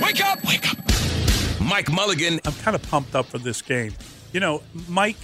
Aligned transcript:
Wake 0.00 0.24
up! 0.24 0.44
Wake 0.44 0.70
up! 0.70 0.78
Mike 1.60 1.90
Mulligan. 1.90 2.40
I'm 2.44 2.54
kind 2.54 2.74
of 2.74 2.82
pumped 2.82 3.14
up 3.14 3.26
for 3.26 3.38
this 3.38 3.62
game. 3.62 3.94
You 4.32 4.40
know, 4.40 4.62
Mike 4.88 5.16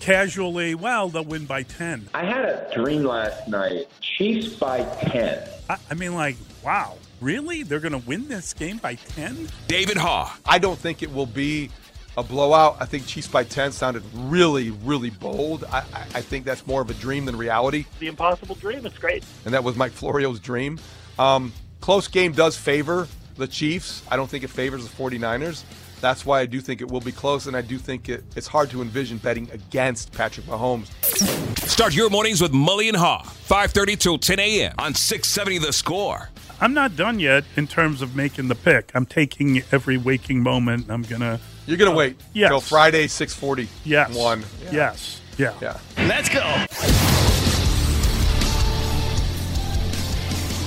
casually, 0.00 0.74
well, 0.74 1.08
they'll 1.08 1.24
win 1.24 1.46
by 1.46 1.62
10. 1.62 2.08
I 2.14 2.24
had 2.24 2.44
a 2.44 2.70
dream 2.74 3.04
last 3.04 3.48
night. 3.48 3.88
Chiefs 4.00 4.54
by 4.54 4.84
10. 5.10 5.48
I, 5.68 5.76
I 5.90 5.94
mean, 5.94 6.14
like, 6.14 6.36
wow, 6.64 6.96
really? 7.20 7.62
They're 7.62 7.80
going 7.80 7.92
to 7.92 8.06
win 8.06 8.28
this 8.28 8.54
game 8.54 8.78
by 8.78 8.94
10? 8.94 9.48
David 9.68 9.96
Haugh. 9.96 10.30
I 10.44 10.58
don't 10.58 10.78
think 10.78 11.02
it 11.02 11.12
will 11.12 11.26
be 11.26 11.70
a 12.16 12.22
blowout. 12.22 12.76
I 12.80 12.86
think 12.86 13.06
Chiefs 13.06 13.28
by 13.28 13.44
10 13.44 13.72
sounded 13.72 14.02
really, 14.14 14.70
really 14.70 15.10
bold. 15.10 15.64
I, 15.64 15.78
I, 15.92 16.00
I 16.14 16.20
think 16.20 16.44
that's 16.44 16.66
more 16.66 16.80
of 16.80 16.90
a 16.90 16.94
dream 16.94 17.24
than 17.24 17.36
reality. 17.36 17.84
The 17.98 18.06
impossible 18.08 18.54
dream. 18.54 18.86
It's 18.86 18.98
great. 18.98 19.24
And 19.44 19.52
that 19.54 19.64
was 19.64 19.76
Mike 19.76 19.92
Florio's 19.92 20.40
dream. 20.40 20.78
Um, 21.18 21.52
close 21.86 22.08
game 22.08 22.32
does 22.32 22.56
favor 22.56 23.06
the 23.36 23.46
Chiefs. 23.46 24.02
I 24.10 24.16
don't 24.16 24.28
think 24.28 24.42
it 24.42 24.50
favors 24.50 24.82
the 24.82 24.90
49ers. 24.96 25.62
That's 26.00 26.26
why 26.26 26.40
I 26.40 26.46
do 26.46 26.60
think 26.60 26.80
it 26.80 26.90
will 26.90 27.00
be 27.00 27.12
close, 27.12 27.46
and 27.46 27.56
I 27.56 27.60
do 27.60 27.78
think 27.78 28.08
it, 28.08 28.24
it's 28.34 28.48
hard 28.48 28.70
to 28.70 28.82
envision 28.82 29.18
betting 29.18 29.48
against 29.52 30.12
Patrick 30.12 30.46
Mahomes. 30.46 30.88
Start 31.68 31.94
your 31.94 32.10
mornings 32.10 32.40
with 32.40 32.50
Mully 32.50 32.88
and 32.88 32.96
Haugh, 32.96 33.22
5.30 33.22 33.98
till 34.00 34.18
10 34.18 34.40
a.m. 34.40 34.74
on 34.80 34.94
670 34.94 35.58
The 35.64 35.72
Score. 35.72 36.28
I'm 36.60 36.74
not 36.74 36.96
done 36.96 37.20
yet 37.20 37.44
in 37.54 37.68
terms 37.68 38.02
of 38.02 38.16
making 38.16 38.48
the 38.48 38.56
pick. 38.56 38.90
I'm 38.92 39.06
taking 39.06 39.62
every 39.70 39.96
waking 39.96 40.42
moment. 40.42 40.90
I'm 40.90 41.02
going 41.02 41.20
to. 41.20 41.38
You're 41.66 41.76
going 41.76 41.92
to 41.92 41.94
uh, 41.94 41.98
wait 41.98 42.20
yes. 42.32 42.50
till 42.50 42.60
Friday, 42.60 43.06
640. 43.06 43.68
Yes. 43.84 44.12
One. 44.12 44.42
Yeah. 44.64 44.70
Yes. 44.72 45.20
Yeah. 45.38 45.54
Yeah. 45.60 45.78
Let's 45.98 46.28
go. 46.30 47.05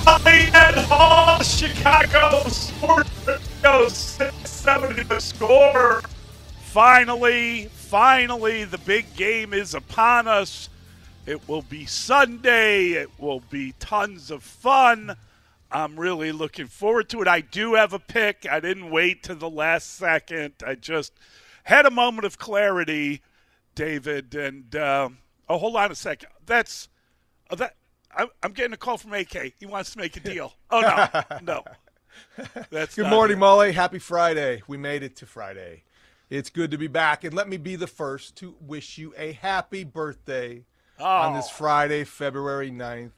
At 0.06 0.74
Hall, 0.86 1.42
Chicago 1.42 2.48
Sports 2.48 3.10
Radio 3.26 3.88
670 3.88 5.02
the 5.04 5.20
score. 5.20 6.02
Finally, 6.62 7.66
finally, 7.72 8.64
the 8.64 8.78
big 8.78 9.14
game 9.16 9.52
is 9.52 9.74
upon 9.74 10.28
us. 10.28 10.68
It 11.26 11.48
will 11.48 11.62
be 11.62 11.86
Sunday. 11.86 12.90
It 12.92 13.10
will 13.18 13.40
be 13.50 13.74
tons 13.78 14.30
of 14.30 14.42
fun. 14.42 15.16
I'm 15.70 15.98
really 15.98 16.32
looking 16.32 16.66
forward 16.66 17.08
to 17.10 17.22
it. 17.22 17.28
I 17.28 17.40
do 17.40 17.74
have 17.74 17.92
a 17.92 17.98
pick. 17.98 18.46
I 18.50 18.60
didn't 18.60 18.90
wait 18.90 19.22
to 19.24 19.34
the 19.34 19.50
last 19.50 19.94
second. 19.94 20.54
I 20.66 20.74
just 20.74 21.12
had 21.64 21.86
a 21.86 21.90
moment 21.90 22.24
of 22.24 22.38
clarity, 22.38 23.22
David. 23.74 24.34
And 24.34 24.74
uh, 24.74 25.10
oh, 25.48 25.58
hold 25.58 25.76
on 25.76 25.92
a 25.92 25.94
second. 25.94 26.30
That's 26.46 26.88
uh, 27.50 27.56
that. 27.56 27.76
I'm 28.16 28.52
getting 28.52 28.72
a 28.72 28.76
call 28.76 28.98
from 28.98 29.12
AK. 29.12 29.54
He 29.58 29.66
wants 29.66 29.92
to 29.92 29.98
make 29.98 30.16
a 30.16 30.20
deal. 30.20 30.54
Oh 30.70 30.80
no, 30.80 31.38
no. 31.42 31.64
That's 32.70 32.94
good 32.94 33.08
morning, 33.08 33.38
it. 33.38 33.40
Mully. 33.40 33.72
Happy 33.72 33.98
Friday. 33.98 34.62
We 34.66 34.76
made 34.76 35.02
it 35.02 35.16
to 35.16 35.26
Friday. 35.26 35.84
It's 36.28 36.50
good 36.50 36.70
to 36.70 36.78
be 36.78 36.86
back, 36.86 37.24
and 37.24 37.34
let 37.34 37.48
me 37.48 37.56
be 37.56 37.76
the 37.76 37.86
first 37.86 38.36
to 38.36 38.54
wish 38.60 38.98
you 38.98 39.12
a 39.16 39.32
happy 39.32 39.84
birthday 39.84 40.64
oh. 40.98 41.04
on 41.04 41.34
this 41.34 41.48
oh. 41.48 41.54
Friday, 41.54 42.04
February 42.04 42.70
9th. 42.70 43.10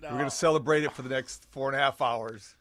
No. 0.00 0.08
We're 0.08 0.16
going 0.16 0.24
to 0.24 0.30
celebrate 0.30 0.84
it 0.84 0.92
for 0.92 1.02
the 1.02 1.10
next 1.10 1.46
four 1.50 1.68
and 1.68 1.76
a 1.76 1.78
half 1.78 2.00
hours. 2.00 2.54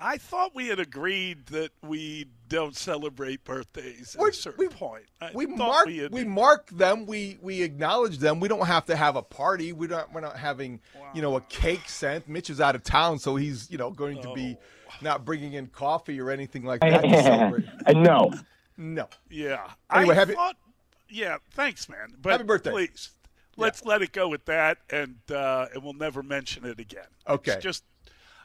I 0.00 0.16
thought 0.16 0.54
we 0.54 0.68
had 0.68 0.80
agreed 0.80 1.46
that 1.46 1.72
we 1.86 2.26
don't 2.48 2.74
celebrate 2.74 3.44
birthdays 3.44 4.16
at 4.16 4.22
we, 4.22 4.30
a 4.30 4.32
certain 4.32 4.58
we, 4.58 4.68
point. 4.68 5.04
I 5.20 5.30
we 5.34 5.46
mark 5.46 5.86
we, 5.86 6.08
we, 6.08 6.24
mark 6.24 6.70
them. 6.70 7.04
We 7.04 7.38
we 7.42 7.62
acknowledge 7.62 8.18
them. 8.18 8.40
We 8.40 8.48
don't 8.48 8.66
have 8.66 8.86
to 8.86 8.96
have 8.96 9.16
a 9.16 9.22
party. 9.22 9.72
We 9.72 9.86
don't. 9.86 10.10
We're 10.12 10.22
not 10.22 10.38
having 10.38 10.80
wow. 10.98 11.10
you 11.14 11.20
know 11.20 11.36
a 11.36 11.42
cake 11.42 11.88
sent. 11.88 12.28
Mitch 12.28 12.48
is 12.48 12.60
out 12.60 12.74
of 12.74 12.82
town, 12.82 13.18
so 13.18 13.36
he's 13.36 13.70
you 13.70 13.76
know 13.76 13.90
going 13.90 14.18
oh. 14.18 14.22
to 14.22 14.34
be 14.34 14.56
not 15.02 15.24
bringing 15.24 15.52
in 15.52 15.66
coffee 15.66 16.18
or 16.18 16.30
anything 16.30 16.64
like 16.64 16.80
that 16.80 17.02
to 17.02 17.22
celebrate. 17.22 17.66
no, 17.94 18.32
no. 18.78 19.08
Yeah. 19.28 19.70
Anyway, 19.92 20.14
I 20.14 20.18
happy, 20.18 20.32
thought, 20.32 20.56
yeah. 21.10 21.36
Thanks, 21.52 21.90
man. 21.90 22.14
But 22.20 22.32
happy 22.32 22.44
birthday. 22.44 22.70
Please, 22.70 23.10
let's 23.58 23.82
yeah. 23.82 23.88
let 23.90 24.02
it 24.02 24.12
go 24.12 24.28
with 24.28 24.46
that, 24.46 24.78
and 24.88 25.18
uh, 25.30 25.66
and 25.74 25.84
we'll 25.84 25.92
never 25.92 26.22
mention 26.22 26.64
it 26.64 26.80
again. 26.80 27.04
Okay. 27.28 27.52
It's 27.52 27.62
just 27.62 27.84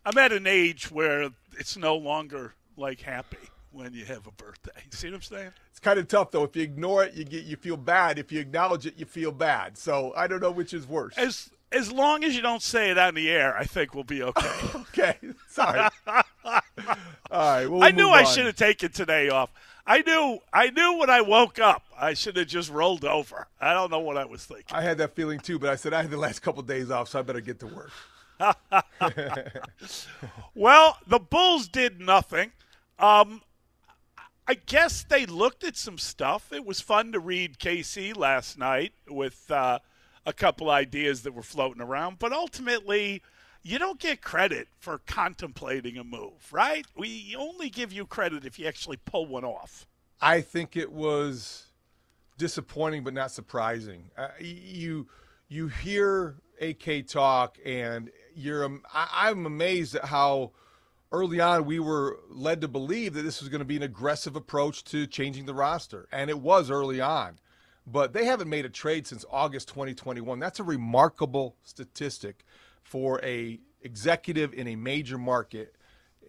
I'm 0.06 0.18
at 0.18 0.32
an 0.32 0.46
age 0.46 0.92
where 0.92 1.30
it's 1.58 1.78
no 1.78 1.96
longer 1.96 2.54
like 2.78 3.02
happy 3.02 3.38
when 3.72 3.94
you 3.94 4.06
have 4.06 4.26
a 4.28 4.32
birthday. 4.32 4.72
See 4.90 5.08
what 5.08 5.16
I'm 5.16 5.22
saying? 5.22 5.52
It's 5.70 5.80
kind 5.80 6.00
of 6.00 6.08
tough 6.08 6.32
though. 6.32 6.44
If 6.44 6.56
you 6.56 6.64
ignore 6.64 7.04
it, 7.04 7.14
you 7.14 7.26
get 7.26 7.44
you 7.44 7.56
feel 7.56 7.78
bad. 7.78 8.18
If 8.18 8.32
you 8.32 8.40
acknowledge 8.40 8.86
it, 8.86 8.96
you 8.98 9.06
feel 9.06 9.32
bad. 9.32 9.78
So 9.78 10.14
I 10.16 10.28
don't 10.28 10.42
know 10.42 10.52
which 10.52 10.74
is 10.74 10.88
worse. 10.88 11.18
As 11.18 11.50
as 11.72 11.92
long 11.92 12.24
as 12.24 12.36
you 12.36 12.42
don't 12.42 12.62
say 12.62 12.90
it 12.92 12.98
on 12.98 13.16
the 13.16 13.30
air, 13.30 13.58
I 13.58 13.66
think 13.66 13.94
we'll 13.94 14.04
be 14.04 14.24
okay. 14.24 14.52
okay. 14.76 15.18
Sorry. 15.50 15.80
All 16.08 16.22
right. 17.32 17.68
We'll 17.68 17.84
I 17.84 17.92
knew 17.92 18.10
I 18.10 18.24
should 18.24 18.46
have 18.46 18.56
taken 18.56 18.92
today 18.92 19.30
off. 19.30 19.52
I 19.86 20.02
knew 20.02 20.40
I 20.54 20.70
knew 20.70 20.98
when 20.98 21.10
I 21.10 21.22
woke 21.22 21.60
up 21.60 21.84
I 21.98 22.14
should 22.14 22.38
have 22.38 22.48
just 22.48 22.70
rolled 22.70 23.06
over. 23.06 23.48
I 23.60 23.74
don't 23.74 23.92
know 23.92 24.00
what 24.00 24.18
I 24.18 24.26
was 24.26 24.46
thinking. 24.46 24.76
I 24.76 24.82
had 24.82 24.98
that 25.00 25.16
feeling 25.16 25.40
too, 25.40 25.60
but 25.60 25.70
I 25.70 25.76
said 25.76 25.94
I 25.94 26.02
had 26.02 26.12
the 26.12 26.18
last 26.18 26.40
couple 26.40 26.62
of 26.62 26.68
days 26.68 26.92
off, 26.92 27.10
so 27.10 27.20
I 27.20 27.22
better 27.22 27.42
get 27.42 27.60
to 27.60 27.68
work. 27.68 27.92
well, 30.56 30.97
the 31.07 31.19
Bulls 31.19 31.68
did 31.68 32.00
nothing. 32.00 32.51
Um, 33.00 33.41
I 34.47 34.53
guess 34.53 35.03
they 35.03 35.25
looked 35.25 35.63
at 35.63 35.75
some 35.75 35.97
stuff. 35.97 36.53
It 36.53 36.66
was 36.66 36.79
fun 36.79 37.12
to 37.13 37.19
read 37.19 37.57
KC 37.57 38.16
last 38.16 38.57
night 38.57 38.94
with 39.09 39.50
uh, 39.50 39.79
a 40.25 40.34
couple 40.34 40.69
ideas 40.69 41.23
that 41.23 41.34
were 41.34 41.44
floating 41.44 41.81
around, 41.81 42.19
but 42.19 42.31
ultimately, 42.31 43.22
you 43.63 43.79
don't 43.79 44.00
get 44.00 44.22
credit 44.22 44.67
for 44.79 45.00
contemplating 45.07 45.97
a 45.97 46.03
move, 46.03 46.52
right? 46.52 46.85
We 46.96 47.35
only 47.38 47.69
give 47.69 47.91
you 47.91 48.06
credit 48.06 48.46
if 48.46 48.59
you 48.59 48.67
actually 48.67 48.97
pull 48.97 49.25
one 49.25 49.44
off. 49.44 49.88
I 50.22 50.41
think 50.41 50.78
it 50.78 50.91
was 50.91 51.66
disappointing, 52.38 53.03
but 53.03 53.13
not 53.13 53.31
surprising. 53.31 54.12
Uh, 54.16 54.28
you 54.40 55.07
you 55.47 55.67
hear 55.67 56.35
AK 56.62 57.07
talk, 57.07 57.57
and 57.66 58.12
you're 58.35 58.66
I, 58.94 59.29
I'm 59.29 59.46
amazed 59.46 59.96
at 59.96 60.06
how 60.06 60.51
early 61.12 61.40
on 61.40 61.66
we 61.66 61.79
were 61.79 62.19
led 62.29 62.62
to 62.62 62.68
believe 62.68 63.13
that 63.13 63.22
this 63.22 63.40
was 63.40 63.50
going 63.50 63.59
to 63.59 63.66
be 63.66 63.78
an 63.78 63.84
aggressive 63.84 64.35
approach 64.35 64.84
to 64.85 65.07
changing 65.07 65.46
the 65.46 65.53
roster, 65.53 66.07
and 66.12 66.29
it 66.29 66.40
was 66.40 66.69
early 66.69 67.00
on. 67.00 67.40
But 67.88 68.13
they 68.13 68.25
haven't 68.25 68.50
made 68.50 68.66
a 68.66 68.69
trade 68.69 69.06
since 69.06 69.23
August 69.29 69.68
2021. 69.69 70.40
That's 70.40 70.59
a 70.59 70.63
remarkable 70.63 71.56
statistic 71.63 72.44
for 72.84 73.23
a 73.23 73.59
executive 73.81 74.53
in 74.53 74.67
a 74.67 74.75
major 74.75 75.17
market 75.17 75.75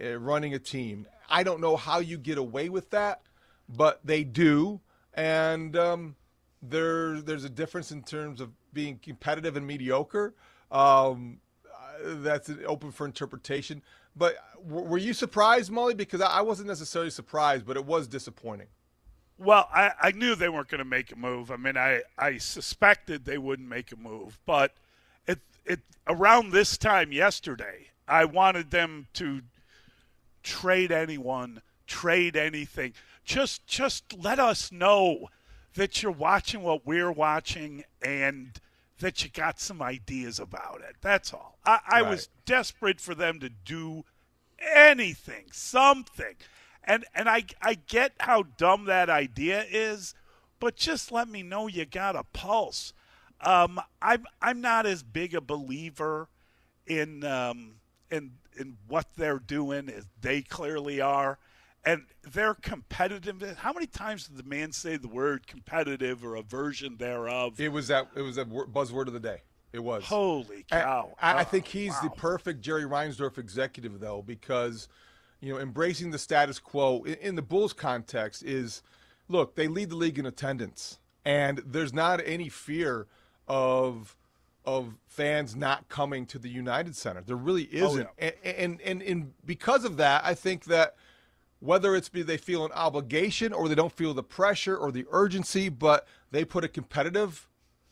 uh, 0.01 0.19
running 0.19 0.55
a 0.55 0.59
team. 0.59 1.07
I 1.29 1.43
don't 1.43 1.61
know 1.61 1.77
how 1.77 2.01
you 2.01 2.19
get 2.19 2.39
away 2.39 2.69
with 2.69 2.91
that, 2.91 3.23
but 3.69 4.01
they 4.05 4.23
do, 4.23 4.81
and 5.15 5.75
um, 5.77 6.17
there 6.63 7.21
there's 7.21 7.45
a 7.45 7.51
difference 7.51 7.91
in 7.91 8.03
terms 8.03 8.41
of 8.41 8.51
being 8.73 8.99
competitive 8.99 9.57
and 9.57 9.67
mediocre. 9.67 10.35
Um, 10.71 11.39
that's 12.05 12.51
open 12.67 12.93
for 12.93 13.07
interpretation. 13.07 13.83
But 14.15 14.37
were 14.65 14.99
you 14.99 15.13
surprised, 15.13 15.71
Mully? 15.71 15.97
Because 15.97 16.21
I 16.21 16.41
wasn't 16.41 16.69
necessarily 16.69 17.11
surprised, 17.11 17.67
but 17.67 17.77
it 17.77 17.85
was 17.85 18.09
disappointing. 18.09 18.69
Well, 19.39 19.69
I, 19.73 19.93
I 20.01 20.11
knew 20.13 20.35
they 20.35 20.49
weren't 20.49 20.69
going 20.69 20.79
to 20.79 20.85
make 20.85 21.13
a 21.13 21.17
move. 21.17 21.51
I 21.51 21.57
mean, 21.57 21.77
I, 21.77 22.01
I 22.19 22.39
suspected 22.39 23.25
they 23.25 23.37
wouldn't 23.37 23.69
make 23.69 23.93
a 23.93 23.97
move, 23.97 24.39
but 24.47 24.73
it 25.27 25.41
it 25.67 25.81
around 26.07 26.53
this 26.53 26.79
time 26.79 27.13
yesterday, 27.13 27.89
I 28.09 28.25
wanted 28.25 28.71
them 28.71 29.09
to 29.15 29.43
trade 30.43 30.91
anyone, 30.91 31.61
trade 31.87 32.37
anything. 32.37 32.95
Just 33.25 33.67
just 33.67 34.17
let 34.17 34.39
us 34.39 34.73
know 34.73 35.29
that 35.75 36.03
you're 36.03 36.13
watching 36.13 36.63
what 36.63 36.87
we're 36.87 37.13
watching 37.13 37.85
and 38.01 38.59
that 39.01 39.23
you 39.23 39.31
got 39.31 39.61
some 39.61 39.83
ideas 39.83 40.39
about 40.39 40.81
it. 40.81 40.97
That's 41.01 41.33
all. 41.33 41.59
I, 41.65 41.81
I 41.87 42.01
right. 42.01 42.11
was 42.11 42.29
desperate 42.45 43.01
for 43.01 43.15
them 43.15 43.41
to 43.41 43.49
do 43.49 44.05
anything, 44.59 45.47
something. 45.53 46.37
And 46.85 47.05
and 47.15 47.29
I 47.29 47.45
I 47.61 47.75
get 47.75 48.13
how 48.21 48.45
dumb 48.45 48.85
that 48.85 49.11
idea 49.11 49.65
is, 49.69 50.15
but 50.61 50.77
just 50.77 51.11
let 51.11 51.29
me 51.29 51.43
know 51.43 51.67
you 51.67 51.85
got 51.85 52.17
a 52.17 52.23
pulse. 52.23 52.93
Um, 53.41 53.81
I'm 54.01 54.25
I'm 54.41 54.61
not 54.61 54.87
as 54.87 55.03
big 55.03 55.35
a 55.35 55.41
believer 55.41 56.29
in 56.87 57.25
um, 57.25 57.75
in 58.11 58.33
in 58.59 58.77
what 58.87 59.09
they're 59.17 59.41
doing. 59.41 59.89
As 59.89 60.07
they 60.21 60.43
clearly 60.43 61.01
are, 61.01 61.39
and 61.87 62.03
their 62.23 62.55
competitive. 62.55 63.57
How 63.59 63.73
many 63.73 63.87
times 63.87 64.27
did 64.27 64.37
the 64.37 64.43
man 64.49 64.73
say 64.73 64.97
the 64.97 65.09
word 65.09 65.47
competitive 65.47 66.25
or 66.25 66.35
a 66.35 66.43
version 66.43 66.97
thereof? 66.99 67.59
It 67.61 67.71
was 67.71 67.89
that. 67.89 68.09
It 68.17 68.23
was 68.23 68.37
a 68.37 68.45
buzzword 68.45 69.07
of 69.07 69.13
the 69.13 69.21
day. 69.21 69.43
It 69.73 69.79
was. 69.83 70.05
Holy 70.05 70.65
cow! 70.71 71.15
I, 71.21 71.35
I 71.35 71.41
Oh, 71.41 71.45
think 71.45 71.67
he's 71.67 71.99
the 72.01 72.09
wow. 72.09 72.15
perfect 72.17 72.61
Jerry 72.61 72.85
Reinsdorf 72.85 73.39
executive, 73.39 74.01
though, 74.01 74.23
because 74.23 74.89
you 75.41 75.53
know 75.53 75.61
embracing 75.61 76.11
the 76.11 76.19
status 76.19 76.59
quo 76.59 77.03
in, 77.05 77.15
in 77.15 77.35
the 77.37 77.43
Bulls 77.43 77.73
context 77.73 78.43
is, 78.43 78.83
look, 79.29 79.55
they 79.55 79.69
lead 79.69 79.91
the 79.91 79.97
league 79.97 80.19
in 80.19 80.27
attendance, 80.27 80.99
and 81.25 81.63
there's 81.65 81.93
not 81.95 82.21
any 82.25 82.49
fear 82.49 83.07
of 83.47 84.17
of 84.65 84.95
fans 85.07 85.55
not 85.55 85.89
coming 85.89 86.27
to 86.27 86.39
the 86.41 86.49
United 86.49 86.97
Center. 86.97 87.21
There 87.25 87.37
really 87.37 87.69
Oh, 87.75 87.87
isn't, 87.87 88.09
and, 88.19 88.35
and 88.45 88.81
and 88.81 89.03
and 89.03 89.33
because 89.45 89.85
of 89.85 89.97
that, 89.99 90.25
I 90.25 90.35
think 90.35 90.65
that 90.65 90.97
whether 91.61 91.97
it's 91.97 92.09
be 92.09 92.23
they 92.23 92.37
feel 92.37 92.65
an 92.65 92.73
obligation 92.73 93.53
or 93.53 93.69
they 93.69 93.75
don't 93.75 93.93
feel 93.93 94.15
the 94.15 94.23
pressure 94.23 94.77
or 94.77 94.93
the 94.93 95.07
urgency, 95.11 95.69
but 95.69 96.07
they 96.31 96.45
put 96.45 96.65
a 96.65 96.69
competitive 96.69 97.49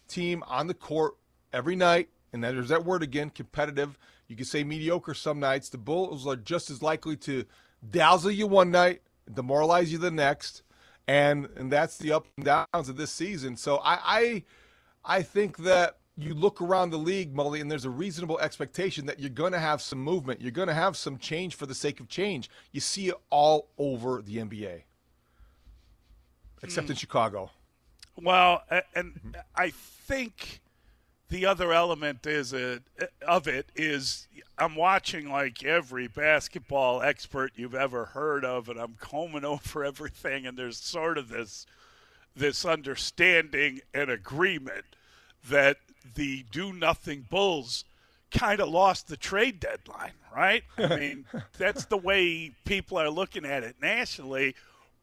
team 0.08 0.43
on 0.46 0.66
the 0.66 0.75
court 0.75 1.14
every 1.52 1.76
night. 1.76 2.08
And 2.32 2.43
there's 2.43 2.69
that 2.69 2.84
word 2.84 3.02
again, 3.02 3.31
competitive. 3.31 3.99
You 4.26 4.37
can 4.37 4.44
say 4.44 4.64
mediocre 4.64 5.14
some 5.14 5.38
nights. 5.40 5.69
The 5.69 5.78
Bulls 5.78 6.26
are 6.26 6.37
just 6.37 6.70
as 6.70 6.82
likely 6.82 7.16
to 7.19 7.44
dazzle 7.88 8.31
you 8.31 8.46
one 8.46 8.70
night, 8.70 9.02
demoralize 9.32 9.93
you 9.93 9.99
the 9.99 10.10
next, 10.10 10.62
and 11.06 11.49
and 11.56 11.70
that's 11.70 11.96
the 11.99 12.12
up 12.12 12.26
and 12.37 12.44
downs 12.44 12.88
of 12.88 12.96
this 12.96 13.10
season. 13.10 13.56
So 13.56 13.76
I 13.76 13.99
I, 14.05 14.44
I 15.05 15.22
think 15.22 15.58
that 15.58 15.99
you 16.16 16.34
look 16.34 16.61
around 16.61 16.90
the 16.90 16.99
league, 16.99 17.34
Mully, 17.34 17.61
and 17.61 17.70
there's 17.70 17.84
a 17.84 17.90
reasonable 17.90 18.38
expectation 18.38 19.06
that 19.06 19.19
you're 19.19 19.31
going 19.31 19.52
to 19.52 19.58
have 19.58 19.82
some 19.82 19.99
movement. 19.99 20.40
You're 20.40 20.52
going 20.52 20.69
to 20.69 20.75
have 20.75 20.96
some 20.96 21.19
change 21.19 21.56
for 21.56 21.66
the 21.66 21.75
sake 21.75 21.99
of 21.99 22.08
change. 22.08 22.49
You 22.72 22.81
see 22.81 23.08
it 23.08 23.16
all 23.31 23.69
over 23.78 24.22
the 24.22 24.37
NBA, 24.37 24.82
except 26.62 26.88
in 26.88 26.94
hmm. 26.94 26.99
Chicago. 26.99 27.50
Well, 28.16 28.62
and 28.94 29.37
I 29.56 29.70
think 29.70 30.61
the 31.31 31.46
other 31.46 31.72
element 31.72 32.26
is 32.26 32.52
a, 32.52 32.81
of 33.26 33.49
it 33.49 33.67
is 33.75 34.28
I'm 34.56 34.76
watching 34.76 35.28
like 35.28 35.64
every 35.64 36.06
basketball 36.06 37.02
expert 37.02 37.52
you've 37.56 37.75
ever 37.75 38.05
heard 38.05 38.44
of, 38.44 38.69
and 38.69 38.78
I'm 38.78 38.94
combing 39.00 39.44
over 39.44 39.84
everything, 39.84 40.46
and 40.46 40.56
there's 40.56 40.78
sort 40.78 41.19
of 41.19 41.28
this 41.28 41.67
this 42.37 42.64
understanding 42.64 43.81
and 43.93 44.10
agreement 44.10 44.84
that 45.49 45.76
the 46.15 46.45
do 46.51 46.73
nothing 46.73 47.27
Bulls 47.29 47.85
kind 48.31 48.61
of 48.61 48.69
lost 48.69 49.09
the 49.09 49.17
trade 49.17 49.61
deadline, 49.61 50.12
right? 50.35 50.65
I 50.77 50.97
mean, 50.99 51.25
that's 51.56 51.87
the 51.87 51.97
way 51.97 52.53
people 52.65 52.99
are 52.99 53.11
looking 53.11 53.45
at 53.45 53.62
it 53.62 53.77
nationally. 53.81 54.55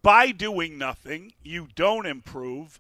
By 0.04 0.32
doing 0.32 0.78
nothing, 0.78 1.34
you 1.44 1.68
don't 1.76 2.08
improve, 2.08 2.80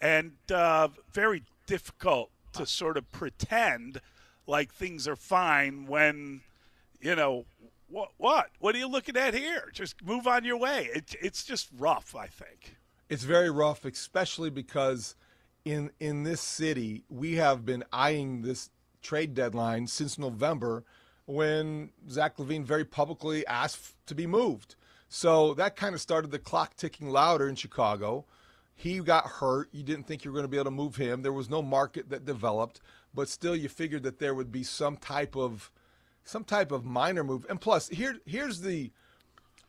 and 0.00 0.32
uh, 0.50 0.88
very 1.12 1.44
difficult 1.66 2.30
to 2.54 2.66
sort 2.66 2.96
of 2.96 3.10
pretend 3.12 4.00
like 4.46 4.72
things 4.72 5.06
are 5.06 5.16
fine 5.16 5.86
when, 5.86 6.40
you 7.00 7.14
know, 7.14 7.44
what 7.88 8.10
what 8.16 8.48
what 8.58 8.74
are 8.74 8.78
you 8.78 8.88
looking 8.88 9.16
at 9.18 9.34
here? 9.34 9.70
Just 9.72 10.02
move 10.02 10.26
on 10.26 10.44
your 10.44 10.56
way. 10.56 10.88
It, 10.94 11.14
it's 11.20 11.44
just 11.44 11.68
rough, 11.78 12.16
I 12.16 12.26
think. 12.26 12.76
It's 13.10 13.24
very 13.24 13.50
rough, 13.50 13.84
especially 13.84 14.48
because 14.48 15.14
in 15.64 15.90
in 16.00 16.22
this 16.24 16.40
city 16.40 17.04
we 17.08 17.34
have 17.34 17.64
been 17.64 17.84
eyeing 17.92 18.42
this 18.42 18.70
trade 19.02 19.34
deadline 19.34 19.86
since 19.86 20.18
November, 20.18 20.84
when 21.26 21.90
Zach 22.08 22.36
LaVine 22.38 22.64
very 22.64 22.84
publicly 22.84 23.46
asked 23.46 23.94
to 24.06 24.14
be 24.14 24.26
moved. 24.26 24.76
So 25.08 25.54
that 25.54 25.76
kind 25.76 25.94
of 25.94 26.00
started 26.00 26.30
the 26.30 26.38
clock 26.38 26.76
ticking 26.76 27.10
louder 27.10 27.48
in 27.48 27.54
Chicago. 27.54 28.24
He 28.74 28.98
got 29.00 29.26
hurt. 29.26 29.68
You 29.72 29.82
didn't 29.82 30.06
think 30.06 30.24
you 30.24 30.30
were 30.30 30.36
going 30.36 30.44
to 30.44 30.48
be 30.48 30.56
able 30.56 30.64
to 30.64 30.70
move 30.70 30.96
him. 30.96 31.22
There 31.22 31.32
was 31.32 31.50
no 31.50 31.60
market 31.60 32.08
that 32.08 32.24
developed, 32.24 32.80
but 33.14 33.28
still 33.28 33.54
you 33.54 33.68
figured 33.68 34.04
that 34.04 34.18
there 34.18 34.34
would 34.34 34.50
be 34.50 34.62
some 34.62 34.96
type 34.96 35.36
of 35.36 35.70
some 36.24 36.44
type 36.44 36.72
of 36.72 36.84
minor 36.84 37.24
move. 37.24 37.44
And 37.50 37.60
plus, 37.60 37.88
here 37.88 38.16
here's 38.24 38.60
the 38.60 38.90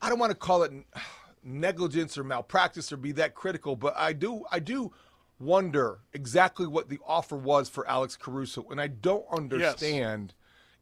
I 0.02 0.10
don't 0.10 0.20
want 0.20 0.32
to 0.32 0.38
call 0.38 0.64
it 0.64 0.72
negligence 1.44 2.18
or 2.18 2.24
malpractice 2.24 2.92
or 2.92 2.98
be 2.98 3.12
that 3.14 3.36
critical, 3.36 3.76
but 3.76 3.94
I 3.98 4.14
do 4.14 4.46
I 4.52 4.60
do 4.60 4.94
wonder 5.44 6.00
exactly 6.14 6.68
what 6.68 6.90
the 6.90 7.00
offer 7.06 7.36
was 7.36 7.70
for 7.70 7.88
Alex 7.88 8.16
Caruso, 8.16 8.66
and 8.70 8.80
I 8.80 8.88
don't 8.88 9.26
understand 9.32 10.34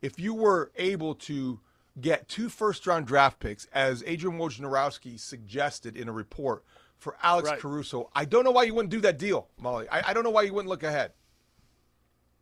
if 0.02 0.20
you 0.20 0.34
were 0.34 0.72
able 0.76 1.16
to 1.16 1.60
get 2.00 2.28
two 2.28 2.50
first 2.50 2.88
round 2.88 3.06
draft 3.06 3.40
picks, 3.40 3.66
as 3.74 4.04
Adrian 4.08 4.38
Wojnarowski 4.40 5.20
suggested 5.20 5.98
in 5.98 6.08
a 6.08 6.12
report 6.12 6.64
for 6.98 7.18
Alex 7.22 7.50
Right. 7.50 7.60
Caruso. 7.60 8.10
I 8.16 8.26
don't 8.26 8.44
know 8.44 8.52
why 8.52 8.64
you 8.64 8.74
wouldn't 8.74 8.92
do 8.92 9.02
that 9.02 9.18
deal, 9.18 9.50
Mully. 9.62 9.88
I, 9.92 10.04
I 10.08 10.14
don't 10.14 10.24
know 10.24 10.30
why 10.30 10.44
you 10.44 10.54
wouldn't 10.54 10.70
look 10.70 10.84
ahead. 10.84 11.12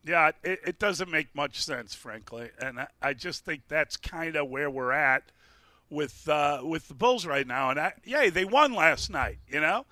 Yeah, 0.04 0.30
it, 0.42 0.60
it 0.66 0.78
doesn't 0.78 1.10
make 1.10 1.34
much 1.34 1.62
sense, 1.62 1.94
frankly, 1.94 2.50
and 2.58 2.80
I, 2.80 2.86
I 3.02 3.12
just 3.12 3.44
think 3.44 3.62
that's 3.68 3.96
kind 3.96 4.36
of 4.36 4.48
where 4.48 4.70
we're 4.70 4.92
at 4.92 5.24
with 5.90 6.28
uh, 6.28 6.60
with 6.62 6.88
the 6.88 6.94
Bulls 6.94 7.26
right 7.26 7.46
now. 7.46 7.70
And 7.70 7.78
I, 7.78 7.92
yay, 8.04 8.30
they 8.30 8.44
won 8.44 8.72
last 8.72 9.10
night, 9.10 9.38
you 9.46 9.60
know, 9.60 9.84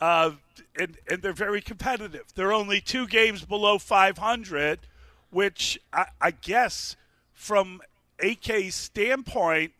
uh, 0.00 0.32
and 0.78 0.96
and 1.08 1.22
they're 1.22 1.32
very 1.32 1.60
competitive. 1.60 2.24
They're 2.34 2.52
only 2.52 2.80
two 2.80 3.06
games 3.06 3.44
below 3.44 3.78
500, 3.78 4.80
which 5.30 5.78
I, 5.92 6.06
I 6.20 6.30
guess 6.32 6.96
from 7.32 7.80
AK's 8.20 8.74
standpoint, 8.74 9.72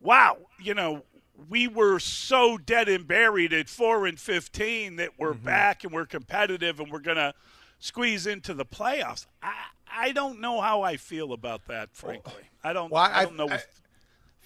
wow, 0.00 0.36
you 0.60 0.74
know, 0.74 1.02
we 1.48 1.66
were 1.68 1.98
so 1.98 2.56
dead 2.58 2.88
and 2.88 3.06
buried 3.06 3.52
at 3.52 3.68
four 3.68 4.06
and 4.06 4.18
fifteen 4.18 4.96
that 4.96 5.10
we're 5.18 5.32
Mm-hmm. 5.32 5.44
back 5.46 5.84
and 5.84 5.92
we're 5.92 6.06
competitive 6.06 6.78
and 6.80 6.90
we're 6.92 6.98
gonna 7.00 7.34
squeeze 7.78 8.26
into 8.26 8.54
the 8.54 8.64
playoffs. 8.64 9.26
I 9.42 9.54
I 9.94 10.12
don't 10.12 10.40
know 10.40 10.60
how 10.60 10.82
I 10.82 10.96
feel 10.96 11.32
about 11.32 11.66
that, 11.66 11.90
frankly. 11.92 12.44
I 12.64 12.72
don't. 12.72 12.90
Well, 12.90 13.02
I, 13.02 13.20
I- 13.20 13.24
don't 13.24 13.36
know 13.36 13.48
I- 13.48 13.56
if 13.56 13.66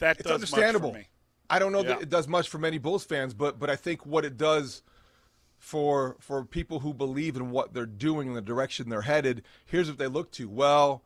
that 0.01 0.17
it's 0.19 0.25
does 0.27 0.35
understandable. 0.35 0.89
much 0.91 0.95
for 0.95 0.99
me. 1.01 1.07
I 1.49 1.59
don't 1.61 1.71
know 1.73 1.83
Yeah. 1.83 1.89
that 1.91 2.03
it 2.03 2.11
does 2.11 2.27
much 2.27 2.49
for 2.49 2.59
many 2.59 2.79
Bulls 2.79 3.05
fans, 3.05 3.33
but 3.35 3.59
but 3.59 3.71
I 3.71 3.77
think 3.77 4.05
what 4.07 4.25
it 4.25 4.37
does 4.37 4.83
for 5.67 6.17
for 6.21 6.45
people 6.45 6.79
who 6.79 6.95
believe 6.95 7.35
in 7.35 7.51
what 7.51 7.75
they're 7.75 7.87
doing 7.87 8.29
and 8.29 8.37
the 8.37 8.41
direction 8.41 8.89
they're 8.89 9.01
headed, 9.01 9.43
here's 9.65 9.89
what 9.89 9.99
they 9.99 10.07
look 10.07 10.31
to. 10.31 10.49
Well, 10.49 11.03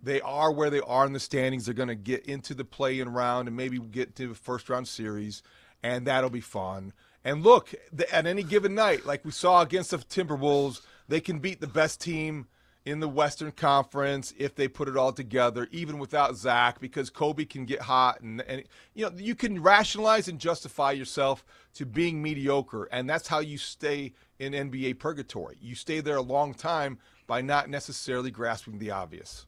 they 0.00 0.20
are 0.20 0.52
where 0.52 0.70
they 0.70 0.78
are 0.78 1.04
in 1.04 1.12
the 1.12 1.18
standings. 1.18 1.64
They're 1.64 1.74
going 1.74 1.88
to 1.88 1.96
get 1.96 2.24
into 2.24 2.54
the 2.54 2.64
play-in 2.64 3.08
round 3.08 3.48
and 3.48 3.56
maybe 3.56 3.80
get 3.80 4.14
to 4.14 4.28
the 4.28 4.34
first 4.36 4.70
round 4.70 4.86
series, 4.86 5.42
and 5.82 6.06
that'll 6.06 6.30
be 6.30 6.40
fun. 6.40 6.92
And 7.24 7.42
look, 7.42 7.74
at 8.12 8.28
any 8.28 8.44
given 8.44 8.76
night, 8.76 9.06
like 9.06 9.24
we 9.24 9.32
saw 9.32 9.60
against 9.60 9.90
the 9.90 9.98
Timberwolves, 9.98 10.82
they 11.08 11.20
can 11.20 11.40
beat 11.40 11.60
the 11.60 11.66
best 11.66 12.00
team 12.00 12.46
in 12.90 12.98
the 12.98 13.08
Western 13.08 13.52
Conference 13.52 14.34
if 14.36 14.56
they 14.56 14.66
put 14.66 14.88
it 14.88 14.96
all 14.96 15.12
together, 15.12 15.68
even 15.70 15.98
without 15.98 16.34
Zach, 16.34 16.80
because 16.80 17.08
Coby 17.08 17.48
can 17.48 17.64
get 17.64 17.82
hot, 17.82 18.20
and, 18.20 18.40
and 18.42 18.64
you 18.94 19.04
know 19.04 19.12
you 19.16 19.36
can 19.36 19.62
rationalize 19.62 20.26
and 20.26 20.40
justify 20.40 20.90
yourself 20.90 21.44
to 21.74 21.86
being 21.86 22.20
mediocre, 22.20 22.88
and 22.90 23.08
that's 23.08 23.28
how 23.28 23.38
you 23.38 23.58
stay 23.58 24.12
in 24.40 24.52
NBA 24.52 24.98
purgatory. 24.98 25.56
You 25.60 25.76
stay 25.76 26.00
there 26.00 26.16
a 26.16 26.22
long 26.22 26.52
time 26.52 26.98
by 27.28 27.42
not 27.42 27.70
necessarily 27.70 28.32
grasping 28.32 28.78
the 28.78 28.90
obvious. 28.90 29.46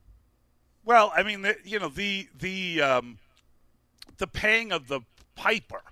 Well, 0.84 1.12
I 1.16 1.24
mean, 1.24 1.42
the, 1.42 1.56
you 1.64 1.80
know, 1.80 1.88
the 1.88 2.28
the 2.38 2.80
um, 2.80 3.18
the 4.18 4.28
paying 4.28 4.70
of 4.70 4.86
the 4.86 5.00
piper 5.34 5.82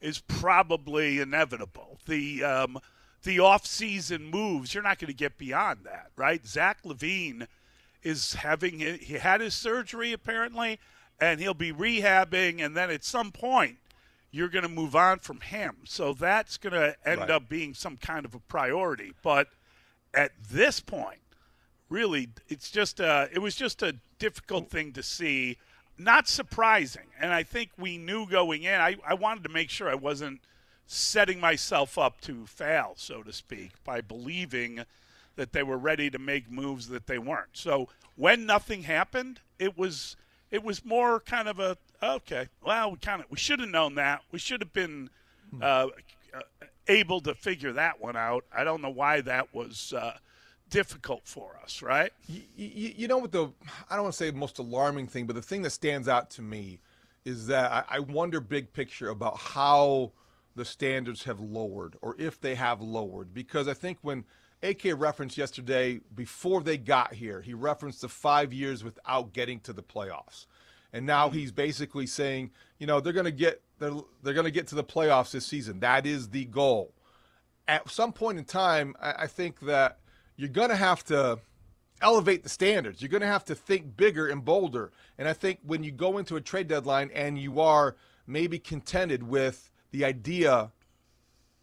is 0.00 0.20
probably 0.20 1.18
inevitable. 1.18 1.98
The 2.06 2.44
um, 2.44 2.78
the 3.22 3.38
off-season 3.40 4.24
moves, 4.26 4.74
you're 4.74 4.82
not 4.82 4.98
going 4.98 5.08
to 5.08 5.14
get 5.16 5.38
beyond 5.38 5.80
that, 5.84 6.10
right? 6.16 6.44
Zach 6.46 6.82
LaVine 6.84 7.46
is 8.02 8.34
having 8.34 8.80
he 8.80 9.14
had 9.14 9.40
his 9.40 9.54
surgery 9.54 10.12
apparently, 10.12 10.78
and 11.20 11.38
he'll 11.40 11.54
be 11.54 11.72
rehabbing, 11.72 12.64
and 12.64 12.76
then 12.76 12.90
at 12.90 13.04
some 13.04 13.30
point 13.30 13.76
you're 14.30 14.48
going 14.48 14.62
to 14.64 14.68
move 14.68 14.96
on 14.96 15.18
from 15.18 15.40
him. 15.40 15.76
So 15.84 16.14
that's 16.14 16.56
going 16.56 16.72
to 16.72 16.96
end 17.06 17.20
Right. 17.20 17.30
up 17.30 17.48
being 17.48 17.74
some 17.74 17.96
kind 17.98 18.24
of 18.24 18.34
a 18.34 18.38
priority. 18.40 19.12
But 19.22 19.48
at 20.14 20.32
this 20.50 20.80
point, 20.80 21.20
really 21.90 22.30
it's 22.48 22.70
just 22.70 22.98
a, 23.00 23.28
it 23.32 23.38
was 23.40 23.54
just 23.54 23.82
a 23.82 23.94
difficult 24.18 24.70
thing 24.70 24.92
to 24.94 25.02
see 25.02 25.58
not 25.98 26.26
surprising 26.26 27.06
and 27.20 27.32
i 27.34 27.42
think 27.42 27.70
we 27.78 27.98
knew 27.98 28.26
going 28.26 28.62
in 28.62 28.80
I, 28.80 28.96
I 29.06 29.12
wanted 29.14 29.42
to 29.44 29.50
make 29.50 29.68
sure 29.68 29.90
i 29.90 29.94
wasn't 29.94 30.40
setting 30.86 31.40
myself 31.40 31.96
up 31.96 32.20
to 32.20 32.46
fail 32.46 32.92
so 32.96 33.22
to 33.22 33.32
speak 33.32 33.72
by 33.84 34.00
believing 34.00 34.84
that 35.36 35.52
they 35.52 35.62
were 35.62 35.78
ready 35.78 36.10
to 36.10 36.18
make 36.18 36.50
moves 36.50 36.88
that 36.88 37.06
they 37.06 37.18
weren't. 37.18 37.56
So 37.56 37.88
when 38.16 38.44
nothing 38.46 38.82
happened 38.82 39.40
it 39.58 39.78
was 39.78 40.16
it 40.50 40.62
was 40.62 40.84
more 40.84 41.20
kind 41.20 41.48
of 41.48 41.58
a 41.58 41.76
okay 42.02 42.48
well 42.64 42.90
we 42.90 42.98
kind 42.98 43.22
of 43.22 43.30
we 43.30 43.38
should 43.38 43.60
have 43.60 43.70
known 43.70 43.94
that. 43.94 44.22
We 44.30 44.38
should 44.38 44.60
have 44.60 44.72
been 44.72 45.10
uh, 45.60 45.88
uh, 46.34 46.40
able 46.88 47.20
to 47.20 47.34
figure 47.34 47.72
that 47.72 48.00
one 48.00 48.16
out. 48.16 48.44
I 48.54 48.64
don't 48.64 48.82
know 48.82 48.90
why 48.90 49.20
that 49.22 49.54
was 49.54 49.92
uh, 49.92 50.16
difficult 50.70 51.22
for 51.24 51.58
us, 51.62 51.82
right? 51.82 52.12
You, 52.26 52.42
you, 52.56 52.94
you 52.96 53.08
know 53.08 53.18
what 53.18 53.32
the 53.32 53.48
I 53.90 53.94
don't 53.94 54.04
want 54.04 54.14
to 54.14 54.16
say 54.18 54.30
the 54.30 54.36
most 54.36 54.58
alarming 54.58 55.06
thing, 55.06 55.26
but 55.26 55.36
the 55.36 55.42
thing 55.42 55.62
that 55.62 55.70
stands 55.70 56.08
out 56.08 56.30
to 56.30 56.42
me 56.42 56.80
is 57.24 57.46
that 57.46 57.70
I, 57.70 57.96
I 57.96 57.98
wonder 58.00 58.40
big 58.40 58.72
picture 58.72 59.10
about 59.10 59.36
how 59.36 60.12
the 60.54 60.64
standards 60.64 61.24
have 61.24 61.40
lowered 61.40 61.96
or 62.02 62.14
if 62.18 62.40
they 62.40 62.54
have 62.54 62.80
lowered 62.80 63.32
because 63.32 63.68
I 63.68 63.74
think 63.74 63.98
when 64.02 64.24
AK 64.62 64.84
referenced 64.96 65.36
yesterday 65.36 66.00
before 66.14 66.62
they 66.62 66.78
got 66.78 67.14
here, 67.14 67.40
he 67.40 67.52
referenced 67.52 68.02
the 68.02 68.08
five 68.08 68.52
years 68.52 68.84
without 68.84 69.32
getting 69.32 69.58
to 69.60 69.72
the 69.72 69.82
playoffs, 69.82 70.46
and 70.92 71.04
now 71.04 71.26
mm-hmm. 71.28 71.38
he's 71.38 71.52
basically 71.52 72.06
saying, 72.06 72.50
you 72.78 72.86
know, 72.86 73.00
they're 73.00 73.12
going 73.12 73.24
to 73.24 73.32
get 73.32 73.60
they're 73.78 73.92
they're 74.22 74.34
going 74.34 74.44
to 74.44 74.52
get 74.52 74.68
to 74.68 74.74
the 74.76 74.84
playoffs 74.84 75.32
this 75.32 75.46
season. 75.46 75.80
That 75.80 76.06
is 76.06 76.28
the 76.28 76.44
goal. 76.44 76.94
At 77.66 77.88
some 77.90 78.12
point 78.12 78.38
in 78.38 78.44
time, 78.44 78.94
I, 79.00 79.12
I 79.20 79.26
think 79.26 79.60
that 79.60 79.98
you're 80.36 80.48
going 80.48 80.70
to 80.70 80.76
have 80.76 81.04
to 81.04 81.38
elevate 82.00 82.42
the 82.42 82.48
standards. 82.48 83.00
You're 83.00 83.08
going 83.08 83.22
to 83.22 83.26
have 83.26 83.44
to 83.46 83.54
think 83.54 83.96
bigger 83.96 84.28
and 84.28 84.44
bolder. 84.44 84.92
And 85.18 85.28
I 85.28 85.32
think 85.32 85.60
when 85.64 85.82
you 85.82 85.92
go 85.92 86.18
into 86.18 86.36
a 86.36 86.40
trade 86.40 86.68
deadline 86.68 87.10
and 87.14 87.38
you 87.38 87.60
are 87.60 87.96
maybe 88.26 88.58
contented 88.58 89.22
with 89.22 89.70
the 89.92 90.04
idea 90.04 90.72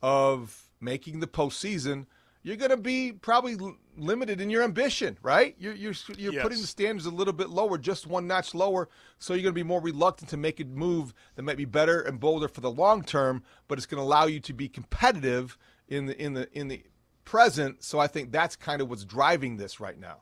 of 0.02 0.70
making 0.80 1.20
the 1.20 1.28
postseason, 1.28 2.06
you're 2.42 2.56
going 2.56 2.72
to 2.72 2.78
be 2.78 3.12
probably 3.12 3.58
limited 3.98 4.40
in 4.40 4.50
your 4.50 4.64
ambition, 4.64 5.18
right? 5.22 5.56
You're 5.60 5.74
you're, 5.74 5.94
you're 6.18 6.34
yes. 6.34 6.42
putting 6.42 6.62
the 6.62 6.68
standards 6.68 7.06
a 7.06 7.12
little 7.12 7.34
bit 7.34 7.50
lower, 7.50 7.78
just 7.78 8.08
one 8.08 8.28
notch 8.28 8.56
lower, 8.56 8.88
so 9.18 9.34
you're 9.34 9.44
going 9.44 9.54
to 9.54 9.60
be 9.60 9.64
more 9.64 9.82
reluctant 9.82 10.30
to 10.30 10.38
make 10.38 10.60
a 10.60 10.66
move 10.66 11.14
that 11.36 11.44
might 11.44 11.58
be 11.58 11.66
better 11.66 12.00
and 12.00 12.20
bolder 12.20 12.48
for 12.48 12.62
the 12.62 12.72
long 12.72 13.04
term, 13.04 13.44
but 13.68 13.78
it's 13.78 13.86
going 13.86 14.00
to 14.00 14.04
allow 14.04 14.26
you 14.26 14.40
to 14.40 14.54
be 14.54 14.70
competitive 14.70 15.58
in 15.88 16.06
the 16.06 16.22
in 16.22 16.34
the 16.34 16.48
in 16.58 16.70
the 16.70 16.84
present. 17.26 17.84
So 17.84 18.00
I 18.00 18.08
think 18.08 18.32
that's 18.32 18.56
kind 18.56 18.82
of 18.82 18.90
what's 18.90 19.06
driving 19.06 19.58
this 19.58 19.80
right 19.80 20.00
now. 20.00 20.20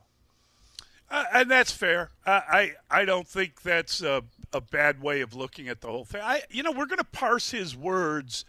Uh, 1.10 1.24
and 1.32 1.50
that's 1.50 1.72
fair. 1.72 2.10
Uh, 2.26 2.40
I 2.50 2.72
I 2.90 3.04
don't 3.04 3.28
think 3.28 3.62
that's 3.62 4.02
a, 4.02 4.24
a 4.52 4.60
bad 4.60 5.02
way 5.02 5.20
of 5.20 5.34
looking 5.34 5.68
at 5.68 5.80
the 5.80 5.88
whole 5.88 6.04
thing. 6.04 6.22
I 6.22 6.42
you 6.50 6.62
know 6.62 6.72
we're 6.72 6.86
going 6.86 6.98
to 6.98 7.04
parse 7.04 7.50
his 7.50 7.76
words, 7.76 8.44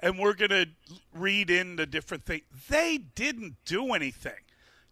and 0.00 0.18
we're 0.18 0.34
going 0.34 0.50
to 0.50 0.66
read 1.12 1.50
into 1.50 1.86
different 1.86 2.24
things. 2.24 2.42
They 2.68 2.98
didn't 2.98 3.56
do 3.64 3.92
anything. 3.92 4.32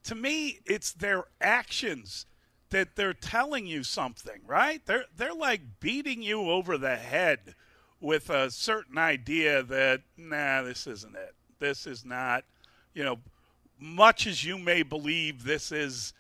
To 0.05 0.15
me, 0.15 0.59
it's 0.67 0.93
their 0.93 1.25
actions 1.41 2.27
that 2.71 2.97
they're 2.97 3.15
telling 3.15 3.67
you 3.67 3.83
something, 3.85 4.41
right? 4.47 4.85
They're 4.87 5.05
they're 5.17 5.35
like 5.35 5.81
beating 5.81 6.23
you 6.23 6.51
over 6.51 6.79
the 6.79 6.97
head 6.97 7.55
with 8.01 8.31
a 8.31 8.51
certain 8.51 8.99
idea 8.99 9.63
that 9.63 10.03
nah, 10.17 10.63
this 10.63 10.87
isn't 10.87 11.15
it. 11.15 11.35
This 11.61 11.87
is 11.87 12.05
not 12.05 12.45
you 12.95 13.05
know, 13.05 13.19
much 13.79 14.27
as 14.27 14.45
you 14.45 14.59
may 14.59 14.83
believe 14.83 15.45
this 15.45 15.73
is 15.73 16.13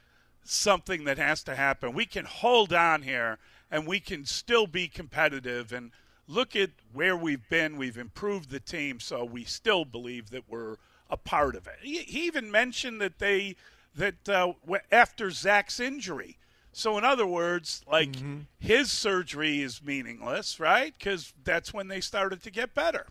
something 0.44 1.04
that 1.04 1.18
has 1.18 1.42
to 1.44 1.54
happen, 1.54 1.92
we 1.92 2.06
can 2.06 2.24
hold 2.24 2.72
on 2.72 3.02
here 3.02 3.38
and 3.72 3.86
we 3.86 3.98
can 3.98 4.26
still 4.26 4.66
be 4.66 4.86
competitive 4.86 5.72
and 5.72 5.90
look 6.28 6.54
at 6.54 6.70
where 6.92 7.16
we've 7.16 7.48
been. 7.48 7.78
We've 7.78 7.96
improved 7.96 8.50
the 8.50 8.60
team, 8.60 9.00
so 9.00 9.24
we 9.24 9.44
still 9.44 9.86
believe 9.86 10.30
that 10.30 10.44
we're 10.48 10.76
a 11.10 11.16
part 11.16 11.56
of 11.56 11.66
it. 11.66 11.76
He, 11.80 11.98
he 12.00 12.26
even 12.26 12.50
mentioned 12.50 13.00
that 13.00 13.18
they 13.18 13.56
that 13.96 14.28
uh, 14.28 14.52
after 14.92 15.30
Zach's 15.30 15.80
injury. 15.80 16.38
So 16.72 16.96
in 16.96 17.04
other 17.04 17.26
words, 17.26 17.82
like 17.90 18.12
mm-hmm. 18.12 18.40
his 18.58 18.90
surgery 18.90 19.60
is 19.62 19.82
meaningless, 19.82 20.60
right? 20.60 20.94
Because 20.96 21.32
that's 21.42 21.74
when 21.74 21.88
they 21.88 22.00
started 22.00 22.42
to 22.44 22.50
get 22.50 22.74
better. 22.74 23.06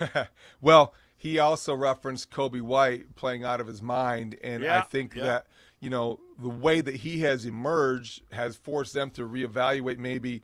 well, 0.60 0.94
he 1.16 1.38
also 1.38 1.74
referenced 1.74 2.30
Coby 2.30 2.62
White 2.62 3.14
playing 3.16 3.44
out 3.44 3.60
of 3.60 3.66
his 3.66 3.82
mind, 3.82 4.36
and 4.42 4.62
yeah, 4.62 4.78
I 4.78 4.82
think 4.82 5.14
yeah. 5.14 5.24
that 5.24 5.46
you 5.80 5.90
know 5.90 6.20
the 6.38 6.48
way 6.48 6.80
that 6.80 6.96
he 6.96 7.20
has 7.20 7.44
emerged 7.44 8.22
has 8.32 8.56
forced 8.56 8.92
them 8.92 9.10
to 9.10 9.22
reevaluate 9.22 9.98
maybe 9.98 10.42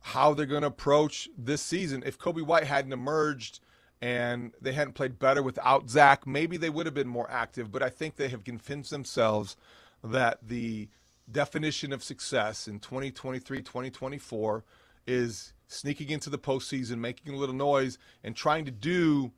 how 0.00 0.34
they're 0.34 0.46
going 0.46 0.62
to 0.62 0.68
approach 0.68 1.28
this 1.36 1.62
season. 1.62 2.02
If 2.06 2.18
Coby 2.18 2.42
White 2.42 2.64
hadn't 2.64 2.92
emerged 2.92 3.60
and 4.00 4.52
they 4.60 4.72
hadn't 4.72 4.94
played 4.94 5.18
better 5.18 5.42
without 5.42 5.90
Zach, 5.90 6.26
maybe 6.26 6.56
they 6.56 6.70
would 6.70 6.86
have 6.86 6.94
been 6.94 7.08
more 7.08 7.30
active. 7.30 7.70
But 7.70 7.82
I 7.82 7.90
think 7.90 8.16
they 8.16 8.28
have 8.28 8.44
convinced 8.44 8.90
themselves 8.90 9.56
that 10.02 10.38
the 10.42 10.88
definition 11.30 11.92
of 11.92 12.02
success 12.02 12.66
in 12.66 12.80
2023, 12.80 13.58
2024 13.58 14.64
is 15.06 15.52
sneaking 15.68 16.08
into 16.08 16.30
the 16.30 16.38
postseason, 16.38 16.98
making 16.98 17.34
a 17.34 17.36
little 17.36 17.54
noise, 17.54 17.98
and 18.24 18.34
trying 18.34 18.64
to 18.64 18.70
do 18.70 19.32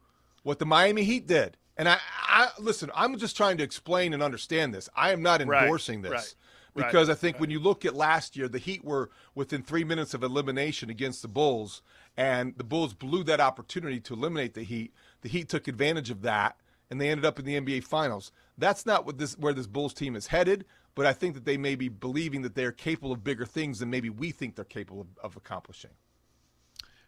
what 0.45 0.59
the 0.59 0.67
Miami 0.67 1.05
Heat 1.05 1.27
did. 1.27 1.57
And 1.77 1.89
I, 1.89 1.99
I 2.23 2.49
listen, 2.59 2.91
I'm 2.95 3.17
just 3.19 3.37
trying 3.37 3.57
to 3.59 3.65
explain 3.65 4.13
and 4.13 4.23
understand 4.23 4.75
this. 4.75 4.89
I 4.95 5.13
am 5.13 5.23
not 5.23 5.41
endorsing 5.41 6.03
right, 6.03 6.13
this. 6.13 6.37
Right, 6.75 6.87
because 6.87 7.09
right, 7.09 7.17
I 7.17 7.17
think 7.17 7.41
when 7.41 7.51
you 7.51 7.61
look 7.61 7.85
at 7.85 7.95
last 7.95 8.37
year, 8.37 8.49
the 8.49 8.59
Heat 8.59 8.85
were 8.85 9.11
within 9.35 9.63
three 9.63 9.85
minutes 9.85 10.15
of 10.15 10.23
elimination 10.23 10.91
against 10.91 11.23
the 11.23 11.29
Bulls, 11.29 11.83
and 12.17 12.57
the 12.57 12.65
Bulls 12.65 12.95
blew 12.95 13.25
that 13.25 13.41
opportunity 13.41 14.01
to 14.01 14.15
eliminate 14.15 14.55
the 14.55 14.63
Heat. 14.63 14.93
The 15.23 15.29
Heat 15.29 15.49
took 15.49 15.69
advantage 15.69 16.11
of 16.11 16.23
that, 16.23 16.57
and 16.91 17.01
they 17.01 17.09
ended 17.09 17.25
up 17.25 17.39
in 17.39 17.45
the 17.45 17.61
NBA 17.61 17.85
Finals. 17.85 18.33
That's 18.59 18.85
not 18.85 19.07
what 19.07 19.19
this 19.19 19.39
where 19.39 19.55
this 19.55 19.67
Bulls 19.67 19.95
team 19.95 20.15
is 20.15 20.27
headed, 20.27 20.67
but 20.95 21.07
I 21.07 21.13
think 21.13 21.35
that 21.35 21.45
they 21.45 21.57
may 21.57 21.75
be 21.75 21.89
believing 21.89 22.43
that 22.43 22.55
they 22.55 22.65
are 22.65 22.73
capable 22.73 23.13
of 23.13 23.25
bigger 23.25 23.47
things 23.47 23.79
than 23.79 23.91
maybe 23.91 24.11
we 24.11 24.31
think 24.31 24.57
they're 24.57 24.65
capable 24.65 25.03
of, 25.03 25.07
of 25.23 25.37
accomplishing. 25.37 25.93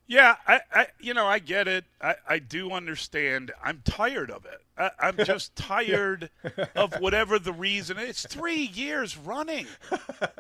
Yeah, 0.07 0.37
I, 0.47 0.61
I, 0.73 0.87
you 1.01 1.15
know, 1.15 1.27
I 1.27 1.39
get 1.39 1.67
it. 1.67 1.85
I, 2.01 2.17
I 2.29 2.39
do 2.39 2.73
understand. 2.73 3.53
I'm 3.63 3.81
tired 3.85 4.31
of 4.31 4.45
it. 4.45 4.61
I, 4.77 5.09
am 5.09 5.17
just 5.25 5.57
tired 5.57 6.31
of 6.75 7.01
whatever 7.01 7.39
the 7.39 7.53
reason. 7.53 7.99
It's 7.99 8.27
three 8.27 8.71
years 8.75 9.17
running. 9.17 9.67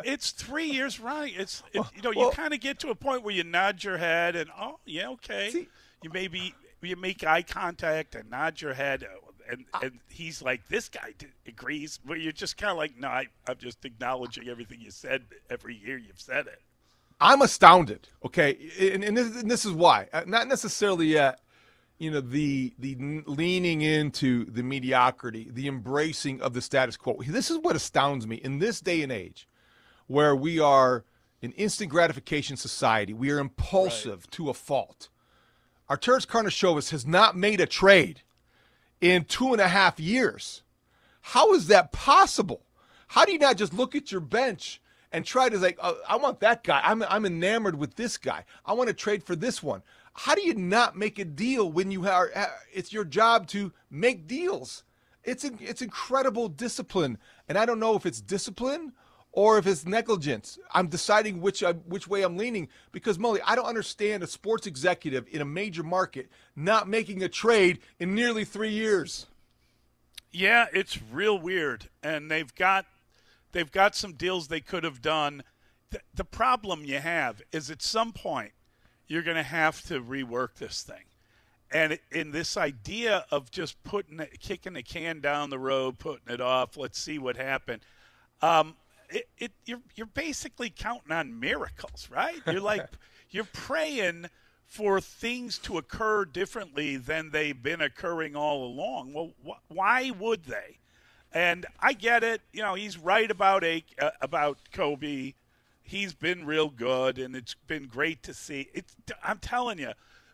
It's 0.04 0.32
three 0.32 0.70
years 0.70 1.00
running. 1.00 1.34
It's, 1.36 1.62
it, 1.72 1.82
you 1.96 2.02
know, 2.02 2.12
well, 2.14 2.26
you 2.26 2.32
kind 2.32 2.52
of 2.52 2.60
get 2.60 2.78
to 2.80 2.90
a 2.90 2.94
point 2.94 3.22
where 3.22 3.34
you 3.34 3.44
nod 3.44 3.82
your 3.82 3.96
head 3.96 4.36
and 4.36 4.50
oh 4.58 4.78
yeah, 4.84 5.08
okay. 5.10 5.50
See, 5.50 5.68
you 6.02 6.10
maybe 6.12 6.54
you 6.82 6.96
make 6.96 7.24
eye 7.24 7.42
contact 7.42 8.14
and 8.14 8.30
nod 8.30 8.60
your 8.60 8.74
head, 8.74 9.04
uh, 9.04 9.50
and 9.50 9.64
and 9.82 10.00
he's 10.10 10.42
like, 10.42 10.68
this 10.68 10.88
guy 10.90 11.14
agrees. 11.46 11.98
But 12.04 12.20
you're 12.20 12.32
just 12.32 12.58
kind 12.58 12.70
of 12.70 12.76
like, 12.76 12.98
no, 12.98 13.08
I, 13.08 13.28
I'm 13.48 13.56
just 13.56 13.84
acknowledging 13.84 14.48
everything 14.48 14.80
you 14.80 14.90
said 14.90 15.22
every 15.48 15.76
year 15.76 15.96
you've 15.96 16.20
said 16.20 16.46
it. 16.46 16.60
I'm 17.20 17.42
astounded. 17.42 18.08
Okay, 18.24 18.70
and, 18.78 19.04
and, 19.04 19.16
this, 19.16 19.42
and 19.42 19.50
this 19.50 19.64
is 19.64 19.72
why. 19.72 20.08
Uh, 20.12 20.22
not 20.26 20.48
necessarily 20.48 21.06
yet. 21.06 21.40
You 21.98 22.10
know 22.10 22.20
the 22.20 22.74
the 22.76 22.96
leaning 23.26 23.82
into 23.82 24.46
the 24.46 24.64
mediocrity, 24.64 25.48
the 25.50 25.68
embracing 25.68 26.42
of 26.42 26.52
the 26.52 26.60
status 26.60 26.96
quo. 26.96 27.20
This 27.24 27.52
is 27.52 27.58
what 27.58 27.76
astounds 27.76 28.26
me 28.26 28.36
in 28.36 28.58
this 28.58 28.80
day 28.80 29.02
and 29.02 29.12
age, 29.12 29.48
where 30.08 30.34
we 30.34 30.58
are 30.58 31.04
an 31.40 31.52
instant 31.52 31.90
gratification 31.90 32.56
society. 32.56 33.12
We 33.12 33.30
are 33.30 33.38
impulsive 33.38 34.22
right. 34.24 34.30
to 34.32 34.50
a 34.50 34.54
fault. 34.54 35.08
Arturas 35.88 36.26
Karnisovas 36.26 36.90
has 36.90 37.06
not 37.06 37.36
made 37.36 37.60
a 37.60 37.66
trade 37.66 38.22
in 39.00 39.24
two 39.24 39.52
and 39.52 39.60
a 39.60 39.68
half 39.68 40.00
years. 40.00 40.62
How 41.20 41.54
is 41.54 41.68
that 41.68 41.92
possible? 41.92 42.62
How 43.08 43.24
do 43.24 43.32
you 43.32 43.38
not 43.38 43.56
just 43.56 43.74
look 43.74 43.94
at 43.94 44.10
your 44.10 44.20
bench 44.20 44.80
and 45.14 45.24
try 45.24 45.48
to 45.48 45.56
like, 45.58 45.78
oh, 45.80 45.96
I 46.08 46.16
want 46.16 46.40
that 46.40 46.64
guy. 46.64 46.80
I'm 46.82 47.02
I'm 47.04 47.24
enamored 47.24 47.78
with 47.78 47.94
this 47.94 48.18
guy. 48.18 48.44
I 48.66 48.72
want 48.72 48.88
to 48.88 48.94
trade 48.94 49.22
for 49.22 49.36
this 49.36 49.62
one. 49.62 49.82
How 50.12 50.34
do 50.34 50.42
you 50.42 50.54
not 50.54 50.96
make 50.96 51.20
a 51.20 51.24
deal 51.24 51.70
when 51.70 51.92
you 51.92 52.06
are? 52.08 52.32
It's 52.72 52.92
your 52.92 53.04
job 53.04 53.46
to 53.48 53.72
make 53.90 54.26
deals. 54.26 54.82
It's 55.22 55.44
it's 55.44 55.82
incredible 55.82 56.48
discipline, 56.48 57.18
and 57.48 57.56
I 57.56 57.64
don't 57.64 57.78
know 57.78 57.94
if 57.94 58.06
it's 58.06 58.20
discipline 58.20 58.92
or 59.30 59.56
if 59.56 59.68
it's 59.68 59.86
negligence. 59.86 60.58
I'm 60.72 60.88
deciding 60.88 61.40
which 61.40 61.62
uh, 61.62 61.74
which 61.86 62.08
way 62.08 62.22
I'm 62.22 62.36
leaning 62.36 62.68
because 62.90 63.16
Mully, 63.16 63.38
I 63.46 63.54
don't 63.54 63.66
understand 63.66 64.24
a 64.24 64.26
sports 64.26 64.66
executive 64.66 65.26
in 65.30 65.40
a 65.40 65.44
major 65.44 65.84
market 65.84 66.28
not 66.56 66.88
making 66.88 67.22
a 67.22 67.28
trade 67.28 67.78
in 68.00 68.16
nearly 68.16 68.44
three 68.44 68.70
years. 68.70 69.26
Yeah, 70.32 70.66
it's 70.72 70.98
real 71.00 71.38
weird, 71.38 71.88
and 72.02 72.28
they've 72.28 72.52
got 72.56 72.86
They've 73.54 73.70
got 73.70 73.94
some 73.94 74.14
deals 74.14 74.48
they 74.48 74.60
could 74.60 74.82
have 74.82 75.00
done. 75.00 75.44
The, 75.90 76.00
the 76.12 76.24
problem 76.24 76.84
you 76.84 76.98
have 76.98 77.40
is 77.52 77.70
at 77.70 77.82
some 77.82 78.12
point 78.12 78.50
you're 79.06 79.22
going 79.22 79.36
to 79.36 79.44
have 79.44 79.80
to 79.86 80.02
rework 80.02 80.56
this 80.56 80.82
thing. 80.82 81.04
And 81.72 82.00
in 82.10 82.32
this 82.32 82.56
idea 82.56 83.24
of 83.30 83.52
just 83.52 83.80
putting 83.84 84.18
it, 84.18 84.40
kicking 84.40 84.72
the 84.72 84.82
can 84.82 85.20
down 85.20 85.50
the 85.50 85.58
road, 85.58 86.00
putting 86.00 86.34
it 86.34 86.40
off, 86.40 86.76
let's 86.76 86.98
see 86.98 87.16
what 87.16 87.36
happened. 87.36 87.82
Um, 88.42 88.74
it, 89.08 89.28
it, 89.38 89.52
you're 89.66 89.82
you're 89.94 90.06
basically 90.06 90.68
counting 90.70 91.12
on 91.12 91.38
miracles, 91.38 92.08
right? 92.10 92.40
You're 92.46 92.60
like 92.60 92.88
you're 93.30 93.44
praying 93.44 94.26
for 94.66 95.00
things 95.00 95.58
to 95.58 95.78
occur 95.78 96.24
differently 96.24 96.96
than 96.96 97.30
they've 97.30 97.62
been 97.62 97.80
occurring 97.80 98.34
all 98.34 98.66
along. 98.66 99.12
Well, 99.12 99.32
wh- 99.46 99.70
why 99.70 100.10
would 100.10 100.46
they? 100.46 100.78
And 101.34 101.66
I 101.80 101.92
get 101.92 102.22
it. 102.22 102.40
You 102.52 102.62
know, 102.62 102.74
he's 102.74 102.96
right 102.96 103.30
about 103.30 103.64
a, 103.64 103.84
uh, 104.00 104.10
about 104.20 104.58
Coby. 104.72 105.34
He's 105.82 106.14
been 106.14 106.46
real 106.46 106.68
good, 106.70 107.18
and 107.18 107.34
it's 107.36 107.54
been 107.66 107.88
great 107.88 108.22
to 108.22 108.32
see. 108.32 108.68
It's, 108.72 108.94
I'm 109.22 109.38
telling 109.38 109.78
you, 109.78 109.92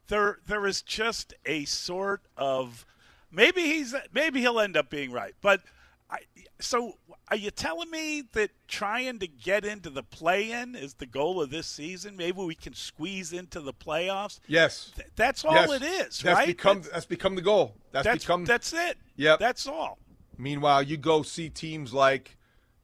there 0.09 0.39
there 0.47 0.67
is 0.67 0.83
just 0.83 1.35
a 1.47 1.65
sort 1.65 2.21
of 2.37 2.85
maybe 3.33 3.63
he's 3.63 3.95
maybe 4.13 4.41
he'll 4.41 4.61
end 4.61 4.77
up 4.77 4.91
being 4.91 5.11
right, 5.11 5.35
but 5.41 5.63
I, 6.11 6.19
so 6.61 6.99
are 7.29 7.37
you 7.37 7.51
telling 7.51 7.91
me 7.91 8.23
that 8.33 8.51
trying 8.69 9.19
to 9.21 9.27
get 9.27 9.65
into 9.65 9.89
the 9.91 10.03
play-in 10.03 10.75
is 10.75 10.95
the 10.95 11.07
goal 11.07 11.41
of 11.41 11.51
this 11.51 11.67
season? 11.67 12.17
Maybe 12.17 12.43
we 12.43 12.55
can 12.57 12.75
squeeze 12.75 13.33
into 13.33 13.61
the 13.61 13.73
playoffs. 13.73 14.39
Yes, 14.47 14.93
Th- 14.95 15.09
that's 15.17 15.45
all 15.45 15.55
Yes. 15.55 15.71
it 15.71 15.83
is, 15.83 16.19
that's 16.21 16.25
right? 16.37 16.47
Become, 16.47 16.83
that's 16.93 17.07
become 17.07 17.35
the 17.37 17.43
goal. 17.43 17.75
That's, 17.93 18.05
that's 18.05 18.25
become. 18.25 18.45
that's 18.45 18.73
it. 18.73 18.99
Yep. 19.17 19.39
That's 19.41 19.67
all. 19.67 19.99
Meanwhile, 20.41 20.85
you 20.85 20.97
go 20.97 21.23
see 21.23 21.49
teams 21.51 21.93
like 21.93 22.37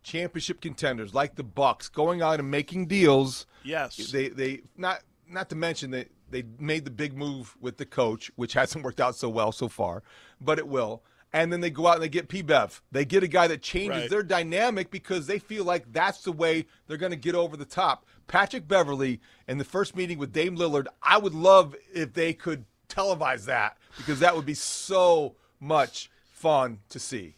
championship 0.03 0.61
contenders, 0.61 1.15
like 1.15 1.35
the 1.37 1.43
Bucks, 1.43 1.89
going 1.89 2.23
out 2.23 2.39
and 2.39 2.51
making 2.51 2.87
deals. 2.87 3.47
Yes. 3.65 3.97
They 3.97 4.29
they 4.29 4.63
not 4.77 5.01
not 5.29 5.49
to 5.51 5.57
mention 5.57 5.91
that 5.93 6.09
they 6.31 6.45
made 6.59 6.85
the 6.85 6.91
big 6.91 7.17
move 7.17 7.57
with 7.61 7.77
the 7.79 7.87
coach, 7.87 8.31
which 8.37 8.53
hasn't 8.61 8.85
worked 8.85 9.01
out 9.01 9.17
so 9.17 9.29
well 9.29 9.53
so 9.53 9.69
far, 9.69 10.03
but 10.41 10.59
it 10.59 10.69
will. 10.69 11.03
And 11.33 11.53
then 11.53 11.61
they 11.61 11.71
go 11.71 11.87
out 11.89 11.95
and 11.95 12.03
they 12.03 12.09
get 12.09 12.29
P-Bev. 12.29 12.81
They 12.93 13.05
get 13.05 13.23
a 13.23 13.29
guy 13.29 13.47
that 13.49 13.61
changes 13.61 14.03
Right. 14.03 14.11
their 14.11 14.23
dynamic 14.23 14.91
because 14.91 15.27
they 15.27 15.39
feel 15.39 15.65
like 15.65 15.93
that's 15.93 16.23
the 16.23 16.33
way 16.33 16.67
they're 16.87 16.97
going 16.97 17.11
to 17.11 17.17
get 17.17 17.35
over 17.35 17.57
the 17.59 17.65
top. 17.67 18.07
Patrick 18.27 18.67
Beverley 18.67 19.21
in 19.47 19.59
the 19.59 19.65
first 19.65 19.97
meeting 19.97 20.19
with 20.19 20.33
Dame 20.33 20.57
Lillard, 20.57 20.87
I 21.03 21.19
would 21.19 21.35
love 21.35 21.75
if 21.93 22.15
they 22.15 22.33
could 22.33 22.65
televise 22.89 23.45
that 23.47 23.77
because 23.99 24.21
that 24.21 24.35
would 24.35 24.47
be 24.47 24.55
so 24.55 25.35
much 25.61 26.11
fun 26.31 26.79
to 26.91 26.99
see. 26.99 27.35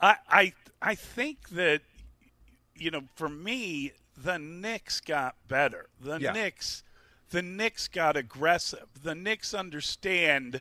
I 0.00 0.16
I 0.28 0.52
I 0.82 0.94
think 0.94 1.50
that 1.50 1.82
you 2.74 2.90
know, 2.90 3.02
for 3.14 3.28
me, 3.28 3.92
the 4.16 4.38
Knicks 4.38 5.00
got 5.00 5.36
better. 5.48 5.88
The 6.00 6.18
Yeah. 6.18 6.32
Knicks 6.32 6.82
the 7.30 7.42
Knicks 7.42 7.88
got 7.88 8.16
aggressive. 8.16 8.88
The 9.02 9.14
Knicks 9.14 9.54
understand 9.54 10.60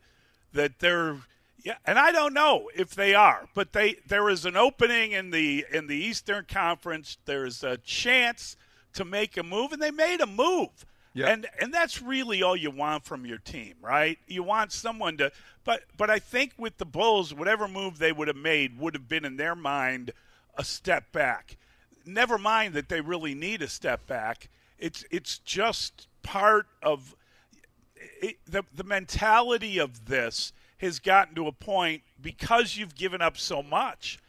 that 0.54 0.80
they're 0.80 1.18
yeah, 1.62 1.76
and 1.86 2.00
I 2.00 2.14
don't 2.14 2.34
know 2.34 2.70
if 2.74 2.96
they 2.96 3.14
are, 3.14 3.50
but 3.54 3.74
they 3.74 3.96
there 4.08 4.30
is 4.30 4.46
an 4.46 4.56
opening 4.56 5.12
in 5.12 5.32
the 5.32 5.66
in 5.72 5.88
the 5.88 5.98
Eastern 5.98 6.46
Conference. 6.46 7.18
There's 7.26 7.64
a 7.64 7.78
chance 7.78 8.56
to 8.94 9.04
make 9.04 9.36
a 9.36 9.44
move, 9.44 9.74
and 9.74 9.82
they 9.82 9.92
made 9.92 10.22
a 10.22 10.26
move. 10.26 10.86
Yeah. 11.14 11.28
And 11.28 11.48
and 11.60 11.74
that's 11.74 12.02
really 12.02 12.44
all 12.44 12.56
you 12.56 12.72
want 12.72 13.04
from 13.04 13.26
your 13.26 13.40
team, 13.40 13.76
right? 13.82 14.20
You 14.28 14.44
want 14.44 14.72
someone 14.72 15.18
to 15.18 15.32
but 15.64 15.82
but 15.98 16.10
I 16.10 16.20
think 16.20 16.54
with 16.58 16.78
the 16.78 16.86
Bulls, 16.86 17.34
whatever 17.34 17.68
move 17.68 17.98
they 17.98 18.12
would 18.12 18.28
have 18.28 18.38
made 18.38 18.80
would 18.80 18.94
have 18.94 19.08
been 19.08 19.26
in 19.26 19.38
their 19.38 19.56
mind 19.56 20.12
a 20.56 20.64
step 20.64 21.12
back. 21.12 21.58
Never 22.06 22.38
mind 22.38 22.74
that 22.76 22.90
they 22.90 23.02
really 23.02 23.34
need 23.34 23.62
a 23.62 23.68
step 23.68 24.06
back. 24.06 24.50
It's 24.78 25.04
it's 25.10 25.40
just 25.40 26.08
part 26.22 26.68
of 26.84 27.16
it, 28.22 28.38
the 28.46 28.64
the 28.74 28.84
mentality 28.84 29.80
of 29.80 30.06
this 30.06 30.54
has 30.78 31.00
gotten 31.00 31.36
to 31.36 31.48
a 31.48 31.52
point 31.52 32.04
because 32.22 32.78
you've 32.78 32.96
given 32.96 33.22
up 33.22 33.38
so 33.38 33.62
much 33.62 34.20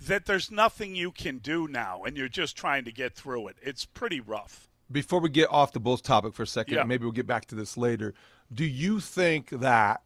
that 0.00 0.26
there's 0.26 0.50
nothing 0.50 0.94
you 0.94 1.10
can 1.10 1.38
do 1.38 1.66
now 1.66 2.02
and 2.04 2.16
you're 2.16 2.28
just 2.28 2.56
trying 2.56 2.84
to 2.84 2.92
get 2.92 3.14
through 3.14 3.48
it. 3.48 3.56
It's 3.62 3.84
pretty 3.84 4.20
rough. 4.20 4.65
Before 4.90 5.20
we 5.20 5.28
get 5.28 5.50
off 5.50 5.72
the 5.72 5.80
Bulls 5.80 6.00
topic 6.00 6.34
for 6.34 6.42
a 6.44 6.46
second, 6.46 6.74
Yeah. 6.74 6.84
maybe 6.84 7.04
we'll 7.04 7.12
get 7.12 7.26
back 7.26 7.46
to 7.46 7.54
this 7.54 7.76
later. 7.76 8.14
Do 8.52 8.64
you 8.64 9.00
think 9.00 9.50
that 9.50 10.02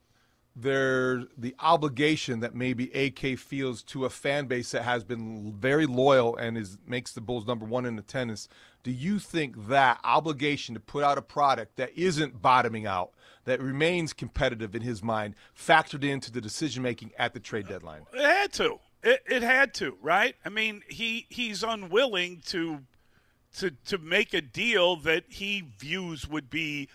there's 0.57 1.25
the 1.37 1.55
obligation 1.61 2.41
that 2.41 2.55
maybe 2.55 2.91
AK 2.93 3.37
feels 3.39 3.83
to 3.85 4.05
a 4.05 4.11
fan 4.11 4.47
base 4.47 4.73
that 4.73 4.83
has 4.83 5.05
been 5.05 5.53
very 5.55 5.87
loyal 5.87 6.37
and 6.37 6.59
is 6.59 6.77
makes 6.87 7.13
the 7.13 7.21
Bulls 7.21 7.47
number 7.47 7.65
one 7.65 7.87
in 7.87 7.99
attendance? 7.99 8.49
Do 8.83 8.91
you 8.91 9.19
think 9.19 9.69
that 9.69 10.01
obligation 10.03 10.75
to 10.75 10.81
put 10.81 11.05
out 11.05 11.19
a 11.19 11.23
product 11.23 11.77
that 11.77 11.97
isn't 11.97 12.41
bottoming 12.43 12.87
out, 12.87 13.13
that 13.45 13.61
remains 13.61 14.13
competitive 14.13 14.75
in 14.75 14.83
his 14.83 15.03
mind, 15.03 15.35
factored 15.57 16.03
into 16.03 16.33
the 16.33 16.41
decision 16.41 16.83
making 16.83 17.13
at 17.19 17.33
the 17.35 17.41
trade 17.41 17.69
deadline? 17.69 18.07
It 18.13 18.21
had 18.25 18.53
to. 18.55 18.81
It, 19.03 19.23
it 19.27 19.43
had 19.43 19.73
to, 19.75 19.97
right? 20.03 20.35
I 20.45 20.49
mean, 20.49 20.83
he 20.89 21.27
he's 21.31 21.63
unwilling 21.63 22.43
to 22.47 22.81
to 23.59 23.71
to 23.87 23.99
make 23.99 24.33
a 24.35 24.41
deal 24.41 24.97
that 24.97 25.25
he 25.29 25.65
views 25.79 26.29
would 26.29 26.51
be 26.51 26.89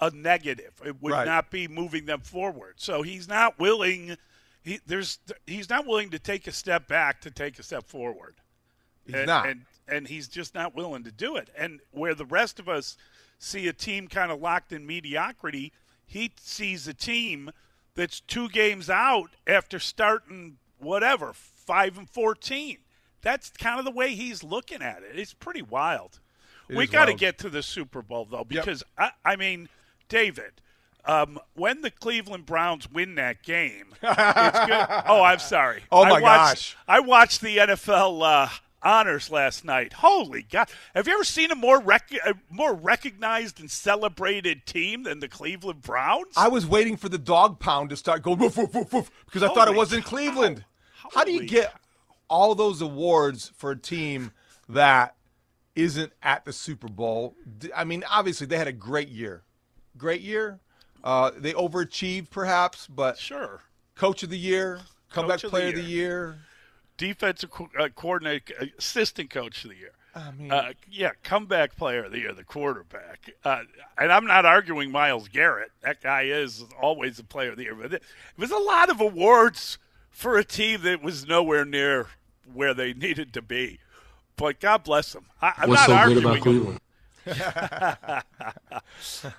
a 0.00 0.10
negative. 0.10 0.72
It 0.84 1.02
would 1.02 1.12
Right. 1.12 1.26
not 1.26 1.50
be 1.50 1.66
moving 1.68 2.06
them 2.06 2.20
forward. 2.20 2.74
So 2.76 3.02
he's 3.02 3.28
not 3.28 3.58
willing. 3.58 4.16
He 4.62 4.80
there's 4.86 5.18
he's 5.46 5.68
not 5.68 5.86
willing 5.86 6.10
to 6.10 6.18
take 6.18 6.46
a 6.46 6.52
step 6.52 6.88
back 6.88 7.20
to 7.22 7.30
take 7.30 7.58
a 7.58 7.62
step 7.62 7.84
forward. 7.88 8.36
He's 9.04 9.14
and, 9.16 9.26
not. 9.26 9.48
and 9.48 9.64
and 9.86 10.06
he's 10.08 10.28
just 10.28 10.54
not 10.54 10.74
willing 10.74 11.04
to 11.04 11.12
do 11.12 11.36
it. 11.36 11.50
And 11.56 11.80
where 11.90 12.14
the 12.14 12.26
rest 12.26 12.58
of 12.58 12.68
us 12.68 12.96
see 13.38 13.66
a 13.68 13.72
team 13.72 14.08
kind 14.08 14.30
of 14.30 14.40
locked 14.40 14.72
in 14.72 14.86
mediocrity, 14.86 15.72
he 16.06 16.32
sees 16.40 16.86
a 16.88 16.94
team 16.94 17.50
that's 17.94 18.20
two 18.20 18.48
games 18.48 18.88
out 18.90 19.30
after 19.46 19.78
starting 19.78 20.58
whatever 20.78 21.32
five 21.32 21.98
and 21.98 22.08
fourteen. 22.08 22.78
That's 23.22 23.50
kind 23.50 23.78
of 23.78 23.84
the 23.84 23.90
way 23.90 24.14
he's 24.14 24.42
looking 24.44 24.82
at 24.82 25.02
it. 25.02 25.18
It's 25.18 25.34
pretty 25.34 25.62
wild. 25.62 26.20
It 26.68 26.76
we 26.76 26.86
got 26.86 27.06
to 27.06 27.14
get 27.14 27.38
to 27.38 27.48
the 27.50 27.62
Super 27.62 28.02
Bowl 28.02 28.26
though, 28.30 28.44
because 28.44 28.82
I, 28.96 29.10
I 29.24 29.36
mean, 29.36 29.68
David. 30.08 30.52
Um, 31.04 31.38
when 31.54 31.80
the 31.80 31.90
Cleveland 31.90 32.44
Browns 32.44 32.90
win 32.90 33.14
that 33.14 33.42
game, 33.42 33.86
it's 34.02 34.66
good. 34.66 34.86
Oh, 35.06 35.22
I'm 35.22 35.38
sorry. 35.38 35.82
Oh, 35.90 36.04
I 36.04 36.10
my 36.10 36.20
watched, 36.20 36.50
gosh. 36.50 36.76
I 36.86 37.00
watched 37.00 37.40
the 37.40 37.56
NFL 37.56 38.20
uh, 38.22 38.48
honors 38.82 39.30
last 39.30 39.64
night. 39.64 39.94
Holy 39.94 40.42
God! 40.42 40.68
Have 40.94 41.06
you 41.06 41.14
ever 41.14 41.24
seen 41.24 41.50
a 41.50 41.54
more 41.54 41.80
rec- 41.80 42.12
a 42.26 42.34
more 42.50 42.74
recognized 42.74 43.58
and 43.58 43.70
celebrated 43.70 44.66
team 44.66 45.04
than 45.04 45.20
the 45.20 45.28
Cleveland 45.28 45.80
Browns? 45.80 46.34
I 46.36 46.48
was 46.48 46.66
waiting 46.66 46.98
for 46.98 47.08
the 47.08 47.16
dog 47.16 47.58
pound 47.58 47.88
to 47.90 47.96
start 47.96 48.22
going 48.22 48.38
woof, 48.38 48.58
woof, 48.58 48.74
woof, 48.74 48.92
woof, 48.92 49.10
because 49.24 49.42
I 49.42 49.48
thought 49.54 49.68
it 49.68 49.74
was 49.74 49.94
in. 49.94 50.02
Cleveland. 50.02 50.64
How 51.14 51.24
do 51.24 51.32
you 51.32 51.38
Holy 51.38 51.48
get 51.48 51.72
all 52.28 52.54
those 52.54 52.80
awards 52.80 53.52
for 53.56 53.70
a 53.72 53.78
team 53.78 54.32
that 54.68 55.14
isn't 55.74 56.12
at 56.22 56.44
the 56.44 56.52
Super 56.52 56.88
Bowl? 56.88 57.34
I 57.74 57.84
mean, 57.84 58.04
obviously 58.08 58.46
they 58.46 58.58
had 58.58 58.68
a 58.68 58.72
great 58.72 59.08
year, 59.08 59.42
great 59.96 60.20
year. 60.20 60.60
Uh, 61.04 61.30
they 61.36 61.52
overachieved 61.52 62.30
perhaps, 62.30 62.86
but 62.86 63.18
sure. 63.18 63.60
coach 63.94 64.22
of 64.22 64.30
the 64.30 64.38
year, 64.38 64.80
comeback 65.10 65.36
of 65.36 65.42
the 65.42 65.48
player 65.48 65.68
of 65.68 65.76
the 65.76 65.82
year. 65.82 66.38
Defensive 66.96 67.50
co- 67.50 67.70
uh, 67.78 67.88
coordinator, 67.94 68.54
assistant 68.76 69.30
coach 69.30 69.62
of 69.64 69.70
the 69.70 69.76
year. 69.76 69.92
I 70.16 70.32
mean, 70.32 70.50
Uh, 70.50 70.72
yeah, 70.90 71.12
comeback 71.22 71.76
player 71.76 72.06
of 72.06 72.12
the 72.12 72.18
year, 72.18 72.32
the 72.32 72.42
quarterback. 72.42 73.30
Uh, 73.44 73.62
and 73.96 74.10
I'm 74.10 74.26
not 74.26 74.44
arguing 74.44 74.90
Myles 74.90 75.28
Garrett. 75.28 75.70
That 75.82 76.02
guy 76.02 76.22
is 76.22 76.64
always 76.80 77.20
a 77.20 77.24
player 77.24 77.50
of 77.50 77.56
the 77.56 77.64
year. 77.64 77.76
But 77.76 77.92
it 77.94 78.02
was 78.36 78.50
a 78.50 78.58
lot 78.58 78.90
of 78.90 79.00
awards 79.00 79.78
for 80.10 80.38
a 80.38 80.44
team 80.44 80.82
that 80.82 81.02
was 81.02 81.26
nowhere 81.26 81.64
near 81.64 82.06
where 82.52 82.74
they 82.74 82.92
needed 82.94 83.32
to 83.34 83.42
be. 83.42 83.78
But 84.36 84.60
God 84.60 84.84
bless 84.84 85.12
them. 85.12 85.26
I, 85.42 85.52
I'm 85.58 85.68
What's 85.68 85.82
not 85.82 85.88
so 85.88 85.94
arguing. 85.94 86.22
good 86.22 86.30
about 86.30 86.42
Cleveland? 86.42 86.80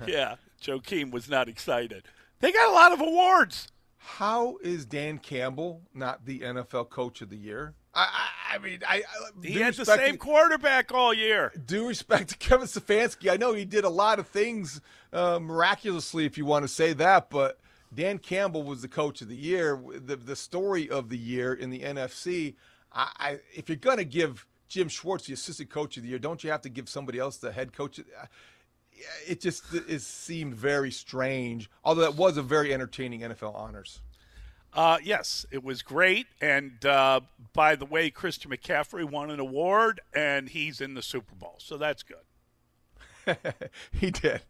yeah, 0.07 0.35
Joe 0.59 0.79
Keem 0.79 1.11
was 1.11 1.29
not 1.29 1.47
excited. 1.49 2.03
They 2.39 2.51
got 2.51 2.69
a 2.69 2.73
lot 2.73 2.91
of 2.91 3.01
awards. 3.01 3.67
how 3.97 4.57
is 4.61 4.85
Dan 4.85 5.17
Campbell 5.19 5.81
not 5.93 6.25
the 6.25 6.39
NFL 6.41 6.89
coach 6.89 7.21
of 7.21 7.29
the 7.29 7.37
year? 7.37 7.73
I, 7.93 8.07
I, 8.51 8.55
I 8.55 8.57
mean, 8.59 8.79
I, 8.87 8.97
I 8.97 9.01
He 9.47 9.59
had 9.59 9.73
the 9.73 9.85
same 9.85 10.13
to- 10.13 10.17
quarterback 10.17 10.93
all 10.93 11.13
year. 11.13 11.51
due 11.65 11.87
respect 11.87 12.29
to 12.29 12.37
Kevin 12.37 12.67
Stefanski, 12.67 13.31
I 13.31 13.37
know 13.37 13.53
he 13.53 13.65
did 13.65 13.83
a 13.83 13.89
lot 13.89 14.19
of 14.19 14.27
things 14.27 14.81
uh, 15.11 15.39
miraculously, 15.39 16.25
if 16.25 16.37
you 16.37 16.45
want 16.45 16.63
to 16.63 16.67
say 16.67 16.93
that, 16.93 17.29
but 17.29 17.59
Dan 17.93 18.19
Campbell 18.19 18.63
was 18.63 18.81
the 18.81 18.87
coach 18.87 19.21
of 19.21 19.27
the 19.29 19.35
year. 19.35 19.79
The, 20.05 20.15
the 20.15 20.35
story 20.35 20.89
of 20.89 21.09
the 21.09 21.17
year 21.17 21.53
in 21.53 21.69
the 21.69 21.79
NFC. 21.81 22.55
I, 22.93 23.11
I, 23.17 23.39
if 23.53 23.69
you're 23.69 23.75
going 23.77 23.97
to 23.97 24.05
give 24.05 24.45
Jim 24.67 24.87
Schwartz 24.89 25.25
the 25.25 25.33
assistant 25.33 25.69
coach 25.69 25.97
of 25.97 26.03
the 26.03 26.09
year, 26.09 26.19
don't 26.19 26.43
you 26.43 26.51
have 26.51 26.61
to 26.61 26.69
give 26.69 26.87
somebody 26.89 27.19
else 27.19 27.37
the 27.37 27.51
head 27.51 27.73
coach? 27.73 27.99
uh, 27.99 28.25
It 29.27 29.41
just 29.41 29.63
it 29.73 30.01
seemed 30.01 30.55
very 30.55 30.91
strange, 30.91 31.69
although 31.83 32.01
that 32.01 32.15
was 32.15 32.37
a 32.37 32.43
very 32.43 32.73
entertaining 32.73 33.21
NFL 33.21 33.55
honors. 33.55 34.01
Uh, 34.73 34.99
yes, 35.03 35.45
it 35.51 35.63
was 35.63 35.81
great. 35.81 36.27
And 36.41 36.85
uh, 36.85 37.21
by 37.53 37.75
the 37.75 37.85
way, 37.85 38.11
Christian 38.11 38.51
McCaffrey 38.51 39.03
won 39.03 39.31
an 39.31 39.39
award, 39.39 39.99
and 40.13 40.49
he's 40.49 40.79
in 40.79 40.93
the 40.93 41.01
Super 41.01 41.33
Bowl, 41.35 41.55
so 41.57 41.77
that's 41.77 42.03
good. 42.03 42.17
he 43.91 44.11
did, 44.11 44.41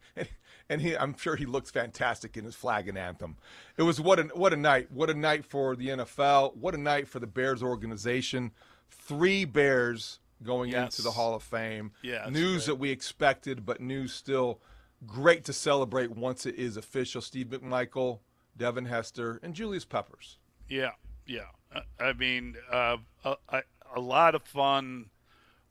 and 0.70 0.80
he, 0.80 0.96
I'm 0.96 1.14
sure 1.18 1.36
he 1.36 1.44
looks 1.44 1.70
fantastic 1.70 2.36
in 2.38 2.44
his 2.46 2.54
flag 2.54 2.88
and 2.88 2.96
anthem. 2.96 3.36
It 3.76 3.82
was 3.82 4.00
what 4.00 4.18
a 4.18 4.22
what 4.34 4.54
a 4.54 4.56
night, 4.56 4.90
what 4.90 5.10
a 5.10 5.14
night 5.14 5.44
for 5.44 5.76
the 5.76 5.88
NFL, 5.88 6.56
what 6.56 6.74
a 6.74 6.78
night 6.78 7.08
for 7.08 7.18
the 7.18 7.26
Bears 7.26 7.62
organization. 7.62 8.52
Three 8.90 9.44
Bears 9.44 10.20
going 10.42 10.70
Yes. 10.70 10.84
into 10.98 11.02
the 11.02 11.10
Hall 11.10 11.34
of 11.34 11.42
Fame. 11.42 11.92
Yeah, 12.02 12.26
news 12.30 12.64
great. 12.64 12.66
that 12.66 12.74
we 12.76 12.90
expected, 12.90 13.66
but 13.66 13.80
news 13.82 14.14
still 14.14 14.60
great 15.06 15.44
to 15.44 15.52
celebrate 15.52 16.10
once 16.10 16.46
it 16.46 16.54
is 16.54 16.76
official. 16.78 17.20
Steve 17.20 17.48
McMichael, 17.48 18.20
Devin 18.56 18.86
Hester, 18.86 19.38
and 19.42 19.54
Julius 19.54 19.84
Peppers. 19.84 20.38
Yeah, 20.68 20.92
yeah. 21.26 21.48
I 22.00 22.12
mean, 22.14 22.56
uh, 22.72 22.96
a, 23.24 23.36
a, 23.48 23.62
a 23.94 24.00
lot 24.00 24.34
of 24.34 24.42
fun. 24.42 25.10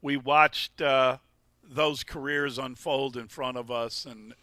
We 0.01 0.17
watched 0.17 0.81
uh, 0.81 1.17
those 1.63 2.03
careers 2.03 2.57
unfold 2.57 3.17
in 3.17 3.27
front 3.27 3.57
of 3.57 3.69
us, 3.69 4.05
and 4.05 4.33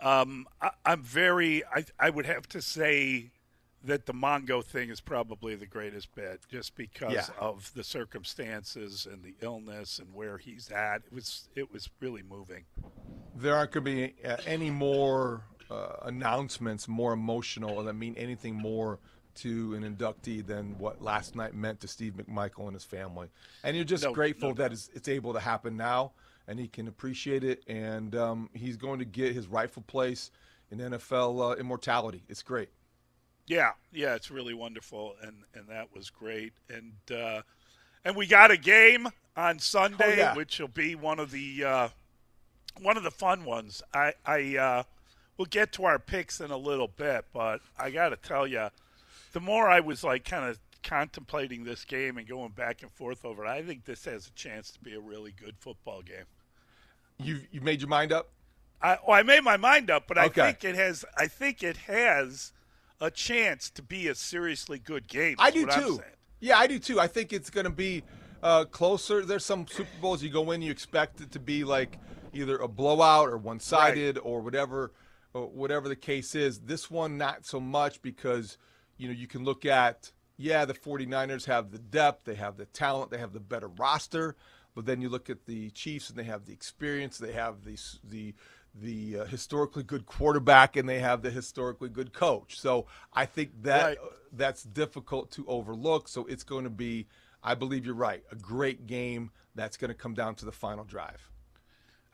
um, 0.00 0.46
I, 0.60 0.70
I'm 0.84 1.02
very. 1.02 1.64
I, 1.64 1.84
I 1.98 2.10
would 2.10 2.26
have 2.26 2.48
to 2.50 2.62
say 2.62 3.30
that 3.82 4.04
the 4.06 4.12
Mongo 4.12 4.62
thing 4.62 4.90
is 4.90 5.00
probably 5.00 5.54
the 5.54 5.66
greatest 5.66 6.14
bit, 6.14 6.40
just 6.50 6.74
because 6.76 7.12
Yeah. 7.14 7.26
of 7.38 7.72
the 7.74 7.82
circumstances 7.84 9.06
and 9.10 9.22
the 9.22 9.34
illness 9.40 9.98
and 9.98 10.12
where 10.14 10.36
he's 10.38 10.70
at. 10.70 11.02
It 11.06 11.12
was 11.12 11.48
it 11.54 11.72
was 11.72 11.88
really 12.00 12.22
moving. 12.22 12.64
there 13.36 13.54
aren't 13.56 13.72
going 13.72 13.84
to 13.84 13.90
be 13.90 14.14
uh, 14.26 14.36
any 14.46 14.70
more 14.70 15.44
uh, 15.70 15.96
announcements 16.02 16.88
more 16.88 17.12
emotional 17.12 17.82
that 17.84 17.94
mean 17.94 18.14
anything 18.16 18.54
more 18.54 18.98
to 19.36 19.72
an 19.74 19.82
inductee 19.84 20.44
than 20.44 20.76
what 20.76 21.00
last 21.00 21.36
night 21.36 21.54
meant 21.54 21.80
to 21.80 21.88
Steve 21.88 22.14
McMichael 22.14 22.64
and 22.66 22.74
his 22.74 22.84
family. 22.84 23.28
And 23.62 23.76
you're 23.76 23.84
just 23.84 24.02
No- 24.04 24.12
grateful 24.12 24.48
no 24.50 24.54
that 24.56 24.72
it's, 24.72 24.90
it's 24.92 25.08
able 25.08 25.32
to 25.32 25.40
happen 25.40 25.76
now, 25.76 26.12
and 26.50 26.58
he 26.58 26.66
can 26.66 26.88
appreciate 26.88 27.44
it, 27.44 27.62
and 27.68 28.16
um, 28.16 28.50
he's 28.52 28.76
going 28.76 28.98
to 28.98 29.04
get 29.04 29.32
his 29.32 29.46
rightful 29.46 29.84
place 29.86 30.32
in 30.72 30.78
NFL 30.78 31.52
uh, 31.52 31.54
immortality. 31.56 32.24
It's 32.28 32.42
great. 32.42 32.68
Yeah, 33.46 33.70
yeah, 33.92 34.16
it's 34.16 34.30
really 34.32 34.52
wonderful, 34.54 35.14
and 35.22 35.44
and 35.54 35.68
that 35.68 35.94
was 35.94 36.10
great, 36.10 36.52
and 36.68 36.92
uh, 37.16 37.42
and 38.04 38.16
we 38.16 38.26
got 38.26 38.50
a 38.50 38.56
game 38.56 39.08
on 39.36 39.60
Sunday, 39.60 40.14
Oh, 40.14 40.16
yeah. 40.18 40.34
which 40.34 40.58
will 40.58 40.68
be 40.68 40.96
one 40.96 41.20
of 41.20 41.30
the 41.30 41.64
uh, 41.64 41.88
one 42.82 42.96
of 42.96 43.04
the 43.04 43.10
fun 43.12 43.44
ones. 43.44 43.80
I 43.94 44.12
I 44.26 44.56
uh, 44.56 44.82
we'll 45.36 45.46
get 45.46 45.70
to 45.74 45.84
our 45.84 46.00
picks 46.00 46.40
in 46.40 46.50
a 46.50 46.56
little 46.56 46.88
bit, 46.88 47.26
but 47.32 47.60
I 47.78 47.90
got 47.90 48.08
to 48.08 48.16
tell 48.16 48.46
you, 48.46 48.68
the 49.32 49.40
more 49.40 49.68
I 49.68 49.78
was 49.80 50.02
like 50.02 50.24
kind 50.24 50.44
of 50.44 50.58
contemplating 50.82 51.62
this 51.62 51.84
game 51.84 52.18
and 52.18 52.26
going 52.26 52.50
back 52.50 52.82
and 52.82 52.90
forth 52.90 53.24
over 53.24 53.44
it, 53.44 53.48
I 53.48 53.62
think 53.62 53.84
this 53.84 54.04
has 54.06 54.26
a 54.26 54.32
chance 54.32 54.72
to 54.72 54.80
be 54.80 54.94
a 54.94 55.00
really 55.00 55.32
good 55.32 55.56
football 55.58 56.02
game. 56.02 56.24
You 57.22 57.40
you 57.50 57.60
made 57.60 57.80
your 57.80 57.88
mind 57.88 58.12
up? 58.12 58.30
I, 58.82 58.98
well, 59.06 59.18
I 59.18 59.22
made 59.22 59.42
my 59.42 59.56
mind 59.56 59.90
up, 59.90 60.04
but 60.08 60.16
I 60.16 60.28
think 60.28 60.64
it 60.64 60.74
has. 60.74 61.04
I 61.16 61.26
think 61.26 61.62
it 61.62 61.76
has 61.78 62.52
a 63.00 63.10
chance 63.10 63.70
to 63.70 63.82
be 63.82 64.08
a 64.08 64.14
seriously 64.14 64.78
good 64.78 65.06
game. 65.06 65.36
I 65.38 65.50
do 65.50 65.66
too. 65.66 66.00
Yeah, 66.40 66.58
I 66.58 66.66
do 66.66 66.78
too. 66.78 66.98
I 66.98 67.06
think 67.06 67.32
it's 67.32 67.50
going 67.50 67.64
to 67.64 67.70
be 67.70 68.02
uh, 68.42 68.64
closer. 68.64 69.24
There's 69.24 69.44
some 69.44 69.66
Super 69.66 69.90
Bowls 70.00 70.22
you 70.22 70.30
go 70.30 70.50
in, 70.52 70.62
you 70.62 70.70
expect 70.70 71.20
it 71.20 71.32
to 71.32 71.38
be 71.38 71.64
like 71.64 71.98
either 72.32 72.56
a 72.56 72.68
blowout 72.68 73.28
or 73.28 73.36
one-sided 73.36 74.18
or 74.18 74.40
whatever, 74.40 74.92
or 75.34 75.46
whatever 75.48 75.88
the 75.88 75.96
case 75.96 76.34
is. 76.34 76.60
This 76.60 76.90
one, 76.90 77.18
not 77.18 77.44
so 77.44 77.60
much 77.60 78.00
because 78.00 78.56
you 78.96 79.08
know 79.08 79.14
you 79.14 79.26
can 79.26 79.44
look 79.44 79.66
at 79.66 80.12
yeah, 80.40 80.64
the 80.64 80.72
49ers 80.72 81.44
have 81.44 81.70
the 81.70 81.78
depth, 81.78 82.24
they 82.24 82.34
have 82.34 82.56
the 82.56 82.64
talent, 82.64 83.10
they 83.10 83.18
have 83.18 83.34
the 83.34 83.40
better 83.40 83.68
roster, 83.68 84.36
but 84.80 84.86
then 84.86 85.02
you 85.02 85.10
look 85.10 85.28
at 85.28 85.44
the 85.44 85.68
Chiefs 85.72 86.08
and 86.08 86.18
they 86.18 86.24
have 86.24 86.46
the 86.46 86.54
experience, 86.54 87.18
they 87.18 87.32
have 87.32 87.64
the 87.64 87.78
the 88.02 88.34
the 88.74 89.20
uh, 89.20 89.24
historically 89.26 89.82
good 89.82 90.06
quarterback, 90.06 90.74
and 90.74 90.88
they 90.88 91.00
have 91.00 91.20
the 91.20 91.30
historically 91.30 91.90
good 91.90 92.14
coach. 92.14 92.58
So 92.58 92.86
I 93.12 93.26
think 93.26 93.62
that 93.62 93.90
Right. 93.90 93.98
that's 94.32 94.62
difficult 94.62 95.30
to 95.32 95.44
overlook. 95.46 96.08
So 96.08 96.24
it's 96.24 96.44
going 96.44 96.64
to 96.64 96.70
be, 96.70 97.08
I 97.42 97.54
believe 97.54 97.84
you're 97.84 97.94
right, 97.94 98.24
a 98.32 98.36
great 98.36 98.86
game 98.86 99.32
that's 99.54 99.76
going 99.76 99.90
to 99.90 99.94
come 99.94 100.14
down 100.14 100.34
to 100.36 100.46
the 100.46 100.52
final 100.52 100.84
drive. 100.84 101.30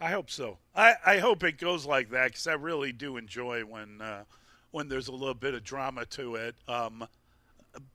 I 0.01 0.11
hope 0.11 0.31
so. 0.31 0.59
I, 0.75 0.95
I 1.05 1.19
hope 1.19 1.43
it 1.43 1.59
goes 1.59 1.87
like 1.87 2.11
that 2.11 2.29
because 2.29 2.47
I 2.47 2.53
really 2.55 2.93
do 2.93 3.17
enjoy 3.17 3.63
when 3.63 4.03
uh, 4.03 4.25
when 4.71 4.89
there's 4.89 5.09
a 5.09 5.13
little 5.13 5.35
bit 5.35 5.55
of 5.55 5.65
drama 5.65 6.05
to 6.07 6.35
it. 6.35 6.57
Um, 6.69 7.07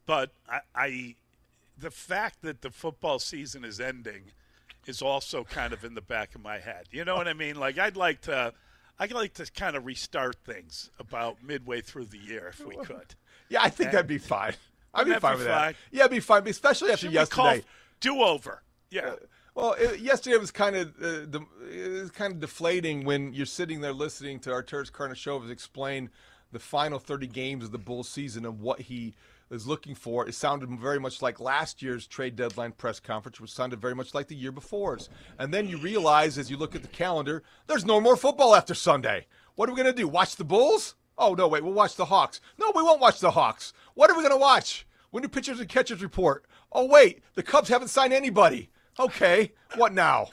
but 0.05 0.34
I, 0.47 0.60
I 0.75 1.15
the 1.77 1.91
fact 1.91 2.41
that 2.43 2.62
the 2.62 2.71
football 2.71 3.19
season 3.19 3.65
is 3.65 3.79
ending 3.79 4.31
is 4.86 5.02
also 5.02 5.44
kind 5.44 5.74
of 5.74 5.84
in 5.84 5.94
the 5.94 6.02
back 6.02 6.36
of 6.36 6.41
my 6.41 6.60
head. 6.60 6.86
You 6.91 7.06
know 7.06 7.15
what 7.15 7.28
I 7.28 7.34
mean? 7.34 7.56
Like 7.56 7.78
I'd 7.78 7.98
like 7.98 8.22
to 8.22 8.54
I'd 9.00 9.12
like 9.12 9.34
to 9.36 9.52
kind 9.52 9.76
of 9.76 9.86
restart 9.86 10.38
things 10.46 10.91
about 11.00 11.44
midway 11.44 11.82
through 11.82 12.06
the 12.06 12.17
year 12.17 12.48
if 12.48 12.65
we 12.65 12.76
could. 12.78 13.15
Yeah, 13.50 13.63
I 13.63 13.70
think 13.70 13.91
that'd 13.91 14.08
be 14.08 14.17
fine. 14.17 14.54
I'd 14.94 15.06
be 15.08 15.13
fine 15.15 15.34
be 15.34 15.39
with 15.39 15.48
fine? 15.48 15.74
that. 15.74 15.76
Yeah, 15.91 16.00
it'd 16.04 16.12
be 16.12 16.20
fine, 16.22 16.48
especially 16.48 16.91
after 16.91 17.08
Should 17.08 17.13
yesterday. 17.13 17.63
do 18.00 18.22
over? 18.22 18.63
Yeah. 18.89 19.15
Well, 19.56 19.74
it, 19.74 20.00
yesterday 20.00 20.38
was 20.38 20.52
kind 20.52 20.74
of 20.78 20.88
uh, 21.02 21.26
the, 21.28 21.41
it 21.70 21.89
was 22.02 22.12
kind 22.12 22.34
of 22.34 22.39
deflating 22.39 23.04
when 23.04 23.34
you're 23.34 23.46
sitting 23.46 23.82
there 23.82 23.91
listening 23.91 24.39
to 24.41 24.52
Arturas 24.52 24.89
Karnisovas 24.89 25.50
explain 25.52 26.10
the 26.54 26.60
final 26.60 26.98
30 26.98 27.28
games 27.28 27.65
of 27.65 27.74
the 27.74 27.78
Bulls 27.78 28.08
season 28.08 28.46
and 28.46 28.62
what 28.62 28.80
he 28.80 29.15
is 29.52 29.68
looking 29.68 29.94
for. 29.94 30.28
It 30.28 30.34
sounded 30.34 30.70
very 30.80 31.00
much 31.00 31.22
like 31.22 31.40
last 31.40 31.82
year's 31.82 32.08
trade 32.08 32.36
deadline 32.36 32.72
press 32.72 33.00
conference, 33.00 33.40
which 33.40 33.54
sounded 33.54 33.82
very 33.82 33.94
much 33.94 34.14
like 34.14 34.28
the 34.28 34.36
year 34.36 34.52
before's. 34.52 35.10
And 35.38 35.54
then 35.54 35.68
you 35.68 35.78
realize 35.78 36.38
as 36.38 36.50
you 36.50 36.58
look 36.58 36.74
at 36.74 36.82
the 36.82 36.88
calendar, 36.88 37.44
there's 37.68 37.86
no 37.86 38.02
more 38.02 38.16
football 38.16 38.56
after 38.56 38.74
Sunday. 38.74 39.28
What 39.56 39.70
are 39.70 39.74
we 39.74 39.82
going 39.82 39.94
to 39.94 40.02
do? 40.02 40.08
Watch 40.08 40.38
the 40.38 40.46
Bulls? 40.46 40.96
Oh, 41.18 41.36
no, 41.36 41.48
wait, 41.48 41.64
we'll 41.64 41.74
watch 41.74 41.96
the 41.96 42.06
Hawks. 42.06 42.42
No, 42.58 42.72
we 42.74 42.82
won't 42.82 43.02
watch 43.02 43.20
the 43.20 43.32
Hawks. 43.32 43.74
What 43.94 44.10
are 44.10 44.16
we 44.16 44.24
going 44.24 44.34
to 44.34 44.38
watch? 44.38 44.88
When 45.12 45.22
do 45.22 45.30
pitchers 45.30 45.60
and 45.60 45.70
catchers 45.70 46.02
report? 46.02 46.46
Oh, 46.72 46.86
wait, 46.86 47.22
the 47.36 47.44
Cubs 47.44 47.70
haven't 47.70 47.90
signed 47.90 48.14
anybody. 48.14 48.72
Okay, 48.98 49.52
what 49.76 49.94
now? 49.94 50.30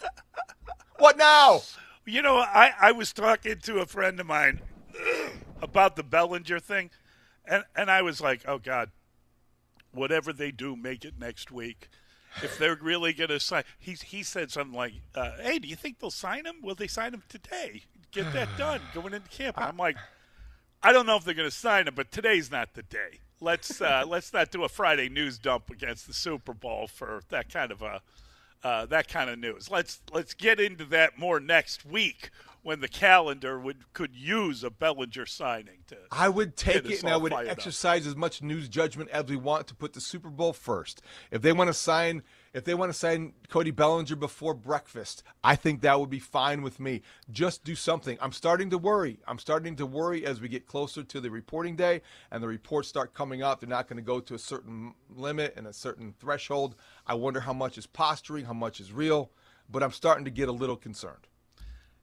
What 0.98 1.18
now? 1.18 1.62
You 2.06 2.22
know, 2.22 2.38
I, 2.38 2.72
I 2.80 2.92
was 2.92 3.12
talking 3.12 3.58
to 3.58 3.80
a 3.80 3.86
friend 3.86 4.18
of 4.18 4.26
mine 4.26 4.62
about 5.62 5.96
the 5.96 6.02
Bellinger 6.02 6.60
thing, 6.60 6.90
and, 7.44 7.64
and 7.76 7.90
I 7.90 8.02
was 8.02 8.20
like, 8.20 8.42
oh, 8.46 8.58
God, 8.58 8.90
whatever 9.98 10.32
they 10.32 10.50
do, 10.50 10.76
make 10.76 11.04
it 11.04 11.14
next 11.18 11.50
week. 11.50 11.88
If 12.42 12.58
they're 12.58 12.76
really 12.80 13.12
going 13.12 13.30
to 13.30 13.40
sign, 13.40 13.64
he, 13.78 13.92
he 13.92 14.22
said 14.22 14.50
something 14.50 14.76
like, 14.76 14.92
uh, 15.14 15.32
hey, 15.40 15.58
do 15.58 15.66
you 15.66 15.76
think 15.76 15.98
they'll 15.98 16.10
sign 16.10 16.44
him? 16.44 16.56
Will 16.62 16.74
they 16.74 16.86
sign 16.86 17.14
him 17.14 17.22
today? 17.28 17.82
Get 18.12 18.32
that 18.32 18.48
done 18.56 18.80
going 18.94 19.14
into 19.14 19.28
camp. 19.28 19.56
And 19.56 19.66
I'm 19.66 19.76
like, 19.76 19.96
I 20.82 20.92
don't 20.92 21.06
know 21.06 21.16
if 21.16 21.24
they're 21.24 21.34
going 21.34 21.48
to 21.48 21.54
sign 21.54 21.88
him, 21.88 21.94
but 21.94 22.12
today's 22.12 22.50
not 22.50 22.74
the 22.74 22.82
day. 22.82 23.20
Let's 23.40 23.80
uh, 23.80 24.04
let's 24.08 24.32
not 24.32 24.50
do 24.50 24.64
a 24.64 24.68
Friday 24.68 25.08
news 25.08 25.38
dump 25.38 25.70
against 25.70 26.06
the 26.06 26.12
Super 26.12 26.52
Bowl 26.52 26.86
for 26.86 27.22
that 27.30 27.52
kind 27.52 27.72
of 27.72 27.82
a 27.82 28.00
uh, 28.64 28.86
that 28.86 29.08
kind 29.08 29.30
of 29.30 29.38
news. 29.38 29.70
Let's 29.70 30.00
let's 30.12 30.34
get 30.34 30.60
into 30.60 30.84
that 30.86 31.18
more 31.18 31.40
next 31.40 31.84
week 31.84 32.30
when 32.62 32.80
the 32.80 32.88
calendar 32.88 33.58
would 33.58 33.92
could 33.92 34.14
use 34.14 34.64
a 34.64 34.70
Bellinger 34.70 35.26
signing 35.26 35.78
to. 35.88 35.96
I 36.10 36.28
would 36.28 36.56
take 36.56 36.88
it 36.90 37.02
and 37.02 37.12
I 37.12 37.16
would 37.16 37.32
fired 37.32 37.46
up. 37.46 37.52
exercise 37.52 38.06
as 38.06 38.16
much 38.16 38.42
news 38.42 38.68
judgment 38.68 39.10
as 39.10 39.24
we 39.24 39.36
want 39.36 39.66
to 39.68 39.74
put 39.74 39.92
the 39.92 40.00
Super 40.00 40.30
Bowl 40.30 40.52
first. 40.52 41.02
If 41.30 41.42
they 41.42 41.52
want 41.52 41.68
to 41.68 41.74
sign 41.74 42.22
if 42.54 42.64
they 42.64 42.74
want 42.74 42.90
to 42.90 42.98
sign 42.98 43.34
Cody 43.48 43.70
Bellinger 43.70 44.16
before 44.16 44.54
breakfast, 44.54 45.22
I 45.44 45.54
think 45.54 45.82
that 45.82 46.00
would 46.00 46.10
be 46.10 46.18
fine 46.18 46.62
with 46.62 46.80
me. 46.80 47.02
Just 47.30 47.62
do 47.62 47.74
something. 47.74 48.18
I'm 48.20 48.32
starting 48.32 48.70
to 48.70 48.78
worry. 48.78 49.20
I'm 49.28 49.38
starting 49.38 49.76
to 49.76 49.86
worry 49.86 50.26
as 50.26 50.40
we 50.40 50.48
get 50.48 50.66
closer 50.66 51.02
to 51.04 51.20
the 51.20 51.30
reporting 51.30 51.76
day 51.76 52.02
and 52.30 52.42
the 52.42 52.48
reports 52.48 52.88
start 52.88 53.14
coming 53.14 53.42
up. 53.42 53.60
They're 53.60 53.68
not 53.68 53.86
going 53.86 53.98
to 53.98 54.02
go 54.02 54.18
to 54.20 54.34
a 54.34 54.38
certain 54.38 54.94
limit 55.14 55.54
and 55.56 55.66
a 55.66 55.72
certain 55.72 56.14
threshold. 56.18 56.74
I 57.06 57.14
wonder 57.14 57.40
how 57.40 57.52
much 57.52 57.78
is 57.78 57.86
posturing, 57.86 58.46
how 58.46 58.54
much 58.54 58.80
is 58.80 58.92
real, 58.92 59.30
but 59.70 59.82
I'm 59.82 59.92
starting 59.92 60.24
to 60.24 60.30
get 60.30 60.48
a 60.48 60.52
little 60.52 60.76
concerned. 60.76 61.27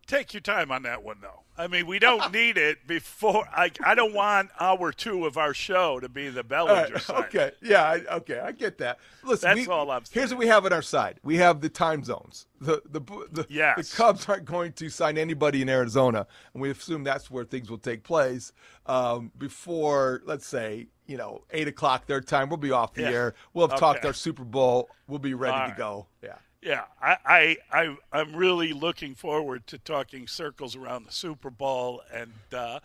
Take 0.08 0.34
your 0.36 0.42
time 0.42 0.72
on 0.72 0.84
that 0.84 1.04
one, 1.04 1.18
though. 1.22 1.42
I 1.58 1.68
mean, 1.68 1.88
we 1.88 1.98
don't 2.00 2.32
need 2.34 2.58
it 2.58 2.86
before. 2.86 3.46
I 3.52 3.72
I 3.84 3.96
don't 3.96 4.14
want 4.14 4.50
hour 4.60 4.92
two 4.92 5.26
of 5.26 5.36
our 5.38 5.54
show 5.54 6.00
to 6.00 6.08
be 6.10 6.30
the 6.30 6.44
Bellinger 6.44 6.94
right, 6.94 7.02
signing. 7.02 7.24
okay, 7.26 7.52
yeah, 7.64 7.84
I, 7.84 8.16
okay, 8.18 8.40
I 8.40 8.52
get 8.52 8.78
that. 8.80 9.00
Listen, 9.24 9.56
That's 9.56 9.68
we- 9.68 9.74
all 9.74 9.90
I'm 9.90 10.04
Here's 10.12 10.30
what 10.32 10.38
we 10.40 10.48
have 10.48 10.66
on 10.66 10.74
our 10.74 10.82
side: 10.84 11.20
we 11.24 11.38
have 11.38 11.62
the 11.62 11.70
time 11.70 12.04
zones. 12.04 12.46
The 12.62 12.82
the 12.86 13.00
the, 13.32 13.46
Yes. 13.50 13.90
the 13.92 13.98
Cubs 13.98 14.28
aren't 14.30 14.46
going 14.46 14.74
to 14.74 14.90
sign 14.90 15.18
anybody 15.18 15.62
in 15.64 15.70
Arizona, 15.70 16.28
and 16.54 16.62
we 16.62 16.70
assume 16.70 17.04
that's 17.04 17.32
where 17.32 17.46
things 17.46 17.70
will 17.72 17.78
take 17.80 18.04
place 18.04 18.52
um, 18.86 19.32
before, 19.38 20.22
let's 20.26 20.46
say, 20.46 20.88
you 21.08 21.18
know, 21.18 21.46
eight 21.52 21.68
o'clock 21.68 22.06
their 22.06 22.22
time. 22.22 22.50
We'll 22.50 22.58
be 22.58 22.72
off 22.72 22.94
the 22.94 23.04
Yeah. 23.04 23.10
air. 23.12 23.36
We'll 23.54 23.68
have 23.68 23.80
talked 23.80 24.06
our 24.06 24.14
Super 24.14 24.44
Bowl. 24.44 24.90
We'll 25.08 25.20
be 25.20 25.34
ready 25.34 25.72
to 25.72 25.78
go. 25.78 26.08
Yeah. 26.22 26.36
Yeah, 26.66 26.86
I, 27.00 27.18
I, 27.24 27.58
I, 27.72 27.98
I'm 28.12 28.36
really 28.36 28.74
looking 28.74 29.14
forward 29.14 29.68
to 29.68 29.78
talking 29.78 30.26
circles 30.28 30.76
around 30.76 31.06
the 31.06 31.12
Super 31.12 31.52
Bowl 31.52 32.02
and 32.12 32.34
uh, 32.52 32.80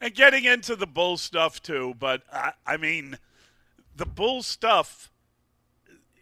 and 0.00 0.14
getting 0.14 0.44
into 0.44 0.76
the 0.76 0.86
Bull 0.86 1.16
stuff 1.16 1.60
too. 1.60 1.94
But 1.98 2.22
I, 2.32 2.52
I 2.64 2.76
mean, 2.76 3.18
the 3.96 4.06
Bull 4.06 4.44
stuff. 4.44 5.10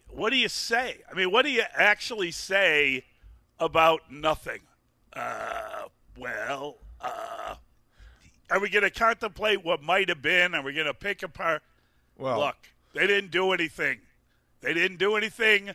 What 0.08 0.30
do 0.30 0.38
you 0.38 0.48
say? 0.48 1.02
I 1.10 1.14
mean, 1.14 1.30
what 1.30 1.44
do 1.44 1.50
you 1.50 1.64
actually 1.74 2.30
say 2.30 3.04
about 3.60 4.10
nothing? 4.10 4.60
Uh, 5.12 5.82
well, 6.16 6.78
uh, 6.98 7.56
are 8.50 8.58
we 8.58 8.70
going 8.70 8.84
to 8.84 8.90
contemplate 8.90 9.62
what 9.62 9.82
might 9.82 10.08
have 10.08 10.22
been? 10.22 10.54
Are 10.54 10.62
we 10.62 10.72
going 10.72 10.86
to 10.86 10.94
pick 10.94 11.22
apart? 11.22 11.62
Well, 12.16 12.40
Look, 12.40 12.56
they 12.94 13.06
didn't 13.06 13.30
do 13.30 13.52
anything. 13.52 13.98
They 14.62 14.72
didn't 14.72 14.98
do 14.98 15.16
anything, 15.16 15.72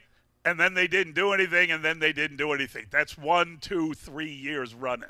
and 0.47 0.57
then 0.57 0.75
they 0.75 0.87
didn't 0.87 1.13
do 1.13 1.33
anything, 1.33 1.71
and 1.71 1.83
then 1.83 1.99
they 1.99 2.13
didn't 2.13 2.37
do 2.37 2.53
anything. 2.53 2.85
That's 2.89 3.17
one, 3.17 3.57
two, 3.59 3.93
three 3.93 4.31
years 4.31 4.73
running. 4.73 5.09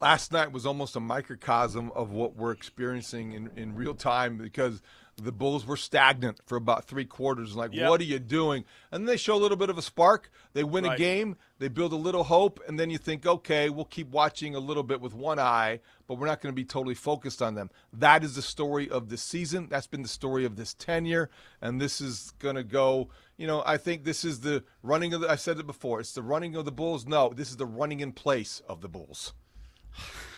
last 0.00 0.32
night 0.32 0.50
was 0.50 0.64
almost 0.64 0.96
a 0.96 1.00
microcosm 1.00 1.92
of 1.94 2.10
what 2.10 2.36
we're 2.36 2.52
experiencing 2.52 3.32
in, 3.32 3.50
in 3.54 3.74
real 3.74 3.94
time 3.94 4.38
because 4.38 4.80
the 5.18 5.32
Bulls 5.32 5.64
were 5.64 5.78
stagnant 5.78 6.40
for 6.44 6.56
about 6.56 6.84
three 6.84 7.06
quarters. 7.06 7.56
Like, 7.56 7.72
Yep. 7.72 7.88
what 7.88 8.00
are 8.02 8.04
you 8.04 8.18
doing? 8.18 8.64
And 8.92 9.02
then 9.02 9.06
they 9.06 9.16
show 9.16 9.34
a 9.34 9.38
little 9.40 9.56
bit 9.56 9.70
of 9.70 9.78
a 9.78 9.82
spark. 9.82 10.30
They 10.52 10.62
win 10.62 10.84
a 10.84 10.96
game. 10.96 11.36
They 11.58 11.68
build 11.68 11.94
a 11.94 11.96
little 11.96 12.24
hope, 12.24 12.60
and 12.68 12.78
then 12.78 12.90
you 12.90 12.98
think, 12.98 13.24
okay, 13.24 13.70
we'll 13.70 13.86
keep 13.86 14.08
watching 14.10 14.54
a 14.54 14.58
little 14.58 14.82
bit 14.82 15.00
with 15.00 15.14
one 15.14 15.38
eye, 15.38 15.80
but 16.06 16.16
we're 16.18 16.26
not 16.26 16.42
going 16.42 16.52
to 16.52 16.56
be 16.56 16.66
totally 16.66 16.94
focused 16.94 17.40
on 17.40 17.54
them. 17.54 17.70
That 17.94 18.22
is 18.24 18.34
the 18.34 18.42
story 18.42 18.90
of 18.90 19.08
this 19.08 19.22
season. 19.22 19.68
That's 19.70 19.86
been 19.86 20.02
the 20.02 20.08
story 20.08 20.44
of 20.44 20.56
this 20.56 20.74
tenure, 20.74 21.30
and 21.62 21.80
this 21.80 22.02
is 22.02 22.34
going 22.38 22.56
to 22.56 22.64
go. 22.64 23.08
You 23.38 23.46
know, 23.46 23.62
I 23.64 23.78
think 23.78 24.04
this 24.04 24.22
is 24.22 24.40
the 24.40 24.64
running 24.82 25.14
of 25.14 25.22
the. 25.22 25.30
I 25.30 25.36
said 25.36 25.58
it 25.58 25.66
before. 25.66 26.00
It's 26.00 26.12
the 26.12 26.22
running 26.22 26.56
of 26.56 26.66
the 26.66 26.72
Bulls. 26.72 27.06
No, 27.06 27.30
this 27.34 27.48
is 27.50 27.56
the 27.56 27.64
running 27.66 28.00
in 28.00 28.12
place 28.12 28.60
of 28.68 28.82
the 28.82 28.88
Bulls. 28.88 29.32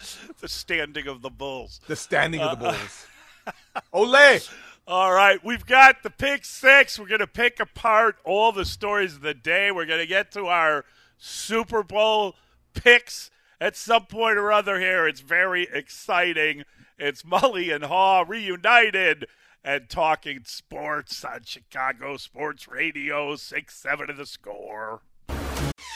The 0.40 0.48
standing 0.48 1.06
of 1.06 1.22
the 1.22 1.30
Bulls. 1.30 1.80
The 1.86 1.96
standing 1.96 2.40
of 2.40 2.58
the 2.60 2.68
Uh, 2.68 2.72
Bulls. 3.92 4.12
Ole! 4.14 4.38
All 4.86 5.12
right, 5.12 5.38
we've 5.44 5.66
got 5.66 6.02
the 6.02 6.10
pick 6.10 6.44
six. 6.44 6.98
We're 6.98 7.06
going 7.06 7.20
to 7.20 7.26
pick 7.26 7.60
apart 7.60 8.16
all 8.24 8.50
the 8.52 8.64
stories 8.64 9.14
of 9.14 9.20
the 9.20 9.34
day. 9.34 9.70
We're 9.70 9.86
going 9.86 10.00
to 10.00 10.06
get 10.06 10.32
to 10.32 10.46
our 10.46 10.84
Super 11.18 11.82
Bowl 11.82 12.34
picks 12.74 13.30
at 13.60 13.76
some 13.76 14.06
point 14.06 14.36
or 14.38 14.50
other 14.50 14.80
here. 14.80 15.06
It's 15.06 15.20
very 15.20 15.68
exciting. 15.72 16.64
It's 16.98 17.22
Mully 17.22 17.72
and 17.74 17.84
Haugh 17.84 18.26
reunited 18.28 19.26
and 19.62 19.88
talking 19.88 20.40
sports 20.44 21.22
on 21.24 21.40
Chicago 21.44 22.16
Sports 22.16 22.66
Radio, 22.66 23.36
6 23.36 23.74
7 23.76 24.10
of 24.10 24.16
the 24.16 24.26
score. 24.26 25.02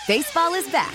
Baseball 0.06 0.52
is 0.54 0.68
back, 0.70 0.94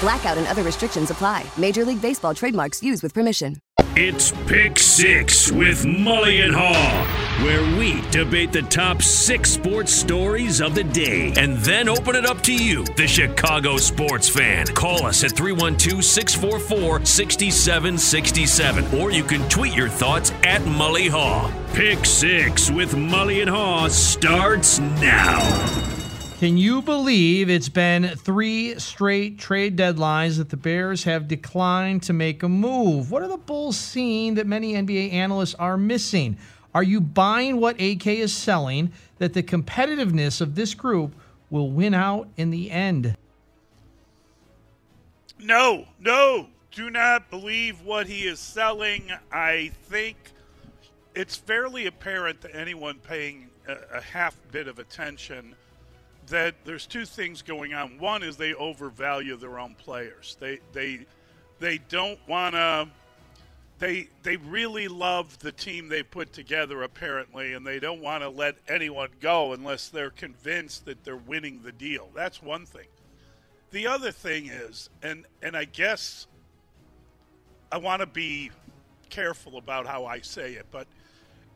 Blackout 0.00 0.38
and 0.38 0.46
other 0.46 0.62
restrictions 0.62 1.10
apply. 1.10 1.44
Major 1.56 1.84
League 1.84 2.02
Baseball 2.02 2.34
trademarks 2.34 2.82
used 2.82 3.02
with 3.02 3.14
permission. 3.14 3.56
It's 3.98 4.30
Pick 4.46 4.78
Six 4.78 5.50
with 5.50 5.86
Mully 5.86 6.44
and 6.44 6.54
Haugh, 6.54 7.42
where 7.42 7.78
we 7.78 8.02
debate 8.10 8.52
the 8.52 8.60
top 8.60 9.00
six 9.00 9.52
sports 9.52 9.90
stories 9.90 10.60
of 10.60 10.74
the 10.74 10.84
day 10.84 11.32
and 11.38 11.56
then 11.58 11.88
open 11.88 12.14
it 12.14 12.26
up 12.26 12.42
to 12.42 12.54
you, 12.54 12.84
the 12.96 13.06
Chicago 13.06 13.78
sports 13.78 14.28
fan. 14.28 14.66
Call 14.66 15.06
us 15.06 15.24
at 15.24 15.32
312 15.32 16.04
644 16.04 17.06
6767, 17.06 19.00
or 19.00 19.10
you 19.10 19.24
can 19.24 19.48
tweet 19.48 19.74
your 19.74 19.88
thoughts 19.88 20.30
at 20.44 20.60
Mully 20.62 21.08
Haugh. 21.08 21.50
Pick 21.72 22.04
Six 22.04 22.70
with 22.70 22.92
Mully 22.92 23.40
and 23.40 23.50
Haugh 23.50 23.88
starts 23.88 24.78
now. 24.78 25.95
Can 26.38 26.58
you 26.58 26.82
believe 26.82 27.48
it's 27.48 27.70
been 27.70 28.14
three 28.14 28.78
straight 28.78 29.38
trade 29.38 29.74
deadlines 29.74 30.36
that 30.36 30.50
the 30.50 30.58
Bears 30.58 31.04
have 31.04 31.28
declined 31.28 32.02
to 32.02 32.12
make 32.12 32.42
a 32.42 32.48
move? 32.48 33.10
What 33.10 33.22
are 33.22 33.28
the 33.28 33.38
Bulls 33.38 33.78
seeing 33.78 34.34
that 34.34 34.46
many 34.46 34.74
NBA 34.74 35.14
analysts 35.14 35.54
are 35.54 35.78
missing? 35.78 36.36
Are 36.74 36.82
you 36.82 37.00
buying 37.00 37.58
what 37.58 37.80
AK 37.80 38.06
is 38.08 38.34
selling 38.34 38.92
that 39.16 39.32
the 39.32 39.42
competitiveness 39.42 40.42
of 40.42 40.56
this 40.56 40.74
group 40.74 41.14
will 41.48 41.70
win 41.70 41.94
out 41.94 42.28
in 42.36 42.50
the 42.50 42.70
end? 42.70 43.16
No, 45.38 45.86
no, 45.98 46.48
do 46.70 46.90
not 46.90 47.30
believe 47.30 47.80
what 47.80 48.08
he 48.08 48.26
is 48.26 48.40
selling. 48.40 49.10
I 49.32 49.70
think 49.84 50.18
it's 51.14 51.34
fairly 51.34 51.86
apparent 51.86 52.42
to 52.42 52.54
anyone 52.54 52.98
paying 52.98 53.48
a, 53.66 53.96
a 53.96 54.00
half 54.02 54.36
bit 54.52 54.68
of 54.68 54.78
attention 54.78 55.56
that 56.28 56.54
there's 56.64 56.86
two 56.86 57.04
things 57.04 57.42
going 57.42 57.74
on. 57.74 57.98
One 57.98 58.22
is 58.22 58.36
they 58.36 58.54
overvalue 58.54 59.36
their 59.36 59.58
own 59.58 59.74
players. 59.74 60.36
They 60.40 60.60
they 60.72 61.06
they 61.58 61.78
don't 61.78 62.18
want 62.28 62.54
to. 62.54 62.88
They 63.78 64.08
they 64.22 64.36
really 64.36 64.88
love 64.88 65.38
the 65.38 65.52
team 65.52 65.88
they 65.88 66.02
put 66.02 66.32
together 66.32 66.82
apparently, 66.82 67.52
and 67.52 67.66
they 67.66 67.78
don't 67.78 68.00
want 68.00 68.22
to 68.22 68.28
let 68.28 68.56
anyone 68.68 69.10
go 69.20 69.52
unless 69.52 69.88
they're 69.88 70.10
convinced 70.10 70.86
that 70.86 71.04
they're 71.04 71.16
winning 71.16 71.60
the 71.62 71.72
deal. 71.72 72.08
That's 72.14 72.42
one 72.42 72.66
thing. 72.66 72.86
The 73.70 73.86
other 73.86 74.12
thing 74.12 74.46
is, 74.46 74.88
and 75.02 75.26
and 75.42 75.56
I 75.56 75.64
guess 75.64 76.26
I 77.70 77.78
want 77.78 78.00
to 78.00 78.06
be 78.06 78.50
careful 79.10 79.58
about 79.58 79.86
how 79.86 80.06
I 80.06 80.20
say 80.20 80.54
it, 80.54 80.66
but 80.70 80.86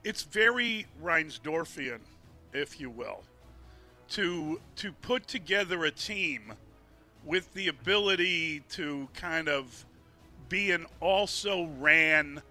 it's 0.05 0.23
very 0.23 0.87
Reinsdorfian, 1.03 2.01
if 2.53 2.81
you 2.81 2.91
will, 2.91 3.23
to 4.11 4.61
to 4.77 4.93
put 4.93 5.27
together 5.27 5.85
a 5.85 5.91
team 5.91 6.53
with 7.25 7.53
the 7.55 7.69
ability 7.69 8.61
to 8.71 9.09
kind 9.15 9.49
of 9.49 9.85
be 10.49 10.71
an 10.73 10.87
also 11.01 11.69
ran 11.79 12.43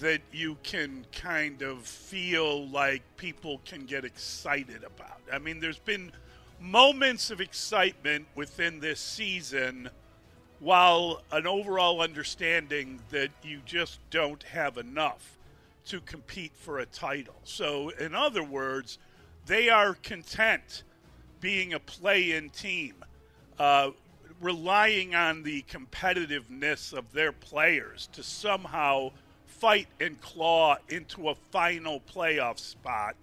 that 0.00 0.20
you 0.32 0.56
can 0.62 1.04
kind 1.12 1.62
of 1.62 1.80
feel 1.80 2.66
like 2.68 3.02
people 3.16 3.60
can 3.64 3.84
get 3.84 4.04
excited 4.04 4.84
about. 4.84 5.20
I 5.32 5.38
mean, 5.38 5.60
there's 5.60 5.78
been 5.78 6.12
moments 6.60 7.30
of 7.30 7.40
excitement 7.40 8.26
within 8.34 8.80
this 8.80 9.00
season 9.00 9.90
while 10.60 11.22
an 11.32 11.46
overall 11.46 12.00
understanding 12.00 13.00
that 13.10 13.30
you 13.42 13.60
just 13.66 13.98
don't 14.10 14.42
have 14.44 14.78
enough 14.78 15.36
to 15.86 16.00
compete 16.00 16.52
for 16.54 16.78
a 16.78 16.86
title. 16.86 17.34
So, 17.42 17.90
in 17.90 18.14
other 18.14 18.44
words, 18.44 18.98
they 19.46 19.68
are 19.68 19.94
content 19.94 20.84
being 21.42 21.74
a 21.74 21.78
play 21.80 22.32
in 22.32 22.48
team, 22.48 22.94
uh, 23.58 23.90
relying 24.40 25.14
on 25.14 25.42
the 25.42 25.62
competitiveness 25.70 26.94
of 26.94 27.12
their 27.12 27.32
players 27.32 28.08
to 28.12 28.22
somehow 28.22 29.10
fight 29.44 29.88
and 30.00 30.18
claw 30.22 30.76
into 30.88 31.28
a 31.28 31.34
final 31.50 32.00
playoff 32.00 32.58
spot 32.58 33.14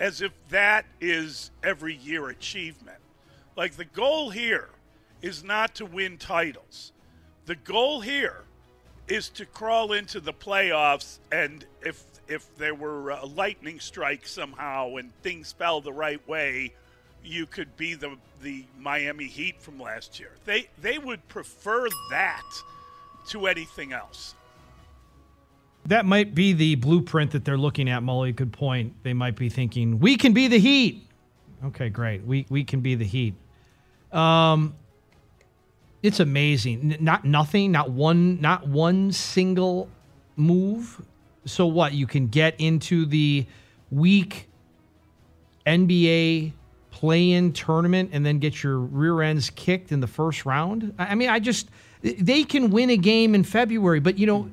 as 0.00 0.20
if 0.20 0.32
that 0.48 0.84
is 1.00 1.50
every 1.62 1.94
year 1.94 2.28
achievement. 2.28 2.98
Like 3.56 3.76
the 3.76 3.84
goal 3.84 4.30
here 4.30 4.70
is 5.22 5.44
not 5.44 5.76
to 5.76 5.86
win 5.86 6.18
titles. 6.18 6.92
The 7.46 7.54
goal 7.54 8.00
here 8.00 8.44
is 9.06 9.28
to 9.30 9.46
crawl 9.46 9.92
into 9.92 10.18
the 10.18 10.32
playoffs 10.32 11.18
and 11.30 11.64
if 11.82 12.02
if 12.26 12.56
there 12.56 12.74
were 12.74 13.10
a 13.10 13.26
lightning 13.26 13.78
strike 13.78 14.26
somehow 14.26 14.96
and 14.96 15.12
things 15.22 15.52
fell 15.52 15.82
the 15.82 15.92
right 15.92 16.26
way, 16.26 16.72
you 17.24 17.46
could 17.46 17.76
be 17.76 17.94
the 17.94 18.16
the 18.42 18.64
Miami 18.78 19.26
Heat 19.26 19.60
from 19.60 19.80
last 19.80 20.20
year. 20.20 20.30
They 20.44 20.68
they 20.80 20.98
would 20.98 21.26
prefer 21.28 21.88
that 22.10 22.42
to 23.28 23.46
anything 23.46 23.92
else. 23.92 24.34
That 25.86 26.06
might 26.06 26.34
be 26.34 26.52
the 26.52 26.76
blueprint 26.76 27.32
that 27.32 27.44
they're 27.44 27.58
looking 27.58 27.90
at, 27.90 28.02
Mully. 28.02 28.34
Good 28.34 28.52
point. 28.52 28.94
They 29.02 29.12
might 29.12 29.36
be 29.36 29.50
thinking, 29.50 29.98
we 29.98 30.16
can 30.16 30.32
be 30.32 30.48
the 30.48 30.58
Heat. 30.58 31.06
Okay, 31.62 31.90
great. 31.90 32.24
We, 32.24 32.46
we 32.48 32.64
can 32.64 32.80
be 32.80 32.94
the 32.94 33.04
Heat. 33.04 33.34
Um, 34.10 34.74
it's 36.02 36.20
amazing. 36.20 36.96
Not 37.00 37.24
nothing, 37.24 37.72
not 37.72 37.90
one, 37.90 38.40
not 38.40 38.66
one 38.66 39.12
single 39.12 39.90
move. 40.36 41.02
So 41.44 41.66
what? 41.66 41.92
You 41.92 42.06
can 42.06 42.28
get 42.28 42.58
into 42.58 43.04
the 43.04 43.46
weak 43.90 44.48
NBA 45.66 46.52
play-in 46.94 47.52
tournament 47.52 48.10
and 48.12 48.24
then 48.24 48.38
get 48.38 48.62
your 48.62 48.78
rear 48.78 49.20
ends 49.20 49.50
kicked 49.50 49.90
in 49.90 49.98
the 49.98 50.06
first 50.06 50.46
round. 50.46 50.94
I 50.96 51.06
I 51.06 51.14
mean, 51.16 51.28
I 51.28 51.40
just 51.40 51.68
they 52.02 52.44
can 52.44 52.70
win 52.70 52.90
a 52.90 52.96
game 52.96 53.34
in 53.34 53.42
February, 53.42 53.98
but 53.98 54.16
you 54.16 54.26
know 54.26 54.48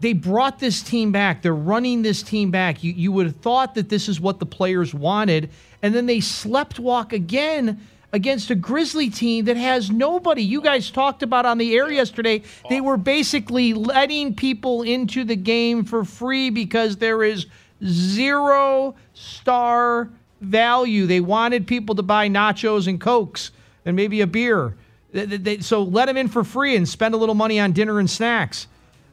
they 0.00 0.12
brought 0.12 0.58
this 0.58 0.82
team 0.82 1.10
back. 1.10 1.40
They're 1.40 1.54
running 1.54 2.02
this 2.02 2.22
team 2.22 2.50
back. 2.50 2.84
You, 2.84 2.92
you 2.92 3.10
would 3.12 3.24
have 3.24 3.36
thought 3.36 3.74
that 3.76 3.88
this 3.88 4.10
is 4.10 4.20
what 4.20 4.38
the 4.38 4.44
players 4.44 4.92
wanted. 4.92 5.48
And 5.80 5.94
then 5.94 6.04
they 6.04 6.20
slept 6.20 6.78
walk 6.78 7.14
again 7.14 7.80
against 8.12 8.50
a 8.50 8.54
Grizzly 8.54 9.08
team 9.08 9.46
that 9.46 9.56
has 9.56 9.90
nobody. 9.90 10.42
You 10.42 10.60
guys 10.60 10.90
talked 10.90 11.22
about 11.22 11.46
on 11.46 11.56
the 11.56 11.74
air 11.74 11.90
yesterday. 11.90 12.42
They 12.68 12.82
were 12.82 12.98
basically 12.98 13.72
letting 13.72 14.34
people 14.34 14.82
into 14.82 15.24
the 15.24 15.36
game 15.36 15.84
for 15.84 16.04
free 16.04 16.50
because 16.50 16.98
there 16.98 17.24
is 17.24 17.46
zero 17.82 18.94
star 19.14 20.10
value. 20.40 21.06
They 21.06 21.20
wanted 21.20 21.66
people 21.66 21.94
to 21.94 22.02
buy 22.02 22.28
nachos 22.28 22.86
and 22.86 23.00
Cokes 23.00 23.50
and 23.84 23.96
maybe 23.96 24.20
a 24.20 24.26
beer. 24.26 24.76
They- 25.12 25.24
they- 25.26 25.58
so 25.60 25.82
let 25.82 26.06
them 26.06 26.16
in 26.16 26.28
for 26.28 26.42
free 26.44 26.76
and 26.76 26.88
spend 26.88 27.14
a 27.14 27.16
little 27.16 27.34
money 27.34 27.60
on 27.60 27.72
dinner 27.72 27.98
and 27.98 28.10
snacks. 28.10 28.66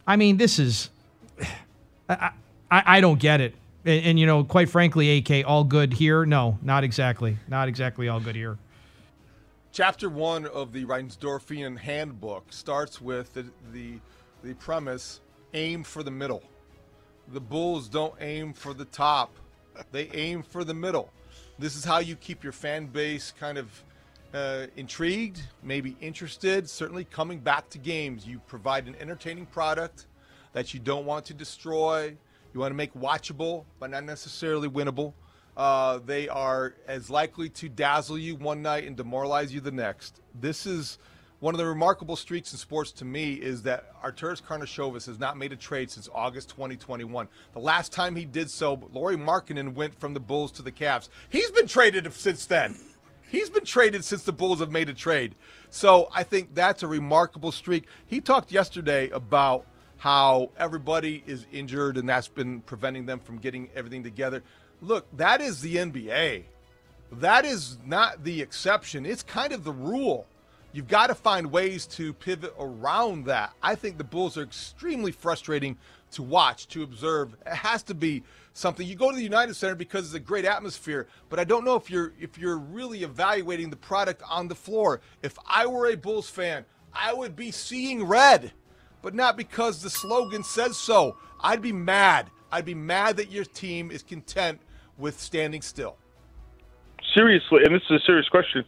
I 0.07 0.15
mean, 0.15 0.37
this 0.37 0.57
is 0.59 0.89
I, 2.09 2.31
I, 2.69 2.83
I 2.97 3.01
don't 3.01 3.19
get 3.19 3.41
it. 3.41 3.55
And, 3.85 4.05
and, 4.05 4.19
you 4.19 4.25
know, 4.25 4.43
quite 4.43 4.69
frankly, 4.69 5.17
AK, 5.17 5.45
all 5.47 5.63
good 5.63 5.93
here? 5.93 6.25
No, 6.25 6.57
not 6.61 6.83
exactly. 6.83 7.37
Not 7.47 7.67
exactly 7.67 8.07
all 8.09 8.19
good 8.19 8.35
here. 8.35 8.57
Chapter 9.71 10.09
one 10.09 10.45
of 10.47 10.73
the 10.73 10.83
Reinsdorfian 10.85 11.77
handbook 11.77 12.51
starts 12.51 12.99
with 12.99 13.33
the, 13.33 13.45
the, 13.71 13.93
the 14.43 14.53
premise 14.55 15.21
aim 15.53 15.83
for 15.83 16.03
the 16.03 16.11
middle. 16.11 16.43
The 17.31 17.39
Bulls 17.39 17.87
don't 17.87 18.13
aim 18.19 18.53
for 18.53 18.73
the 18.73 18.83
top, 18.85 19.33
they 19.91 20.09
aim 20.13 20.43
for 20.43 20.63
the 20.63 20.73
middle. 20.73 21.11
This 21.59 21.75
is 21.75 21.85
how 21.85 21.99
you 21.99 22.15
keep 22.15 22.43
your 22.43 22.53
fan 22.53 22.87
base 22.87 23.33
kind 23.39 23.57
of 23.57 23.83
uh, 24.33 24.67
intrigued, 24.75 25.41
maybe 25.63 25.95
interested, 26.01 26.69
certainly 26.69 27.03
coming 27.03 27.39
back 27.39 27.69
to 27.69 27.77
games. 27.77 28.25
You 28.25 28.39
provide 28.47 28.87
an 28.87 28.95
entertaining 28.99 29.45
product 29.45 30.07
that 30.53 30.73
you 30.73 30.79
don't 30.79 31.05
want 31.05 31.25
to 31.25 31.33
destroy. 31.33 32.15
You 32.53 32.59
want 32.59 32.71
to 32.71 32.75
make 32.75 32.93
watchable, 32.93 33.65
but 33.79 33.89
not 33.89 34.03
necessarily 34.03 34.69
winnable. 34.69 35.13
Uh, 35.55 35.99
they 36.05 36.29
are 36.29 36.75
as 36.87 37.09
likely 37.09 37.49
to 37.49 37.69
dazzle 37.69 38.17
you 38.17 38.35
one 38.35 38.61
night 38.61 38.85
and 38.85 38.95
demoralize 38.95 39.53
you 39.53 39.59
the 39.59 39.71
next. 39.71 40.21
This 40.39 40.65
is 40.65 40.97
one 41.41 41.55
of 41.55 41.57
the 41.57 41.65
remarkable 41.65 42.15
streaks 42.15 42.51
in 42.51 42.59
sports 42.59 42.91
to 42.91 43.03
me 43.03 43.33
is 43.33 43.63
that 43.63 43.99
Arturas 44.03 44.43
Karnisovas 44.43 45.07
has 45.07 45.19
not 45.19 45.37
made 45.37 45.51
a 45.51 45.55
trade 45.55 45.89
since 45.89 46.07
August 46.13 46.49
2021. 46.49 47.27
The 47.53 47.59
last 47.59 47.91
time 47.91 48.15
he 48.15 48.25
did 48.25 48.47
so, 48.47 48.79
Lauri 48.93 49.17
Markkanen 49.17 49.73
went 49.73 49.99
from 49.99 50.13
the 50.13 50.19
Bulls 50.19 50.51
to 50.53 50.61
the 50.61 50.71
Cavs. 50.71 51.09
He's 51.29 51.49
been 51.49 51.65
traded 51.65 52.13
since 52.13 52.45
then. 52.45 52.77
He's 53.27 53.49
been 53.49 53.65
traded 53.65 54.05
since 54.05 54.21
the 54.21 54.31
Bulls 54.31 54.59
have 54.59 54.71
made 54.71 54.87
a 54.87 54.93
trade. 54.93 55.33
So 55.71 56.09
I 56.13 56.21
think 56.21 56.53
that's 56.53 56.83
a 56.83 56.87
remarkable 56.87 57.51
streak. 57.51 57.87
He 58.05 58.21
talked 58.21 58.51
yesterday 58.51 59.09
about 59.09 59.65
how 59.97 60.51
everybody 60.59 61.23
is 61.25 61.47
injured 61.51 61.97
and 61.97 62.07
that's 62.07 62.27
been 62.27 62.61
preventing 62.61 63.07
them 63.07 63.19
from 63.19 63.39
getting 63.39 63.67
everything 63.73 64.03
together. 64.03 64.43
Look, 64.79 65.07
that 65.17 65.41
is 65.41 65.61
the 65.61 65.77
NBA. 65.77 66.43
That 67.13 67.45
is 67.45 67.79
not 67.83 68.23
the 68.23 68.43
exception. 68.43 69.07
It's 69.07 69.23
kind 69.23 69.53
of 69.53 69.63
the 69.63 69.71
rule. 69.71 70.27
You've 70.73 70.87
got 70.87 71.07
to 71.07 71.15
find 71.15 71.51
ways 71.51 71.85
to 71.87 72.13
pivot 72.13 72.53
around 72.57 73.25
that. 73.25 73.53
I 73.61 73.75
think 73.75 73.97
the 73.97 74.03
Bulls 74.05 74.37
are 74.37 74.43
extremely 74.43 75.11
frustrating 75.11 75.77
to 76.11 76.23
watch, 76.23 76.67
to 76.69 76.83
observe. 76.83 77.35
It 77.45 77.53
has 77.53 77.83
to 77.83 77.93
be 77.93 78.23
something. 78.53 78.87
You 78.87 78.95
go 78.95 79.09
to 79.09 79.15
the 79.15 79.23
United 79.23 79.55
Center 79.55 79.75
because 79.75 80.05
it's 80.05 80.13
a 80.13 80.19
great 80.19 80.45
atmosphere, 80.45 81.07
but 81.29 81.39
I 81.39 81.43
don't 81.43 81.65
know 81.65 81.75
if 81.75 81.89
you're 81.89 82.13
if 82.19 82.37
you're 82.37 82.57
really 82.57 83.03
evaluating 83.03 83.69
the 83.69 83.75
product 83.75 84.21
on 84.29 84.47
the 84.47 84.55
floor. 84.55 85.01
If 85.21 85.37
I 85.45 85.65
were 85.65 85.87
a 85.87 85.95
Bulls 85.95 86.29
fan, 86.29 86.65
I 86.93 87.13
would 87.13 87.35
be 87.35 87.51
seeing 87.51 88.03
red, 88.05 88.51
but 89.01 89.13
not 89.13 89.35
because 89.35 89.81
the 89.81 89.89
slogan 89.89 90.43
says 90.43 90.77
so. 90.77 91.17
I'd 91.41 91.61
be 91.61 91.73
mad. 91.73 92.29
I'd 92.51 92.65
be 92.65 92.75
mad 92.75 93.17
that 93.17 93.31
your 93.31 93.45
team 93.45 93.91
is 93.91 94.03
content 94.03 94.61
with 94.97 95.19
standing 95.19 95.61
still. 95.61 95.97
Seriously, 97.13 97.63
and 97.65 97.73
this 97.73 97.81
is 97.89 98.01
a 98.01 98.05
serious 98.05 98.27
question. 98.29 98.63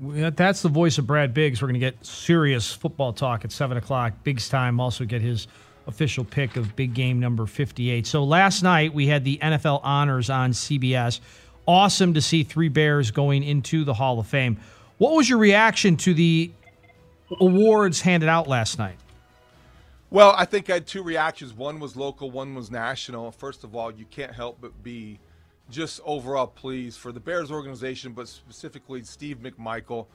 That's 0.00 0.62
the 0.62 0.68
voice 0.68 0.98
of 0.98 1.06
Brad 1.06 1.34
Biggs. 1.34 1.60
We're 1.60 1.68
going 1.68 1.80
to 1.80 1.80
get 1.80 2.04
serious 2.04 2.72
football 2.72 3.12
talk 3.12 3.44
at 3.44 3.50
7 3.50 3.76
o'clock. 3.76 4.12
Biggs 4.22 4.48
time. 4.48 4.78
Also 4.78 5.04
get 5.04 5.22
his 5.22 5.48
official 5.88 6.24
pick 6.24 6.56
of 6.56 6.76
big 6.76 6.94
game 6.94 7.18
number 7.18 7.46
58. 7.46 8.06
So 8.06 8.22
last 8.22 8.62
night 8.62 8.94
we 8.94 9.06
had 9.06 9.24
the 9.24 9.38
NFL 9.38 9.80
honors 9.82 10.30
on 10.30 10.52
CBS. 10.52 11.20
Awesome 11.66 12.14
to 12.14 12.20
see 12.20 12.44
three 12.44 12.68
Bears 12.68 13.10
going 13.10 13.42
into 13.42 13.84
the 13.84 13.94
Hall 13.94 14.20
of 14.20 14.26
Fame. 14.26 14.58
What 14.98 15.14
was 15.14 15.28
your 15.28 15.38
reaction 15.38 15.96
to 15.98 16.14
the 16.14 16.50
awards 17.40 18.00
handed 18.00 18.28
out 18.28 18.46
last 18.46 18.78
night? 18.78 18.96
Well, 20.10 20.32
I 20.36 20.44
think 20.44 20.70
I 20.70 20.74
had 20.74 20.86
two 20.86 21.02
reactions. 21.02 21.52
One 21.52 21.80
was 21.80 21.96
local, 21.96 22.30
one 22.30 22.54
was 22.54 22.70
national. 22.70 23.30
First 23.32 23.64
of 23.64 23.74
all, 23.74 23.92
you 23.92 24.06
can't 24.06 24.32
help 24.32 24.58
but 24.60 24.82
be 24.82 25.18
just 25.70 26.00
overall 26.04 26.46
pleased 26.46 26.98
for 26.98 27.12
the 27.12 27.20
Bears 27.20 27.50
organization, 27.50 28.12
but 28.12 28.28
specifically 28.28 29.02
Steve 29.02 29.38
McMichael. 29.38 30.06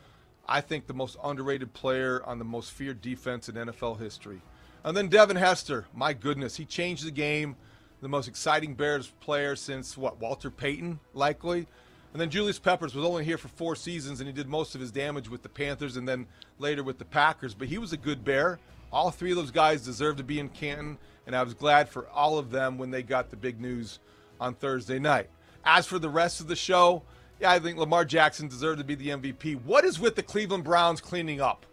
I 0.47 0.61
think 0.61 0.87
the 0.87 0.93
most 0.93 1.17
underrated 1.23 1.73
player 1.73 2.21
on 2.25 2.39
the 2.39 2.45
most 2.45 2.71
feared 2.71 3.01
defense 3.01 3.47
in 3.47 3.55
NFL 3.55 3.99
history. 3.99 4.41
And 4.83 4.97
then 4.97 5.07
Devin 5.07 5.37
Hester, 5.37 5.85
my 5.93 6.13
goodness, 6.13 6.57
he 6.57 6.65
changed 6.65 7.05
the 7.05 7.11
game. 7.11 7.55
The 8.01 8.09
most 8.09 8.27
exciting 8.27 8.73
Bears 8.73 9.13
player 9.21 9.55
since 9.55 9.97
what 9.97 10.19
Walter 10.19 10.51
Payton, 10.51 10.99
likely. 11.13 11.67
And 12.11 12.21
then 12.21 12.29
Julius 12.29 12.59
Peppers 12.59 12.93
was 12.93 13.05
only 13.05 13.23
here 13.23 13.37
for 13.37 13.47
four 13.47 13.77
seasons, 13.77 14.19
and 14.19 14.27
he 14.27 14.33
did 14.33 14.49
most 14.49 14.75
of 14.75 14.81
his 14.81 14.91
damage 14.91 15.29
with 15.29 15.41
the 15.41 15.49
Panthers 15.49 15.95
and 15.95 16.07
then 16.07 16.27
later 16.59 16.83
with 16.83 16.99
the 16.99 17.05
Packers. 17.05 17.53
But 17.53 17.69
he 17.69 17.77
was 17.77 17.93
a 17.93 17.97
good 17.97 18.25
Bear. 18.25 18.59
All 18.91 19.09
three 19.09 19.31
of 19.31 19.37
those 19.37 19.51
guys 19.51 19.81
deserve 19.81 20.17
to 20.17 20.23
be 20.23 20.39
in 20.39 20.49
Canton, 20.49 20.97
and 21.25 21.35
I 21.35 21.41
was 21.41 21.53
glad 21.53 21.87
for 21.87 22.07
all 22.09 22.37
of 22.37 22.51
them 22.51 22.77
when 22.77 22.91
they 22.91 23.01
got 23.01 23.29
the 23.31 23.37
big 23.37 23.61
news 23.61 23.99
on 24.39 24.53
Thursday 24.53 24.99
night. 24.99 25.29
As 25.65 25.85
for 25.85 25.99
the 25.99 26.09
rest 26.09 26.39
of 26.39 26.47
the 26.47 26.55
show, 26.55 27.03
yeah, 27.39 27.51
I 27.51 27.59
think 27.59 27.77
Lamar 27.77 28.05
Jackson 28.05 28.47
deserved 28.47 28.79
to 28.79 28.83
be 28.83 28.95
the 28.95 29.09
MVP. 29.09 29.63
What 29.63 29.85
is 29.85 29.99
with 29.99 30.15
the 30.15 30.23
Cleveland 30.23 30.63
Browns 30.63 31.01
cleaning 31.01 31.41
up? 31.41 31.65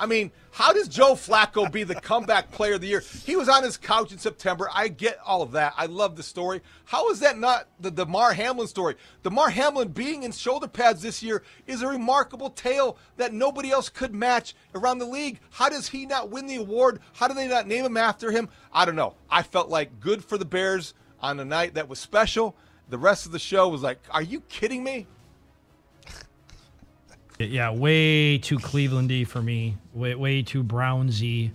I 0.00 0.06
mean, 0.06 0.30
how 0.52 0.72
does 0.72 0.86
Joe 0.86 1.14
Flacco 1.14 1.70
be 1.70 1.82
the 1.82 1.96
comeback 1.96 2.52
player 2.52 2.74
of 2.74 2.80
the 2.80 2.86
year? 2.86 3.02
He 3.24 3.34
was 3.34 3.48
on 3.48 3.64
his 3.64 3.76
couch 3.76 4.12
in 4.12 4.18
September. 4.18 4.68
I 4.72 4.86
get 4.86 5.18
all 5.26 5.42
of 5.42 5.52
that. 5.52 5.74
I 5.76 5.86
love 5.86 6.14
the 6.14 6.22
story. 6.22 6.62
How 6.84 7.10
is 7.10 7.18
that 7.20 7.36
not 7.36 7.66
the 7.80 7.90
Damar 7.90 8.32
Hamlin 8.32 8.68
story? 8.68 8.94
Damar 9.24 9.50
Hamlin 9.50 9.88
being 9.88 10.22
in 10.22 10.30
shoulder 10.30 10.68
pads 10.68 11.02
this 11.02 11.20
year 11.20 11.42
is 11.66 11.82
a 11.82 11.88
remarkable 11.88 12.50
tale 12.50 12.96
that 13.16 13.34
nobody 13.34 13.72
else 13.72 13.88
could 13.88 14.14
match 14.14 14.54
around 14.74 14.98
the 14.98 15.04
league. 15.04 15.40
How 15.50 15.68
does 15.68 15.88
he 15.88 16.06
not 16.06 16.30
win 16.30 16.46
the 16.46 16.56
award? 16.56 17.00
How 17.14 17.26
do 17.26 17.34
they 17.34 17.48
not 17.48 17.66
name 17.66 17.84
him 17.84 17.96
after 17.96 18.30
him? 18.30 18.48
I 18.72 18.84
don't 18.84 18.96
know. 18.96 19.14
I 19.28 19.42
felt 19.42 19.68
like 19.68 19.98
good 19.98 20.24
for 20.24 20.38
the 20.38 20.44
Bears 20.44 20.94
on 21.20 21.40
a 21.40 21.44
night 21.44 21.74
that 21.74 21.88
was 21.88 21.98
special. 21.98 22.56
The 22.88 22.98
rest 22.98 23.26
of 23.26 23.32
the 23.32 23.38
show 23.38 23.68
was 23.68 23.82
like, 23.82 23.98
are 24.10 24.22
you 24.22 24.40
kidding 24.42 24.82
me? 24.82 25.06
Yeah, 27.40 27.70
way 27.70 28.38
too 28.38 28.58
Clevelandy 28.58 29.24
for 29.24 29.40
me. 29.40 29.76
Way, 29.94 30.16
way 30.16 30.42
too 30.42 30.64
Brownsy 30.64 31.52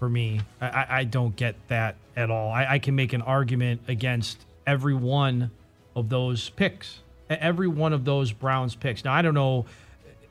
for 0.00 0.08
me. 0.08 0.40
I, 0.60 0.86
I 0.88 1.04
don't 1.04 1.36
get 1.36 1.54
that 1.68 1.94
at 2.16 2.32
all. 2.32 2.50
I, 2.50 2.66
I 2.66 2.78
can 2.80 2.96
make 2.96 3.12
an 3.12 3.22
argument 3.22 3.82
against 3.86 4.44
every 4.66 4.94
one 4.94 5.52
of 5.94 6.08
those 6.08 6.50
picks. 6.50 6.98
Every 7.28 7.68
one 7.68 7.92
of 7.92 8.04
those 8.04 8.32
Browns 8.32 8.74
picks. 8.74 9.04
Now 9.04 9.12
I 9.12 9.22
don't 9.22 9.34
know 9.34 9.66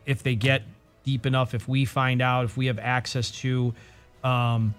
if 0.06 0.22
they 0.22 0.36
get 0.36 0.64
deep 1.06 1.26
enough. 1.26 1.54
If 1.54 1.68
we 1.68 1.86
find 1.86 2.22
out, 2.22 2.46
if 2.46 2.58
we 2.58 2.66
have 2.66 2.80
access 2.80 3.32
to 3.40 3.74
um, 4.24 4.74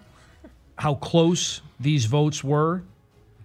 how 0.76 0.96
close 0.96 1.62
these 1.78 2.04
votes 2.04 2.44
were, 2.44 2.82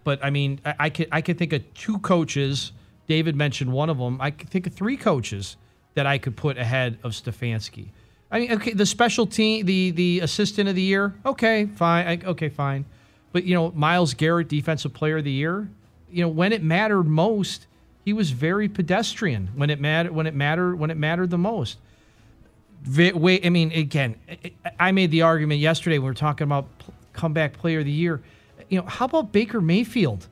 but 0.05 0.23
I 0.23 0.29
mean, 0.29 0.61
I, 0.63 0.75
I 0.79 0.89
could 0.89 1.09
I 1.11 1.19
could 1.19 1.37
think 1.37 1.51
of 1.51 1.73
two 1.73 1.99
coaches. 1.99 2.71
David 3.07 3.35
mentioned 3.35 3.73
one 3.73 3.89
of 3.89 3.97
them. 3.97 4.21
I 4.21 4.31
could 4.31 4.49
think 4.49 4.65
of 4.65 4.73
three 4.73 4.95
coaches 4.95 5.57
that 5.95 6.05
I 6.05 6.17
could 6.17 6.37
put 6.37 6.57
ahead 6.57 6.97
of 7.03 7.11
Stefanski. 7.11 7.89
I 8.31 8.39
mean, 8.39 8.51
okay, 8.53 8.73
the 8.73 8.85
special 8.85 9.27
team, 9.27 9.65
the 9.65 9.91
the 9.91 10.21
assistant 10.21 10.69
of 10.69 10.75
the 10.75 10.81
year, 10.81 11.13
okay, 11.25 11.65
fine, 11.65 12.07
I, 12.07 12.25
okay, 12.29 12.47
fine, 12.47 12.85
but 13.33 13.43
you 13.43 13.53
know, 13.53 13.71
Myles 13.71 14.13
Garrett, 14.13 14.47
defensive 14.47 14.93
player 14.93 15.17
of 15.17 15.25
the 15.25 15.31
year, 15.31 15.69
you 16.09 16.21
know, 16.21 16.29
when 16.29 16.53
it 16.53 16.63
mattered 16.63 17.03
most, 17.03 17.67
he 18.05 18.13
was 18.13 18.31
very 18.31 18.69
pedestrian 18.69 19.49
when 19.55 19.69
it 19.69 19.81
mattered 19.81 20.13
when 20.13 20.27
it 20.27 20.35
mattered 20.35 20.75
when 20.75 20.91
it 20.91 20.97
mattered 20.97 21.31
the 21.31 21.37
most. 21.37 21.79
Wait, 22.95 23.43
I 23.43 23.49
mean, 23.49 23.71
again, 23.71 24.15
I 24.79 24.91
made 24.91 25.09
the 25.09 25.23
argument 25.23 25.59
yesterday 25.59 25.97
when 25.97 26.03
we 26.05 26.09
were 26.11 26.13
talking 26.13 26.45
about 26.45 26.67
comeback 27.13 27.53
player 27.53 27.79
of 27.79 27.85
the 27.85 27.91
year. 27.91 28.21
You 28.69 28.79
know, 28.79 28.85
how 28.85 29.05
about 29.05 29.31
Baker 29.31 29.61
Mayfield? 29.61 30.27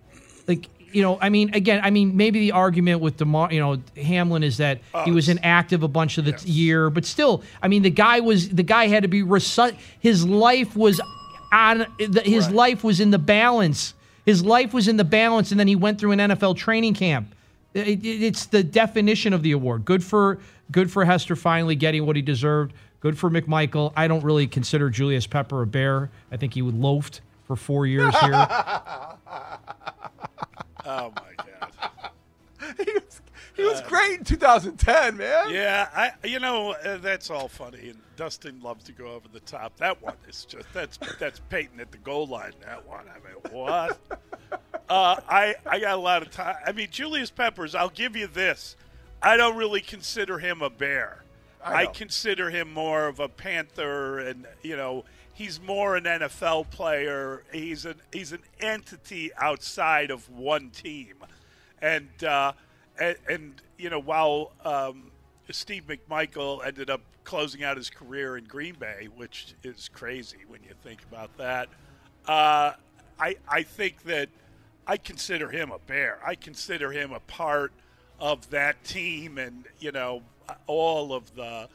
Like 0.47 0.67
you 0.93 1.01
know, 1.01 1.17
I 1.19 1.29
mean, 1.29 1.53
again, 1.53 1.81
I 1.83 1.89
mean, 1.89 2.15
maybe 2.15 2.39
the 2.39 2.51
argument 2.51 3.01
with 3.01 3.17
Damar, 3.17 3.51
you 3.51 3.59
know, 3.59 3.81
Hamlin 3.97 4.43
is 4.43 4.57
that 4.57 4.79
he 5.05 5.11
was 5.11 5.27
inactive 5.27 5.83
a 5.83 5.87
bunch 5.87 6.17
of 6.17 6.25
the 6.25 6.31
yes. 6.31 6.45
year, 6.45 6.89
but 6.89 7.03
still, 7.03 7.43
I 7.61 7.67
mean, 7.67 7.81
the 7.81 7.89
guy 7.89 8.19
was 8.19 8.49
the 8.49 8.63
guy 8.63 8.87
had 8.87 9.01
to 9.03 9.09
be 9.09 9.23
resu- 9.23 9.75
his 9.99 10.25
life 10.25 10.75
was 10.75 11.01
on 11.51 11.87
his 11.99 12.45
right. 12.45 12.55
life 12.55 12.83
was 12.83 12.99
in 12.99 13.11
the 13.11 13.19
balance. 13.19 13.95
His 14.25 14.45
life 14.45 14.73
was 14.73 14.87
in 14.87 14.97
the 14.97 15.03
balance, 15.03 15.51
and 15.51 15.59
then 15.59 15.67
he 15.67 15.75
went 15.75 15.99
through 15.99 16.11
an 16.11 16.19
NFL 16.19 16.55
training 16.55 16.93
camp. 16.93 17.35
It, 17.73 18.05
it, 18.05 18.23
it's 18.23 18.45
the 18.45 18.63
definition 18.63 19.33
of 19.33 19.41
the 19.41 19.51
award. 19.51 19.85
Good 19.85 20.03
for 20.03 20.39
good 20.71 20.91
for 20.91 21.05
Hester 21.05 21.35
finally 21.35 21.75
getting 21.75 22.05
what 22.05 22.15
he 22.15 22.21
deserved. 22.21 22.73
Good 22.99 23.17
for 23.17 23.29
McMichael. 23.29 23.91
I 23.97 24.07
don't 24.07 24.23
really 24.23 24.47
consider 24.47 24.89
Julius 24.89 25.27
Pepper 25.27 25.61
a 25.61 25.67
bear. 25.67 26.09
I 26.31 26.37
think 26.37 26.53
he 26.53 26.61
would 26.61 26.75
loafed 26.75 27.21
for 27.45 27.55
four 27.55 27.85
years 27.85 28.17
here. 28.19 28.47
Oh 30.85 31.13
my 31.15 31.45
god. 31.59 32.11
he 32.77 32.91
was 32.91 33.21
he 33.55 33.63
was 33.63 33.79
uh, 33.81 33.87
great 33.87 34.19
in 34.19 34.25
2010, 34.25 35.17
man. 35.17 35.49
Yeah, 35.49 35.87
I 35.95 36.27
you 36.27 36.39
know 36.39 36.71
uh, 36.73 36.97
that's 36.97 37.29
all 37.29 37.47
funny, 37.47 37.89
and 37.89 37.99
Dustin 38.15 38.61
loves 38.61 38.83
to 38.85 38.91
go 38.91 39.07
over 39.07 39.27
the 39.31 39.39
top. 39.41 39.77
That 39.77 40.01
one 40.01 40.15
is 40.27 40.45
just 40.45 40.67
that's 40.73 40.97
that's 41.19 41.39
Peyton 41.49 41.79
at 41.79 41.91
the 41.91 41.99
goal 41.99 42.27
line. 42.27 42.53
That 42.65 42.85
one, 42.87 43.05
I 43.07 43.15
mean, 43.25 43.63
what? 43.63 43.97
uh, 44.89 45.15
I 45.29 45.55
I 45.65 45.79
got 45.79 45.93
a 45.93 46.01
lot 46.01 46.21
of 46.21 46.31
time. 46.31 46.55
I 46.65 46.71
mean, 46.71 46.89
Julius 46.91 47.31
Peppers. 47.31 47.75
I'll 47.75 47.89
give 47.89 48.15
you 48.15 48.27
this. 48.27 48.75
I 49.21 49.37
don't 49.37 49.55
really 49.55 49.81
consider 49.81 50.39
him 50.39 50.61
a 50.61 50.69
bear. 50.69 51.23
I 51.63 51.83
I, 51.83 51.85
consider 51.85 52.49
him 52.49 52.73
more 52.73 53.07
of 53.07 53.21
a 53.21 53.29
Panther, 53.29 54.19
and 54.19 54.45
you 54.63 54.75
know 54.75 55.05
he's 55.33 55.59
more 55.59 55.95
an 55.95 56.03
NFL 56.03 56.69
player. 56.69 57.43
He's 57.51 57.85
an 57.85 57.95
he's 58.11 58.31
an 58.31 58.43
entity 58.59 59.31
outside 59.35 60.11
of 60.11 60.29
one 60.29 60.69
team, 60.69 61.15
and 61.81 62.23
uh, 62.23 62.53
and, 62.99 63.17
and 63.29 63.61
you 63.77 63.89
know 63.89 63.99
while 63.99 64.53
um, 64.63 65.11
Steve 65.51 65.83
McMichael 65.87 66.65
ended 66.65 66.89
up 66.89 67.01
closing 67.23 67.63
out 67.63 67.77
his 67.77 67.89
career 67.89 68.37
in 68.37 68.45
Green 68.45 68.75
Bay, 68.75 69.07
which 69.15 69.55
is 69.63 69.89
crazy 69.89 70.39
when 70.47 70.61
you 70.63 70.71
think 70.83 71.01
about 71.03 71.35
that. 71.37 71.67
Uh, 72.27 72.73
I 73.19 73.35
I 73.47 73.63
think 73.63 74.03
that 74.03 74.29
I 74.87 74.97
consider 74.97 75.49
him 75.49 75.71
a 75.71 75.79
bear. 75.79 76.19
I 76.25 76.35
consider 76.35 76.91
him 76.91 77.11
a 77.11 77.19
part 77.21 77.73
of 78.19 78.49
that 78.51 78.83
team, 78.83 79.37
and 79.37 79.65
you 79.79 79.91
know 79.91 80.21
all 80.67 81.13
of 81.13 81.33
the 81.35 81.67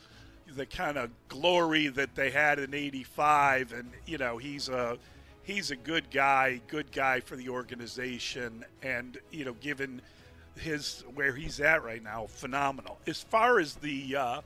the 0.55 0.67
kind 0.67 0.97
of 0.97 1.11
glory 1.29 1.89
that 1.89 2.15
they 2.15 2.31
had 2.31 2.59
in 2.59 2.75
'85, 2.75 3.73
and 3.73 3.91
you 4.07 4.19
know 4.19 4.39
he's 4.39 4.69
a 4.69 4.99
he's 5.43 5.71
a 5.71 5.77
good 5.77 6.11
guy, 6.11 6.61
good 6.69 6.93
guy 6.93 7.21
for 7.21 7.37
the 7.37 7.49
organization, 7.49 8.65
and 8.83 9.19
you 9.31 9.45
know 9.45 9.55
given 9.55 10.01
his 10.59 11.05
where 11.15 11.35
he's 11.35 11.61
at 11.61 11.83
right 11.83 12.03
now, 12.03 12.27
phenomenal. 12.27 12.99
As 13.07 13.23
far 13.23 13.59
as 13.59 13.77
the 13.77 14.17
uh, 14.17 14.41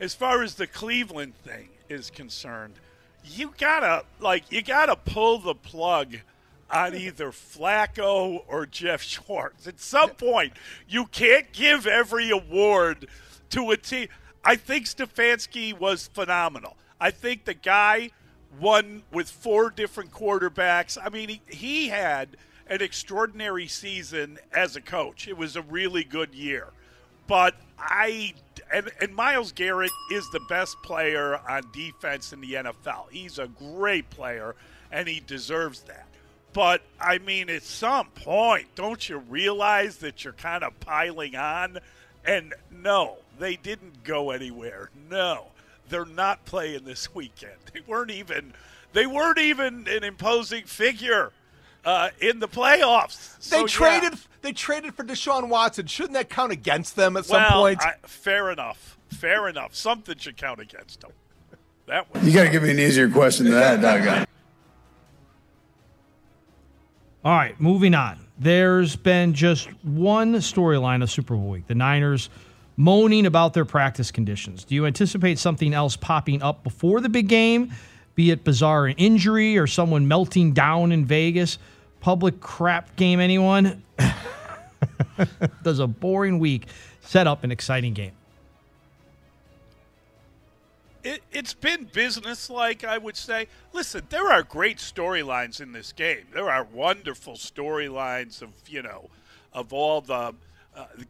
as 0.00 0.14
far 0.14 0.42
as 0.42 0.54
the 0.54 0.66
Cleveland 0.66 1.34
thing 1.36 1.68
is 1.88 2.10
concerned, 2.10 2.74
you 3.24 3.52
gotta 3.58 4.04
like 4.20 4.50
you 4.50 4.62
gotta 4.62 4.96
pull 4.96 5.38
the 5.38 5.54
plug 5.54 6.16
on 6.70 6.94
either 6.96 7.30
Flacco 7.30 8.42
or 8.48 8.66
Jeff 8.66 9.02
Schwartz. 9.02 9.66
At 9.66 9.80
some 9.80 10.10
point, 10.10 10.52
you 10.88 11.06
can't 11.06 11.52
give 11.52 11.86
every 11.86 12.30
award 12.30 13.08
to 13.50 13.70
a 13.70 13.76
team. 13.76 14.08
I 14.44 14.56
think 14.56 14.86
Stefanski 14.86 15.78
was 15.78 16.08
phenomenal. 16.08 16.76
I 17.00 17.10
think 17.10 17.44
the 17.44 17.54
guy 17.54 18.10
won 18.60 19.02
with 19.12 19.30
four 19.30 19.70
different 19.70 20.10
quarterbacks. 20.10 20.98
I 21.02 21.08
mean, 21.08 21.28
he, 21.28 21.40
he 21.48 21.88
had 21.88 22.36
an 22.66 22.82
extraordinary 22.82 23.66
season 23.66 24.38
as 24.52 24.76
a 24.76 24.80
coach. 24.80 25.28
It 25.28 25.36
was 25.36 25.56
a 25.56 25.62
really 25.62 26.04
good 26.04 26.34
year. 26.34 26.68
But 27.26 27.54
I 27.78 28.34
and, 28.72 28.90
and 29.00 29.14
Myles 29.14 29.52
Garrett 29.52 29.90
is 30.10 30.28
the 30.30 30.40
best 30.48 30.76
player 30.82 31.38
on 31.48 31.62
defense 31.72 32.32
in 32.32 32.40
the 32.40 32.54
NFL. 32.54 33.10
He's 33.10 33.38
a 33.38 33.46
great 33.46 34.10
player 34.10 34.54
and 34.90 35.08
he 35.08 35.20
deserves 35.20 35.82
that. 35.82 36.06
But 36.52 36.82
I 37.00 37.18
mean, 37.18 37.48
at 37.48 37.62
some 37.62 38.08
point, 38.08 38.74
don't 38.74 39.08
you 39.08 39.18
realize 39.18 39.98
that 39.98 40.24
you're 40.24 40.32
kind 40.34 40.62
of 40.64 40.78
piling 40.80 41.36
on? 41.36 41.78
And 42.24 42.54
no, 42.70 43.18
they 43.42 43.56
didn't 43.56 44.04
go 44.04 44.30
anywhere. 44.30 44.88
No, 45.10 45.46
they're 45.88 46.04
not 46.04 46.44
playing 46.44 46.84
this 46.84 47.12
weekend. 47.12 47.56
They 47.74 47.80
weren't 47.86 48.12
even. 48.12 48.54
They 48.92 49.06
weren't 49.06 49.38
even 49.38 49.88
an 49.88 50.04
imposing 50.04 50.64
figure 50.64 51.32
uh, 51.84 52.10
in 52.20 52.38
the 52.38 52.46
playoffs. 52.46 53.38
They 53.48 53.56
So, 53.56 53.60
yeah. 53.60 53.66
traded. 53.66 54.18
They 54.42 54.52
traded 54.52 54.94
for 54.94 55.02
Deshaun 55.02 55.48
Watson. 55.48 55.86
Shouldn't 55.86 56.12
that 56.14 56.28
count 56.30 56.52
against 56.52 56.94
them 56.94 57.16
at 57.16 57.24
some 57.24 57.44
point? 57.46 57.82
I, 57.82 57.94
fair 58.06 58.50
enough. 58.50 58.96
Fair 59.08 59.48
enough. 59.48 59.74
Something 59.74 60.18
should 60.18 60.36
count 60.36 60.60
against 60.60 61.00
them. 61.00 61.10
That 61.86 62.14
way. 62.14 62.20
You 62.22 62.32
got 62.32 62.44
to 62.44 62.48
give 62.48 62.62
me 62.62 62.70
an 62.70 62.78
easier 62.78 63.10
question 63.10 63.46
than 63.46 63.54
that, 63.54 63.80
Doug. 63.80 64.26
All 67.24 67.36
right, 67.36 67.60
moving 67.60 67.92
on. 67.92 68.24
There's 68.38 68.94
been 68.94 69.34
just 69.34 69.68
one 69.84 70.34
storyline 70.34 71.02
of 71.02 71.10
Super 71.10 71.34
Bowl 71.34 71.48
week. 71.48 71.66
The 71.66 71.74
Niners 71.74 72.30
moaning 72.76 73.26
about 73.26 73.54
their 73.54 73.64
practice 73.64 74.10
conditions. 74.10 74.64
Do 74.64 74.74
you 74.74 74.86
anticipate 74.86 75.38
something 75.38 75.74
else 75.74 75.96
popping 75.96 76.42
up 76.42 76.62
before 76.62 77.00
the 77.00 77.08
big 77.08 77.28
game, 77.28 77.72
be 78.14 78.30
it 78.30 78.44
bizarre 78.44 78.88
injury 78.88 79.58
or 79.58 79.66
someone 79.66 80.08
melting 80.08 80.52
down 80.52 80.92
in 80.92 81.04
Vegas? 81.04 81.58
Public 82.00 82.40
crap 82.40 82.96
game, 82.96 83.20
anyone? 83.20 83.82
Does 85.62 85.78
a 85.78 85.86
boring 85.86 86.38
week 86.38 86.66
set 87.00 87.26
up 87.26 87.44
an 87.44 87.52
exciting 87.52 87.94
game? 87.94 88.12
it, 91.04 91.22
it's 91.32 91.54
been 91.54 91.88
businesslike, 91.92 92.84
I 92.84 92.98
would 92.98 93.16
say. 93.16 93.48
Listen, 93.72 94.02
there 94.08 94.30
are 94.30 94.42
great 94.42 94.78
storylines 94.78 95.60
in 95.60 95.72
this 95.72 95.92
game. 95.92 96.26
There 96.32 96.50
are 96.50 96.64
wonderful 96.64 97.34
storylines 97.34 98.42
of 98.42 98.50
you 98.68 98.82
know, 98.82 99.10
of 99.52 99.72
all 99.72 100.00
the 100.00 100.34
uh, 100.74 100.86
the 100.96 101.06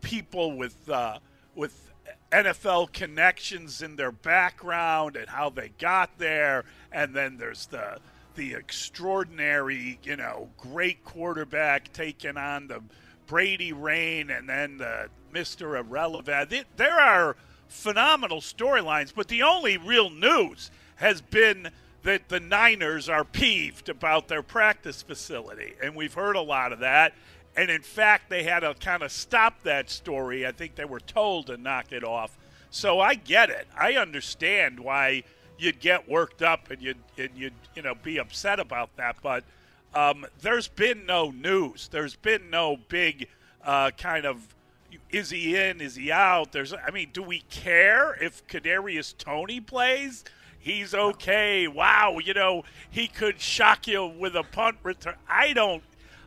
people 0.00 0.56
with 0.56 0.88
uh, 0.88 1.18
with 1.54 1.90
NFL 2.32 2.92
connections 2.92 3.82
in 3.82 3.96
their 3.96 4.12
background 4.12 5.16
and 5.16 5.28
how 5.28 5.50
they 5.50 5.70
got 5.78 6.18
there, 6.18 6.64
and 6.92 7.14
then 7.14 7.36
there's 7.36 7.66
the 7.66 7.98
the 8.36 8.54
extraordinary, 8.54 9.98
you 10.04 10.16
know, 10.16 10.48
great 10.56 11.04
quarterback 11.04 11.92
taking 11.92 12.36
on 12.36 12.68
the 12.68 12.80
Brady 13.26 13.72
reign, 13.72 14.30
and 14.30 14.48
then 14.48 14.78
the 14.78 15.08
Mister 15.32 15.76
Irrelevant. 15.76 16.52
There 16.76 17.00
are 17.00 17.36
phenomenal 17.68 18.40
storylines, 18.40 19.12
but 19.14 19.28
the 19.28 19.42
only 19.42 19.76
real 19.76 20.10
news 20.10 20.70
has 20.96 21.20
been 21.20 21.70
that 22.02 22.28
the 22.28 22.40
Niners 22.40 23.08
are 23.08 23.24
peeved 23.24 23.88
about 23.88 24.28
their 24.28 24.42
practice 24.42 25.02
facility, 25.02 25.74
and 25.82 25.94
we've 25.94 26.14
heard 26.14 26.36
a 26.36 26.40
lot 26.40 26.72
of 26.72 26.80
that. 26.80 27.12
And 27.56 27.70
in 27.70 27.82
fact, 27.82 28.30
they 28.30 28.44
had 28.44 28.60
to 28.60 28.74
kind 28.74 29.02
of 29.02 29.10
stop 29.10 29.62
that 29.64 29.90
story. 29.90 30.46
I 30.46 30.52
think 30.52 30.76
they 30.76 30.84
were 30.84 31.00
told 31.00 31.48
to 31.48 31.56
knock 31.56 31.92
it 31.92 32.04
off. 32.04 32.38
So 32.70 33.00
I 33.00 33.14
get 33.14 33.50
it. 33.50 33.66
I 33.76 33.94
understand 33.94 34.78
why 34.78 35.24
you'd 35.58 35.80
get 35.80 36.08
worked 36.08 36.42
up 36.42 36.70
and 36.70 36.80
you'd 36.80 36.96
and 37.18 37.30
you'd 37.34 37.52
you 37.74 37.82
know 37.82 37.94
be 37.94 38.18
upset 38.18 38.60
about 38.60 38.96
that. 38.96 39.16
But 39.22 39.44
um, 39.94 40.24
there's 40.40 40.68
been 40.68 41.04
no 41.06 41.30
news. 41.30 41.88
There's 41.88 42.16
been 42.16 42.50
no 42.50 42.76
big 42.88 43.28
uh, 43.64 43.90
kind 43.90 44.24
of 44.24 44.54
is 45.10 45.30
he 45.30 45.56
in? 45.56 45.80
Is 45.80 45.96
he 45.96 46.10
out? 46.12 46.52
There's 46.52 46.72
I 46.72 46.90
mean, 46.92 47.10
do 47.12 47.22
we 47.22 47.40
care 47.50 48.14
if 48.22 48.46
Kadarius 48.46 49.16
Toney 49.16 49.60
plays? 49.60 50.24
He's 50.58 50.94
okay. 50.94 51.66
Wow, 51.66 52.18
you 52.22 52.34
know 52.34 52.64
he 52.90 53.08
could 53.08 53.40
shock 53.40 53.86
you 53.86 54.06
with 54.06 54.36
a 54.36 54.42
punt 54.42 54.76
return. 54.82 55.16
I 55.28 55.52
don't. 55.52 55.82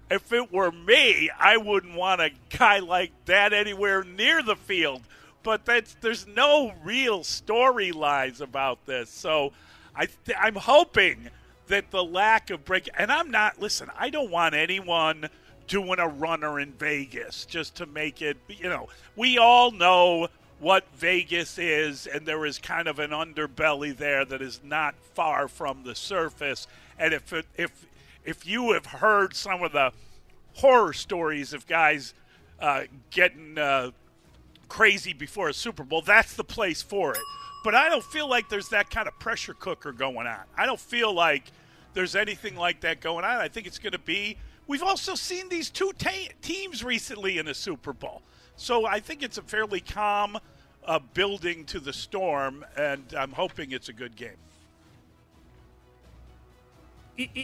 If 0.10 0.32
it 0.32 0.52
were 0.52 0.72
me, 0.72 1.30
I 1.40 1.58
wouldn't 1.58 1.96
want 1.96 2.22
a 2.22 2.32
guy 2.56 2.80
like 2.80 3.12
that 3.26 3.54
anywhere 3.54 4.04
near 4.04 4.44
the 4.44 4.56
field. 4.56 5.02
But 5.44 5.66
that's 5.66 5.96
there's 6.02 6.26
no 6.28 6.74
real 6.84 7.20
storylines 7.22 8.40
about 8.42 8.86
this. 8.86 9.10
So 9.10 9.52
I 9.96 10.06
th- 10.06 10.38
I'm 10.40 10.56
hoping 10.56 11.30
that 11.68 11.92
the 11.92 12.04
lack 12.04 12.50
of 12.50 12.66
break 12.66 12.90
and 12.98 13.12
I'm 13.12 13.32
not 13.32 13.60
listen, 13.60 13.90
I 13.98 14.10
don't 14.10 14.32
want 14.32 14.56
anyone 14.56 15.30
doing 15.68 16.00
a 16.00 16.08
runner 16.08 16.60
in 16.60 16.72
Vegas 16.74 17.46
just 17.46 17.76
to 17.76 17.86
make 17.86 18.22
it, 18.22 18.38
you 18.48 18.70
know, 18.70 18.90
we 19.16 19.38
all 19.38 19.72
know 19.72 20.28
what 20.60 20.86
Vegas 20.96 21.58
is 21.58 22.08
and 22.08 22.26
there 22.26 22.46
is 22.46 22.60
kind 22.60 22.88
of 22.88 23.00
an 23.00 23.12
underbelly 23.12 23.96
there 23.96 24.26
that 24.26 24.42
is 24.42 24.62
not 24.64 24.96
far 25.14 25.48
from 25.48 25.84
the 25.84 25.96
surface. 25.96 26.68
And 26.98 27.14
if 27.14 27.34
it, 27.34 27.46
if 27.58 27.86
if 28.26 28.46
you 28.46 28.74
have 28.74 28.86
heard 28.86 29.36
some 29.36 29.64
of 29.64 29.72
the 29.72 29.92
horror 30.54 30.94
stories 30.94 31.54
of 31.54 31.68
guys 31.68 32.14
uh, 32.60 32.84
getting 33.10 33.58
uh, 33.58 33.92
crazy 34.68 35.14
before 35.14 35.50
a 35.50 35.54
Super 35.54 35.84
Bowl, 35.84 36.02
that's 36.02 36.36
the 36.36 36.44
place 36.44 36.82
for 36.82 37.12
it. 37.14 37.22
But 37.64 37.76
I 37.76 37.90
don't 37.90 38.04
feel 38.04 38.30
like 38.30 38.50
there's 38.50 38.70
that 38.70 38.90
kind 38.90 39.08
of 39.08 39.18
pressure 39.20 39.54
cooker 39.54 39.92
going 39.92 40.28
on. 40.28 40.42
I 40.58 40.66
don't 40.66 40.80
feel 40.80 41.14
like 41.14 41.52
there's 41.94 42.16
anything 42.16 42.56
like 42.56 42.82
that 42.82 43.00
going 43.00 43.24
on. 43.24 43.38
I 43.38 43.48
think 43.48 43.68
it's 43.68 43.80
going 43.80 43.94
to 43.94 44.00
be. 44.00 44.38
We've 44.68 44.84
also 44.84 45.16
seen 45.16 45.50
these 45.50 45.70
two 45.70 45.92
ta- 45.98 46.34
teams 46.42 46.84
recently 46.84 47.38
in 47.38 47.48
a 47.48 47.54
Super 47.54 47.94
Bowl. 47.94 48.22
So 48.56 48.86
I 48.86 49.00
think 49.00 49.24
it's 49.24 49.38
a 49.38 49.42
fairly 49.42 49.80
calm 49.80 50.38
uh, 50.86 51.00
building 51.14 51.66
to 51.66 51.80
the 51.80 51.94
storm, 51.94 52.66
and 52.78 53.04
I'm 53.18 53.32
hoping 53.32 53.72
it's 53.72 53.90
a 53.90 53.94
good 53.94 54.16
game. 54.16 54.38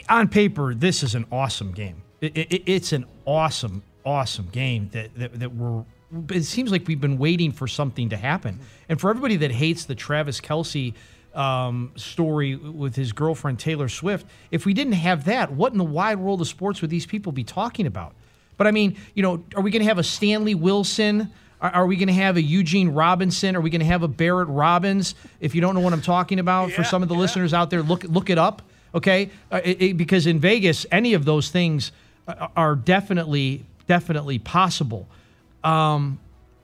On 0.10 0.28
paper, 0.28 0.74
this 0.74 1.04
is 1.04 1.16
an 1.16 1.26
awesome 1.32 1.72
game. 1.72 2.02
It, 2.22 2.38
it, 2.38 2.64
it's 2.66 2.92
an 2.92 3.06
awesome, 3.26 3.84
awesome 4.06 4.50
game 4.52 4.90
that, 4.94 5.16
that, 5.16 5.40
that 5.40 5.56
we're. 5.56 5.84
It 6.32 6.44
seems 6.44 6.72
like 6.72 6.88
we've 6.88 7.00
been 7.00 7.20
waiting 7.20 7.52
for 7.52 7.68
something 7.68 8.10
to 8.10 8.18
happen. 8.18 8.60
And 8.90 9.00
for 9.00 9.12
everybody 9.12 9.36
that 9.38 9.52
hates 9.52 9.86
the 9.86 9.94
Travis 9.94 10.42
Kelce 10.42 10.96
um, 11.36 11.92
story 11.96 12.56
with 12.56 12.96
his 12.96 13.14
girlfriend 13.14 13.60
Taylor 13.60 13.88
Swift, 13.90 14.26
if 14.50 14.66
we 14.66 14.74
didn't 14.74 14.94
have 14.94 15.26
that, 15.26 15.52
what 15.52 15.72
in 15.72 15.78
the 15.78 15.84
wide 15.84 16.18
world 16.18 16.42
of 16.42 16.48
sports 16.48 16.82
would 16.82 16.90
these 16.90 17.06
people 17.06 17.32
be 17.32 17.44
talking 17.44 17.86
about? 17.86 18.16
But 18.58 18.66
I 18.66 18.72
mean, 18.72 18.98
you 19.14 19.22
know, 19.22 19.44
are 19.56 19.62
we 19.62 19.70
going 19.70 19.84
to 19.84 19.88
have 19.88 20.00
a 20.00 20.04
Stanley 20.04 20.56
Wilson? 20.56 21.32
Are, 21.62 21.70
are 21.70 21.86
we 21.86 21.96
going 21.96 22.08
to 22.08 22.14
have 22.14 22.38
a 22.38 22.42
Eugene 22.42 22.90
Robinson? 22.90 23.56
Are 23.56 23.62
we 23.62 23.70
going 23.70 23.82
to 23.82 23.86
have 23.86 24.04
a 24.04 24.08
Barrett 24.08 24.48
Robbins? 24.50 25.16
If 25.40 25.54
you 25.54 25.62
don't 25.62 25.76
know 25.76 25.82
what 25.82 25.94
I'm 25.94 26.02
talking 26.02 26.40
about, 26.40 26.72
for 26.72 26.84
some 26.84 27.04
of 27.04 27.10
the 27.10 27.16
yeah. 27.16 27.22
listeners 27.22 27.54
out 27.54 27.70
there, 27.70 27.84
look 27.84 28.04
look 28.04 28.30
it 28.30 28.38
up. 28.38 28.64
Okay, 28.96 29.30
uh, 29.52 29.62
it, 29.64 29.82
it- 29.82 29.98
because 29.98 30.26
in 30.28 30.40
Vegas, 30.40 30.86
any 30.92 31.14
of 31.14 31.26
those 31.26 31.50
things 31.50 31.92
uh, 32.28 32.48
are 32.56 32.76
definitely 32.76 33.64
definitely 33.88 34.40
possible. 34.40 35.08
Um, 35.64 36.20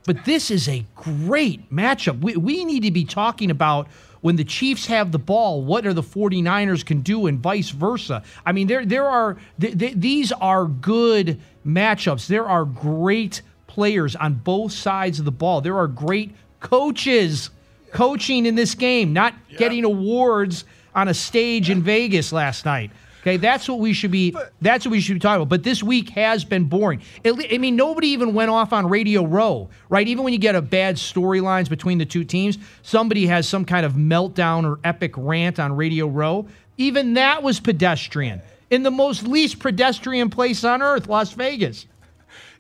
But 0.06 0.24
this 0.26 0.52
is 0.52 0.68
a 0.70 0.86
great 0.96 1.72
matchup. 1.72 2.20
We, 2.22 2.36
we 2.38 2.64
need 2.66 2.84
to 2.84 2.92
be 2.92 3.04
talking 3.06 3.50
about 3.50 3.88
when 4.22 4.36
the 4.36 4.44
Chiefs 4.44 4.86
have 4.88 5.12
the 5.12 5.20
ball, 5.20 5.64
what 5.64 5.86
are 5.88 5.94
the 5.94 6.04
49ers 6.04 6.84
can 6.86 7.02
do 7.02 7.26
and 7.28 7.40
vice 7.40 7.70
versa. 7.72 8.22
I 8.46 8.52
mean, 8.52 8.68
there 8.68 8.86
there 8.86 9.06
are 9.08 9.38
th- 9.60 9.78
th- 9.78 9.94
these 9.98 10.32
are 10.32 10.66
good 10.66 11.40
matchups. 11.66 12.28
There 12.28 12.46
are 12.48 12.66
great 12.66 13.42
players 13.68 14.16
on 14.16 14.36
both 14.36 14.72
sides 14.72 15.20
of 15.20 15.26
the 15.26 15.32
ball. 15.32 15.62
There 15.62 15.78
are 15.78 15.88
great 15.88 16.32
coaches 16.60 17.50
coaching 17.92 18.46
in 18.46 18.56
this 18.56 18.76
game, 18.76 19.14
not 19.14 19.34
yeah. 19.50 19.58
getting 19.58 19.84
awards 19.84 20.66
on 20.96 21.08
a 21.08 21.14
stage 21.14 21.70
in 21.70 21.84
Vegas 21.84 22.32
last 22.32 22.66
night. 22.66 22.92
Okay, 23.22 23.38
that's 23.38 23.68
what 23.68 23.80
we 23.80 23.92
should 23.94 24.12
be. 24.12 24.36
That's 24.62 24.86
what 24.86 24.92
we 24.92 25.00
should 25.02 25.16
be 25.16 25.20
talking 25.20 25.42
about. 25.42 25.50
But 25.50 25.64
this 25.64 25.82
week 25.82 26.10
has 26.10 26.46
been 26.46 26.66
boring. 26.66 27.02
I 27.26 27.58
mean, 27.58 27.76
nobody 27.76 28.10
even 28.10 28.36
went 28.36 28.52
off 28.52 28.72
on 28.72 28.88
Radio 28.88 29.26
Row, 29.26 29.68
right? 29.90 30.08
Even 30.08 30.24
when 30.24 30.32
you 30.32 30.38
get 30.38 30.54
a 30.54 30.62
bad 30.62 30.96
storylines 30.96 31.68
between 31.68 31.98
the 31.98 32.06
two 32.06 32.24
teams, 32.24 32.60
somebody 32.84 33.26
has 33.26 33.50
some 33.50 33.66
kind 33.66 33.84
of 33.84 33.94
meltdown 33.94 34.64
or 34.64 34.80
epic 34.84 35.14
rant 35.18 35.60
on 35.60 35.76
Radio 35.76 36.06
Row. 36.06 36.46
Even 36.78 37.16
that 37.16 37.42
was 37.42 37.60
pedestrian 37.60 38.44
in 38.70 38.84
the 38.84 38.92
most 38.92 39.24
least 39.24 39.60
pedestrian 39.60 40.30
place 40.30 40.64
on 40.64 40.84
earth, 40.84 41.08
Las 41.08 41.32
Vegas. 41.32 41.88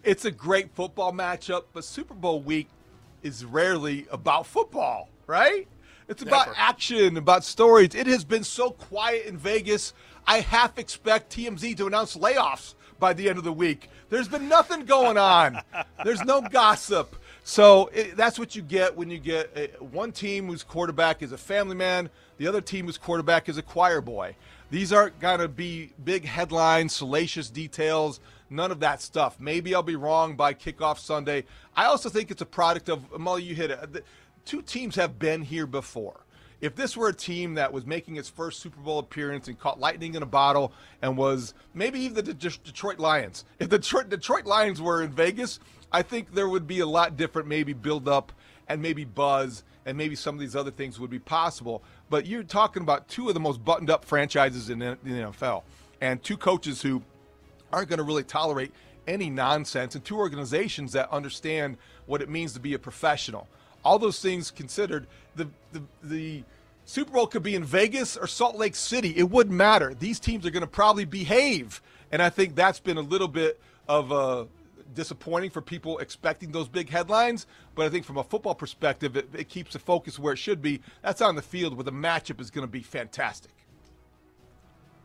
It's 0.03 0.25
a 0.25 0.31
great 0.31 0.71
football 0.73 1.11
matchup, 1.11 1.65
but 1.73 1.83
Super 1.83 2.15
Bowl 2.15 2.39
week 2.41 2.69
is 3.21 3.45
rarely 3.45 4.07
about 4.11 4.47
football, 4.47 5.09
right? 5.27 5.67
It's 6.08 6.22
about 6.22 6.47
Never. 6.47 6.60
action, 6.60 7.18
about 7.18 7.43
stories. 7.43 7.95
It 7.95 8.08
has 8.08 8.24
been 8.24 8.43
so 8.43 8.72
quiet 8.72 9.26
in 9.26 9.38
Vegas. 9.38 9.93
I 10.28 10.39
half 10.39 10.78
expect 10.78 11.36
TMZ 11.36 11.78
to 11.78 11.88
announce 11.88 12.16
layoffs 12.16 12.76
by 12.99 13.14
the 13.14 13.28
end 13.28 13.38
of 13.38 13.43
the 13.43 13.53
week. 13.53 13.89
There's 14.10 14.28
been 14.28 14.47
nothing 14.47 14.86
going 14.86 15.18
on. 15.18 15.62
There's 16.03 16.24
no 16.24 16.41
gossip. 16.41 17.16
So 17.43 17.88
it, 17.93 18.16
that's 18.16 18.39
what 18.39 18.56
you 18.56 18.62
get 18.62 18.95
when 18.95 19.10
you 19.10 19.20
get 19.20 19.51
a, 19.56 19.68
one 19.84 20.12
team 20.12 20.47
whose 20.47 20.64
quarterback 20.64 21.22
is 21.22 21.32
a 21.32 21.38
family 21.38 21.76
man, 21.76 22.10
the 22.38 22.47
other 22.47 22.62
team 22.62 22.86
whose 22.86 22.97
quarterback 22.97 23.49
is 23.49 23.58
a 23.58 23.62
choir 23.62 24.01
boy. 24.01 24.36
These 24.72 24.91
aren't 24.91 25.20
going 25.20 25.39
to 25.39 25.47
be 25.47 25.93
big 26.03 26.26
headlines, 26.26 26.93
salacious 26.93 27.49
details, 27.49 28.20
none 28.49 28.72
of 28.72 28.80
that 28.80 29.01
stuff. 29.01 29.39
Maybe 29.39 29.76
I'll 29.76 29.84
be 29.84 29.95
wrong 29.95 30.36
by 30.36 30.53
kickoff 30.53 30.97
Sunday. 30.97 31.45
I 31.76 31.86
also 31.86 32.10
think 32.10 32.32
it's 32.32 32.41
a 32.41 32.47
product 32.47 32.89
of, 32.89 33.12
Mully, 33.12 33.43
you 33.43 33.56
hit 33.56 33.72
it. 33.72 33.80
Uh, 33.80 33.99
Two 34.46 34.62
teams 34.62 34.96
have 34.96 35.18
been 35.18 35.41
here 35.41 35.66
before. 35.66 36.22
If 36.62 36.76
this 36.76 36.96
were 36.96 37.10
a 37.10 37.14
team 37.14 37.56
that 37.56 37.74
was 37.74 37.86
making 37.86 38.16
its 38.16 38.30
first 38.30 38.60
Super 38.60 38.80
Bowl 38.80 39.00
appearance 39.00 39.48
and 39.48 39.60
caught 39.60 39.80
lightning 39.80 40.16
in 40.16 40.24
a 40.24 40.28
bottle 40.28 40.72
and 41.02 41.18
was 41.18 41.54
maybe 41.74 42.00
even 42.00 42.24
the 42.24 42.34
Detroit 42.34 43.00
Lions, 43.00 43.43
if 43.60 43.70
the 43.70 43.80
Detroit, 43.80 44.10
Detroit 44.10 44.46
Lions 44.46 44.82
were 44.82 45.02
in 45.02 45.12
Vegas, 45.12 45.60
I 45.91 46.02
think 46.02 46.34
there 46.34 46.48
would 46.48 46.68
be 46.68 46.80
a 46.80 46.86
lot 46.86 47.18
different, 47.18 47.48
maybe 47.48 47.74
build 47.74 48.08
up 48.08 48.32
and 48.68 48.82
maybe 48.82 49.04
buzz 49.04 49.64
and 49.86 49.98
maybe 49.98 50.16
some 50.16 50.36
of 50.36 50.41
these 50.41 50.56
other 50.56 50.72
things 50.72 51.00
would 51.00 51.10
be 51.10 51.20
possible. 51.20 51.84
But 52.10 52.26
you're 52.26 52.43
talking 52.43 52.84
about 52.84 53.08
two 53.08 53.28
of 53.28 53.34
the 53.34 53.39
most 53.39 53.64
buttoned 53.66 53.89
up 53.89 54.06
franchises 54.06 54.70
in 54.70 54.80
the 54.80 54.98
NFL 55.06 55.64
and 56.02 56.22
two 56.24 56.38
coaches 56.38 56.82
who 56.82 57.02
aren't 57.74 57.89
going 57.89 57.98
to 57.98 58.04
really 58.04 58.24
tolerate 58.24 58.72
any 59.08 59.30
nonsense 59.30 59.96
and 59.96 60.04
two 60.04 60.18
organizations 60.18 60.93
that 60.93 61.12
understand 61.12 61.78
what 62.06 62.22
it 62.22 62.30
means 62.30 62.54
to 62.54 62.60
be 62.60 62.74
a 62.74 62.80
professional 62.80 63.48
all 63.86 63.99
those 63.99 64.19
things 64.19 64.51
considered, 64.51 65.07
the, 65.36 65.47
the, 65.71 65.83
the 66.03 66.43
Super 66.86 67.11
Bowl 67.11 67.27
could 67.27 67.43
be 67.43 67.55
in 67.55 67.63
Vegas 67.63 68.17
or 68.17 68.27
Salt 68.27 68.57
Lake 68.57 68.75
City. 68.75 69.13
It 69.15 69.29
wouldn't 69.29 69.55
matter. 69.55 69.93
These 69.93 70.19
teams 70.19 70.45
are 70.45 70.49
going 70.49 70.61
to 70.61 70.67
probably 70.67 71.05
behave. 71.05 71.81
And 72.11 72.21
I 72.21 72.29
think 72.29 72.55
that's 72.55 72.79
been 72.79 72.97
a 72.97 73.01
little 73.01 73.27
bit 73.27 73.59
of 73.88 74.11
a 74.11 74.47
disappointing 74.93 75.49
for 75.49 75.61
people 75.61 75.99
expecting 75.99 76.51
those 76.51 76.67
big 76.67 76.89
headlines. 76.89 77.47
But 77.75 77.86
I 77.86 77.89
think 77.89 78.05
from 78.05 78.17
a 78.17 78.23
football 78.23 78.55
perspective, 78.55 79.15
it, 79.15 79.29
it 79.33 79.49
keeps 79.49 79.73
the 79.73 79.79
focus 79.79 80.17
where 80.17 80.33
it 80.33 80.38
should 80.38 80.61
be. 80.61 80.81
That's 81.01 81.21
on 81.21 81.36
the 81.36 81.41
field 81.41 81.75
where 81.75 81.83
the 81.83 81.91
matchup 81.91 82.41
is 82.41 82.49
going 82.49 82.65
to 82.65 82.71
be 82.71 82.81
fantastic. 82.81 83.51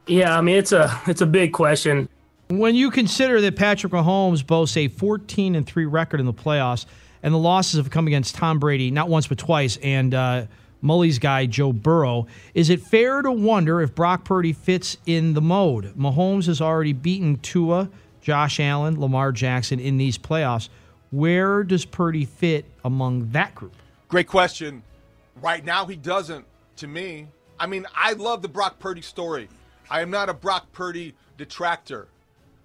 Yeah, 0.06 0.36
I 0.36 0.40
mean 0.40 0.56
it's 0.56 0.72
a 0.72 1.00
it's 1.06 1.20
a 1.20 1.26
big 1.26 1.52
question. 1.52 2.08
When 2.50 2.74
you 2.74 2.90
consider 2.90 3.40
that 3.42 3.54
Patrick 3.54 3.92
Mahomes 3.92 4.44
boasts 4.44 4.76
a 4.76 4.88
14 4.88 5.54
and 5.54 5.64
3 5.64 5.86
record 5.86 6.18
in 6.18 6.26
the 6.26 6.34
playoffs, 6.34 6.84
and 7.22 7.32
the 7.32 7.38
losses 7.38 7.78
have 7.78 7.90
come 7.90 8.08
against 8.08 8.34
Tom 8.34 8.58
Brady, 8.58 8.90
not 8.90 9.08
once 9.08 9.28
but 9.28 9.38
twice, 9.38 9.76
and 9.84 10.12
uh, 10.12 10.46
Mully's 10.80 11.20
guy, 11.20 11.46
Joe 11.46 11.72
Burrow. 11.72 12.26
Is 12.52 12.68
it 12.68 12.80
fair 12.80 13.22
to 13.22 13.30
wonder 13.30 13.80
if 13.80 13.94
Brock 13.94 14.24
Purdy 14.24 14.52
fits 14.52 14.96
in 15.06 15.34
the 15.34 15.40
mode? 15.40 15.94
Mahomes 15.96 16.46
has 16.46 16.60
already 16.60 16.92
beaten 16.92 17.36
Tua, 17.36 17.88
Josh 18.20 18.58
Allen, 18.58 19.00
Lamar 19.00 19.30
Jackson 19.30 19.78
in 19.78 19.96
these 19.96 20.18
playoffs. 20.18 20.70
Where 21.12 21.62
does 21.62 21.84
Purdy 21.84 22.24
fit 22.24 22.64
among 22.84 23.30
that 23.30 23.54
group? 23.54 23.76
Great 24.08 24.26
question. 24.26 24.82
Right 25.40 25.64
now, 25.64 25.86
he 25.86 25.94
doesn't, 25.94 26.46
to 26.78 26.88
me. 26.88 27.28
I 27.60 27.68
mean, 27.68 27.86
I 27.94 28.14
love 28.14 28.42
the 28.42 28.48
Brock 28.48 28.80
Purdy 28.80 29.02
story. 29.02 29.48
I 29.88 30.00
am 30.00 30.10
not 30.10 30.28
a 30.28 30.34
Brock 30.34 30.72
Purdy 30.72 31.14
detractor. 31.36 32.08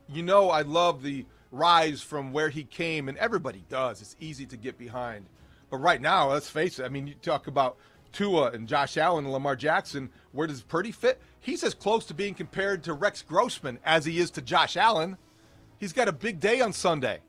You 0.08 0.24
know, 0.24 0.50
I 0.50 0.62
love 0.62 1.02
the 1.02 1.26
rise 1.52 2.02
from 2.02 2.32
where 2.32 2.50
he 2.50 2.64
came, 2.64 3.10
and 3.10 3.18
everybody 3.18 3.64
does. 3.70 4.02
It's 4.02 4.16
easy 4.20 4.46
to 4.48 4.58
get 4.58 4.78
behind. 4.78 5.26
But 5.70 5.78
right 5.78 6.02
now, 6.02 6.30
let's 6.32 6.50
face 6.50 6.80
it. 6.80 6.86
I 6.86 6.90
mean, 6.90 7.08
you 7.08 7.16
talk 7.16 7.48
about 7.48 7.78
Tua 8.12 8.52
and 8.52 8.68
Josh 8.68 8.98
Allen 8.98 9.26
and 9.26 9.34
Lamar 9.34 9.56
Jackson. 9.56 10.10
Where 10.32 10.48
does 10.48 10.62
Purdy 10.62 10.92
fit? 10.92 11.20
He's 11.40 11.64
as 11.64 11.74
close 11.74 12.06
to 12.06 12.14
being 12.14 12.34
compared 12.34 12.84
to 12.84 12.94
Rex 12.94 13.22
Grossman 13.22 13.80
as 13.84 14.06
he 14.06 14.20
is 14.20 14.32
to 14.32 14.42
Josh 14.42 14.78
Allen. 14.78 15.18
He's 15.80 15.94
got 15.94 16.08
a 16.08 16.14
big 16.14 16.40
day 16.40 16.62
on 16.62 16.72
Sunday. 16.72 17.20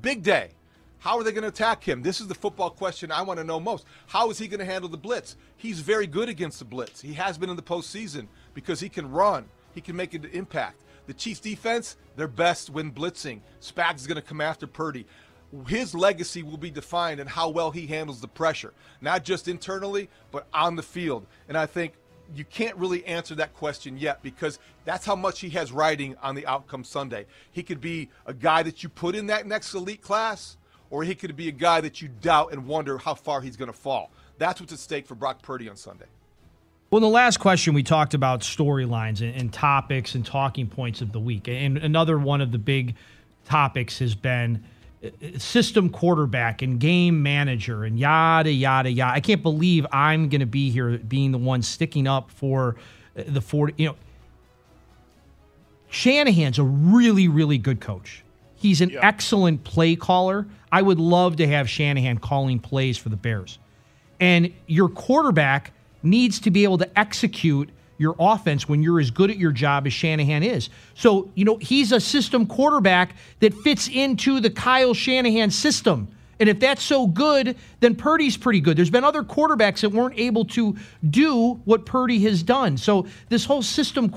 Big 0.00 0.22
day. 0.22 0.52
How 0.98 1.18
are 1.18 1.24
they 1.24 1.32
going 1.32 1.42
to 1.42 1.48
attack 1.48 1.82
him? 1.82 2.02
This 2.02 2.20
is 2.20 2.28
the 2.28 2.34
football 2.34 2.70
question 2.70 3.10
I 3.10 3.22
want 3.22 3.38
to 3.38 3.44
know 3.44 3.58
most. 3.58 3.84
How 4.06 4.30
is 4.30 4.38
he 4.38 4.46
going 4.46 4.60
to 4.60 4.64
handle 4.64 4.88
the 4.88 4.96
blitz? 4.96 5.36
He's 5.56 5.80
very 5.80 6.06
good 6.06 6.28
against 6.28 6.60
the 6.60 6.64
blitz. 6.64 7.00
He 7.00 7.14
has 7.14 7.36
been 7.38 7.50
in 7.50 7.56
the 7.56 7.62
postseason 7.62 8.28
because 8.54 8.80
he 8.80 8.88
can 8.88 9.10
run, 9.10 9.48
he 9.74 9.80
can 9.80 9.96
make 9.96 10.14
an 10.14 10.24
impact. 10.32 10.80
The 11.06 11.14
Chiefs 11.14 11.40
defense, 11.40 11.96
they're 12.16 12.28
best 12.28 12.70
when 12.70 12.92
blitzing. 12.92 13.40
Spags 13.60 13.96
is 13.96 14.06
going 14.06 14.20
to 14.20 14.22
come 14.22 14.40
after 14.40 14.66
Purdy. 14.66 15.06
His 15.66 15.94
legacy 15.94 16.42
will 16.42 16.56
be 16.56 16.70
defined 16.70 17.20
in 17.20 17.26
how 17.26 17.50
well 17.50 17.70
he 17.70 17.86
handles 17.86 18.20
the 18.20 18.28
pressure, 18.28 18.72
not 19.00 19.24
just 19.24 19.48
internally, 19.48 20.08
but 20.30 20.46
on 20.54 20.76
the 20.76 20.82
field. 20.82 21.26
And 21.48 21.58
I 21.58 21.66
think 21.66 21.94
you 22.34 22.44
can't 22.44 22.76
really 22.76 23.04
answer 23.04 23.34
that 23.34 23.52
question 23.54 23.98
yet 23.98 24.22
because 24.22 24.58
that's 24.84 25.04
how 25.04 25.16
much 25.16 25.40
he 25.40 25.50
has 25.50 25.70
riding 25.72 26.16
on 26.22 26.34
the 26.34 26.46
outcome 26.46 26.84
Sunday. 26.84 27.26
He 27.50 27.62
could 27.62 27.80
be 27.80 28.08
a 28.24 28.32
guy 28.32 28.62
that 28.62 28.82
you 28.82 28.88
put 28.88 29.14
in 29.14 29.26
that 29.26 29.46
next 29.46 29.74
elite 29.74 30.00
class, 30.00 30.56
or 30.88 31.04
he 31.04 31.14
could 31.14 31.36
be 31.36 31.48
a 31.48 31.52
guy 31.52 31.80
that 31.80 32.00
you 32.00 32.08
doubt 32.08 32.52
and 32.52 32.66
wonder 32.66 32.98
how 32.98 33.14
far 33.14 33.40
he's 33.40 33.56
going 33.56 33.70
to 33.70 33.76
fall. 33.76 34.10
That's 34.38 34.60
what's 34.60 34.72
at 34.72 34.78
stake 34.78 35.06
for 35.06 35.14
Brock 35.14 35.42
Purdy 35.42 35.68
on 35.68 35.76
Sunday. 35.76 36.06
Well, 36.92 36.98
in 36.98 37.04
the 37.04 37.08
last 37.08 37.38
question, 37.38 37.72
we 37.72 37.82
talked 37.82 38.12
about 38.12 38.42
storylines 38.42 39.22
and, 39.22 39.34
and, 39.34 39.50
topics 39.50 40.14
and 40.14 40.26
talking 40.26 40.66
points 40.66 41.00
of 41.00 41.10
the 41.10 41.20
week. 41.20 41.48
And 41.48 41.78
another 41.78 42.18
one 42.18 42.42
of 42.42 42.52
the 42.52 42.58
big 42.58 42.96
topics 43.46 43.98
has 44.00 44.14
been 44.14 44.62
uh, 45.02 45.08
system 45.38 45.88
quarterback 45.88 46.60
and 46.60 46.78
game 46.78 47.22
manager 47.22 47.84
and 47.84 47.98
yada, 47.98 48.52
yada, 48.52 48.90
yada. 48.90 49.14
I 49.14 49.20
can't 49.20 49.42
believe 49.42 49.86
I'm 49.90 50.28
going 50.28 50.40
to 50.40 50.46
be 50.46 50.68
here 50.68 50.98
being 50.98 51.32
the 51.32 51.38
one 51.38 51.62
sticking 51.62 52.06
up 52.06 52.30
for 52.30 52.76
uh, 53.16 53.22
the 53.26 53.40
40. 53.40 53.72
You 53.78 53.88
know, 53.88 53.96
Shanahan's 55.88 56.58
a 56.58 56.64
really, 56.64 57.26
really 57.26 57.56
good 57.56 57.80
coach. 57.80 58.22
He's 58.56 58.82
an 58.82 58.90
yeah. 58.90 59.00
excellent 59.02 59.64
play 59.64 59.96
caller. 59.96 60.46
I 60.70 60.82
would 60.82 61.00
love 61.00 61.36
to 61.36 61.46
have 61.46 61.70
Shanahan 61.70 62.18
calling 62.18 62.58
plays 62.58 62.98
for 62.98 63.08
the 63.08 63.16
Bears. 63.16 63.58
And 64.20 64.52
your 64.66 64.90
quarterback– 64.90 65.72
needs 66.02 66.40
to 66.40 66.50
be 66.50 66.64
able 66.64 66.78
to 66.78 66.98
execute 66.98 67.70
your 67.98 68.16
offense 68.18 68.68
when 68.68 68.82
you're 68.82 69.00
as 69.00 69.10
good 69.10 69.30
at 69.30 69.36
your 69.38 69.52
job 69.52 69.86
as 69.86 69.92
Shanahan 69.92 70.42
is. 70.42 70.68
So, 70.94 71.30
you 71.34 71.44
know, 71.44 71.56
he's 71.58 71.92
a 71.92 72.00
system 72.00 72.46
quarterback 72.46 73.14
that 73.40 73.54
fits 73.54 73.88
into 73.88 74.40
the 74.40 74.50
Kyle 74.50 74.94
Shanahan 74.94 75.50
system. 75.50 76.08
And 76.40 76.48
if 76.48 76.58
that's 76.58 76.82
so 76.82 77.06
good, 77.06 77.56
then 77.78 77.94
Purdy's 77.94 78.36
pretty 78.36 78.60
good. 78.60 78.76
There's 78.76 78.90
been 78.90 79.04
other 79.04 79.22
quarterbacks 79.22 79.82
that 79.82 79.90
weren't 79.90 80.18
able 80.18 80.44
to 80.46 80.76
do 81.08 81.60
what 81.64 81.86
Purdy 81.86 82.18
has 82.24 82.42
done. 82.42 82.76
So 82.76 83.06
this 83.28 83.44
whole 83.44 83.62
system, 83.62 84.12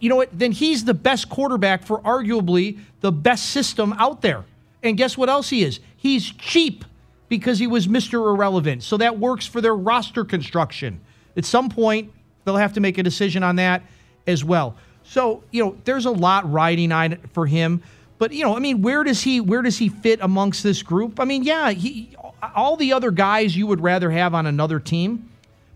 you 0.00 0.08
know 0.08 0.16
what? 0.16 0.36
Then 0.36 0.50
he's 0.50 0.84
the 0.84 0.94
best 0.94 1.28
quarterback 1.28 1.84
for 1.84 2.00
arguably 2.00 2.80
the 3.00 3.12
best 3.12 3.50
system 3.50 3.92
out 3.98 4.20
there. 4.20 4.44
And 4.82 4.96
guess 4.96 5.16
what 5.16 5.28
else 5.28 5.50
he 5.50 5.62
is? 5.62 5.78
He's 5.96 6.30
cheap 6.30 6.84
because 7.28 7.60
he 7.60 7.68
was 7.68 7.86
Mr. 7.86 8.14
Irrelevant. 8.14 8.82
So 8.82 8.96
that 8.96 9.20
works 9.20 9.46
for 9.46 9.60
their 9.60 9.76
roster 9.76 10.24
construction. 10.24 11.00
At 11.36 11.44
some 11.44 11.68
point, 11.68 12.12
they'll 12.44 12.56
have 12.56 12.72
to 12.74 12.80
make 12.80 12.98
a 12.98 13.02
decision 13.02 13.42
on 13.42 13.56
that 13.56 13.82
as 14.26 14.44
well. 14.44 14.76
So, 15.02 15.42
you 15.50 15.64
know, 15.64 15.76
there's 15.84 16.06
a 16.06 16.10
lot 16.10 16.50
riding 16.50 16.92
on 16.92 17.12
it 17.14 17.20
for 17.32 17.46
him. 17.46 17.82
But, 18.18 18.32
you 18.32 18.44
know, 18.44 18.54
I 18.54 18.58
mean, 18.60 18.82
where 18.82 19.02
does 19.02 19.22
he 19.22 19.40
where 19.40 19.62
does 19.62 19.78
he 19.78 19.88
fit 19.88 20.18
amongst 20.22 20.62
this 20.62 20.82
group? 20.82 21.18
I 21.18 21.24
mean, 21.24 21.42
yeah, 21.42 21.70
he 21.70 22.14
all 22.54 22.76
the 22.76 22.92
other 22.92 23.10
guys 23.10 23.56
you 23.56 23.66
would 23.66 23.80
rather 23.80 24.10
have 24.10 24.34
on 24.34 24.46
another 24.46 24.78
team. 24.78 25.28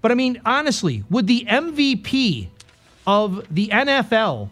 But 0.03 0.11
I 0.11 0.15
mean, 0.15 0.41
honestly, 0.45 1.05
would 1.09 1.27
the 1.27 1.47
MVP 1.49 2.49
of 3.07 3.47
the 3.51 3.69
NFL 3.69 4.51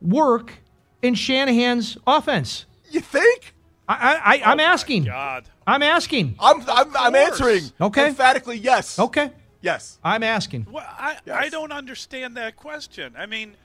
work 0.00 0.54
in 1.02 1.14
Shanahan's 1.14 1.98
offense? 2.06 2.64
You 2.90 3.00
think? 3.00 3.54
I, 3.88 4.40
I, 4.44 4.50
I'm 4.52 4.58
Oh, 4.60 4.62
asking. 4.62 5.04
God. 5.04 5.44
I'm 5.66 5.82
asking. 5.82 6.36
I'm 6.40 6.62
I'm, 6.68 6.96
I'm 6.96 7.14
answering. 7.14 7.62
Okay. 7.80 8.08
Emphatically 8.08 8.56
yes. 8.58 8.98
Okay. 8.98 9.30
Yes. 9.66 9.98
I'm 10.04 10.22
asking. 10.22 10.66
Well, 10.70 10.86
I, 10.86 11.16
I 11.32 11.48
don't 11.48 11.72
understand 11.72 12.36
that 12.36 12.54
question. 12.54 13.14
I 13.18 13.26
mean, 13.26 13.56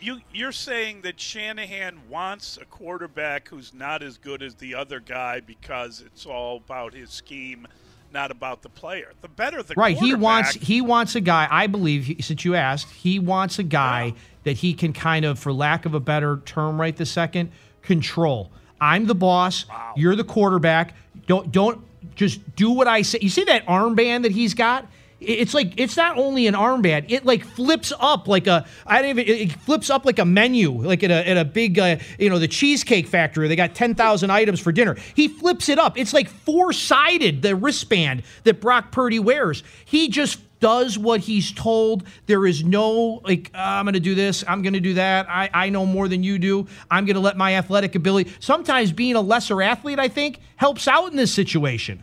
you 0.00 0.20
you're 0.32 0.52
saying 0.52 1.02
that 1.02 1.20
Shanahan 1.20 2.00
wants 2.10 2.58
a 2.60 2.64
quarterback 2.64 3.48
who's 3.48 3.72
not 3.72 4.02
as 4.02 4.18
good 4.18 4.42
as 4.42 4.56
the 4.56 4.74
other 4.74 4.98
guy 4.98 5.40
because 5.40 6.02
it's 6.04 6.26
all 6.26 6.56
about 6.56 6.92
his 6.92 7.10
scheme, 7.10 7.68
not 8.12 8.32
about 8.32 8.62
the 8.62 8.68
player. 8.68 9.12
The 9.20 9.28
better 9.28 9.62
the 9.62 9.74
Right. 9.76 9.96
He 9.96 10.12
wants 10.14 10.54
he 10.54 10.80
wants 10.80 11.14
a 11.14 11.20
guy. 11.20 11.46
I 11.48 11.68
believe 11.68 12.16
since 12.24 12.44
you 12.44 12.56
asked, 12.56 12.90
he 12.90 13.20
wants 13.20 13.60
a 13.60 13.62
guy 13.62 14.14
that 14.42 14.58
he 14.58 14.74
can 14.74 14.92
kind 14.92 15.24
of, 15.24 15.38
for 15.38 15.52
lack 15.52 15.86
of 15.86 15.94
a 15.94 16.00
better 16.00 16.42
term, 16.44 16.80
right 16.80 16.96
the 16.96 17.06
second, 17.06 17.52
control. 17.80 18.50
I'm 18.80 19.06
the 19.06 19.14
boss. 19.14 19.66
You're 19.96 20.16
the 20.16 20.24
quarterback. 20.24 20.94
Don't 21.28 21.52
don't 21.52 21.80
just 22.16 22.56
do 22.56 22.70
what 22.70 22.88
I 22.88 23.02
say. 23.02 23.18
You 23.22 23.30
see 23.30 23.44
that 23.44 23.64
armband 23.66 24.22
that 24.24 24.32
he's 24.32 24.52
got? 24.54 24.86
It's 25.26 25.54
like 25.54 25.74
it's 25.76 25.96
not 25.96 26.16
only 26.18 26.46
an 26.46 26.54
armband. 26.54 27.06
It 27.08 27.24
like 27.24 27.44
flips 27.44 27.92
up 27.98 28.28
like 28.28 28.46
a 28.46 28.66
I 28.86 29.02
don't 29.02 29.18
even. 29.18 29.28
It 29.28 29.52
flips 29.52 29.90
up 29.90 30.04
like 30.04 30.18
a 30.18 30.24
menu, 30.24 30.70
like 30.70 31.02
at 31.02 31.10
a 31.10 31.28
at 31.28 31.36
a 31.36 31.44
big 31.44 31.78
uh, 31.78 31.96
you 32.18 32.30
know 32.30 32.38
the 32.38 32.48
cheesecake 32.48 33.06
factory. 33.06 33.48
They 33.48 33.56
got 33.56 33.74
ten 33.74 33.94
thousand 33.94 34.30
items 34.30 34.60
for 34.60 34.72
dinner. 34.72 34.96
He 35.14 35.28
flips 35.28 35.68
it 35.68 35.78
up. 35.78 35.98
It's 35.98 36.12
like 36.12 36.28
four 36.28 36.72
sided. 36.72 37.42
The 37.42 37.56
wristband 37.56 38.22
that 38.44 38.60
Brock 38.60 38.92
Purdy 38.92 39.18
wears. 39.18 39.62
He 39.84 40.08
just 40.08 40.40
does 40.60 40.98
what 40.98 41.20
he's 41.20 41.52
told. 41.52 42.04
There 42.26 42.46
is 42.46 42.64
no 42.64 43.20
like 43.24 43.50
"Uh, 43.54 43.58
I'm 43.58 43.84
going 43.84 43.94
to 43.94 44.00
do 44.00 44.14
this. 44.14 44.44
I'm 44.48 44.62
going 44.62 44.72
to 44.72 44.80
do 44.80 44.94
that. 44.94 45.26
I 45.28 45.50
I 45.52 45.68
know 45.68 45.84
more 45.84 46.08
than 46.08 46.22
you 46.22 46.38
do. 46.38 46.66
I'm 46.90 47.04
going 47.04 47.16
to 47.16 47.20
let 47.20 47.36
my 47.36 47.56
athletic 47.56 47.94
ability. 47.94 48.32
Sometimes 48.40 48.92
being 48.92 49.14
a 49.14 49.20
lesser 49.20 49.60
athlete, 49.60 49.98
I 49.98 50.08
think, 50.08 50.40
helps 50.56 50.88
out 50.88 51.10
in 51.10 51.16
this 51.16 51.32
situation. 51.32 52.02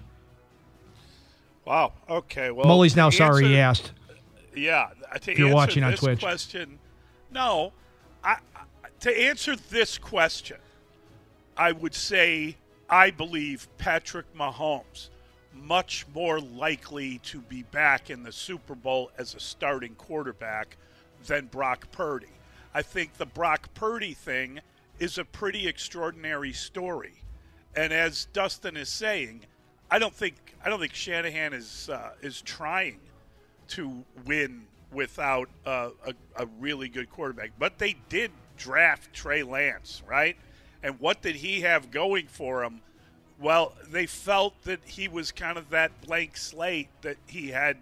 Wow. 1.65 1.93
Okay. 2.09 2.51
Well, 2.51 2.65
Mully's 2.65 2.95
now 2.95 3.09
sorry 3.09 3.45
he 3.45 3.57
asked. 3.57 3.91
Yeah. 4.55 4.89
Uh, 5.11 5.17
to 5.17 5.31
If 5.31 5.39
you're 5.39 5.53
watching 5.53 5.83
on 5.83 5.91
this 5.91 5.99
Twitch. 5.99 6.19
question, 6.19 6.79
no. 7.31 7.73
I, 8.23 8.37
to 9.01 9.21
answer 9.21 9.55
this 9.55 9.97
question, 9.97 10.57
I 11.55 11.71
would 11.71 11.95
say 11.95 12.57
I 12.89 13.11
believe 13.11 13.67
Patrick 13.77 14.33
Mahomes 14.35 15.09
much 15.53 16.05
more 16.13 16.39
likely 16.39 17.19
to 17.19 17.41
be 17.41 17.63
back 17.63 18.09
in 18.09 18.23
the 18.23 18.31
Super 18.31 18.75
Bowl 18.75 19.11
as 19.17 19.35
a 19.35 19.39
starting 19.39 19.95
quarterback 19.95 20.77
than 21.27 21.45
Brock 21.47 21.91
Purdy. 21.91 22.27
I 22.73 22.81
think 22.81 23.13
the 23.15 23.25
Brock 23.25 23.73
Purdy 23.73 24.13
thing 24.13 24.59
is 24.99 25.17
a 25.17 25.25
pretty 25.25 25.67
extraordinary 25.67 26.53
story. 26.53 27.13
And 27.75 27.91
as 27.93 28.25
Dustin 28.33 28.77
is 28.77 28.89
saying, 28.89 29.41
I 29.89 29.99
don't 29.99 30.13
think 30.13 30.50
I 30.63 30.69
don't 30.69 30.79
think 30.79 30.93
Shanahan 30.93 31.53
is 31.53 31.89
uh, 31.91 32.11
is 32.21 32.41
trying 32.41 32.99
to 33.69 34.03
win 34.25 34.63
without 34.91 35.49
uh, 35.65 35.89
a, 36.05 36.13
a 36.35 36.45
really 36.59 36.89
good 36.89 37.09
quarterback. 37.09 37.51
But 37.57 37.77
they 37.77 37.95
did 38.09 38.31
draft 38.57 39.13
Trey 39.13 39.43
Lance, 39.43 40.03
right? 40.07 40.35
And 40.83 40.99
what 40.99 41.21
did 41.21 41.35
he 41.35 41.61
have 41.61 41.91
going 41.91 42.27
for 42.27 42.63
him? 42.63 42.81
Well, 43.39 43.73
they 43.89 44.05
felt 44.05 44.61
that 44.63 44.81
he 44.85 45.07
was 45.07 45.31
kind 45.31 45.57
of 45.57 45.69
that 45.71 46.01
blank 46.01 46.37
slate, 46.37 46.89
that 47.01 47.17
he 47.27 47.47
had 47.47 47.77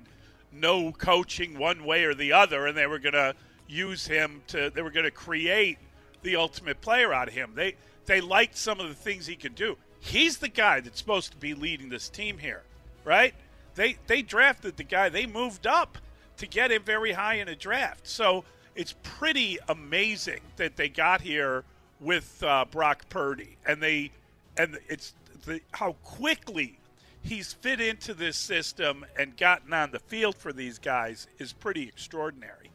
no 0.51 0.91
coaching 0.91 1.57
one 1.57 1.83
way 1.83 2.05
or 2.05 2.13
the 2.13 2.31
other, 2.31 2.65
and 2.67 2.77
they 2.77 2.87
were 2.87 2.99
going 2.99 3.13
to 3.13 3.35
use 3.67 4.07
him 4.07 4.41
to, 4.47 4.69
they 4.69 4.81
were 4.81 4.91
going 4.91 5.05
to 5.05 5.11
create 5.11 5.77
the 6.23 6.35
ultimate 6.35 6.81
player 6.81 7.13
out 7.13 7.27
of 7.27 7.33
him. 7.33 7.51
They, 7.55 7.75
they 8.05 8.21
liked 8.21 8.57
some 8.57 8.79
of 8.79 8.87
the 8.87 8.95
things 8.95 9.27
he 9.27 9.35
could 9.35 9.55
do. 9.55 9.77
He's 9.99 10.37
the 10.37 10.47
guy 10.47 10.79
that's 10.79 10.97
supposed 10.97 11.31
to 11.31 11.37
be 11.37 11.53
leading 11.53 11.89
this 11.89 12.09
team 12.09 12.37
here, 12.37 12.63
right? 13.03 13.33
They, 13.75 13.97
they 14.07 14.21
drafted 14.21 14.77
the 14.77 14.83
guy, 14.83 15.09
they 15.09 15.25
moved 15.25 15.67
up 15.67 15.97
to 16.37 16.47
get 16.47 16.71
him 16.71 16.83
very 16.83 17.11
high 17.11 17.35
in 17.35 17.47
a 17.47 17.55
draft. 17.55 18.07
So 18.07 18.43
it's 18.75 18.95
pretty 19.03 19.57
amazing 19.67 20.41
that 20.55 20.77
they 20.77 20.89
got 20.89 21.21
here 21.21 21.63
with 21.99 22.41
uh, 22.43 22.65
Brock 22.71 23.09
Purdy, 23.09 23.57
and 23.65 23.81
they 23.81 24.11
and 24.57 24.77
it's 24.87 25.13
the, 25.45 25.61
how 25.71 25.93
quickly 26.03 26.77
he's 27.21 27.53
fit 27.53 27.81
into 27.81 28.13
this 28.13 28.37
system 28.37 29.05
and 29.17 29.35
gotten 29.37 29.73
on 29.73 29.91
the 29.91 29.99
field 29.99 30.35
for 30.35 30.53
these 30.53 30.79
guys 30.79 31.27
is 31.37 31.53
pretty 31.53 31.83
extraordinary. 31.83 32.71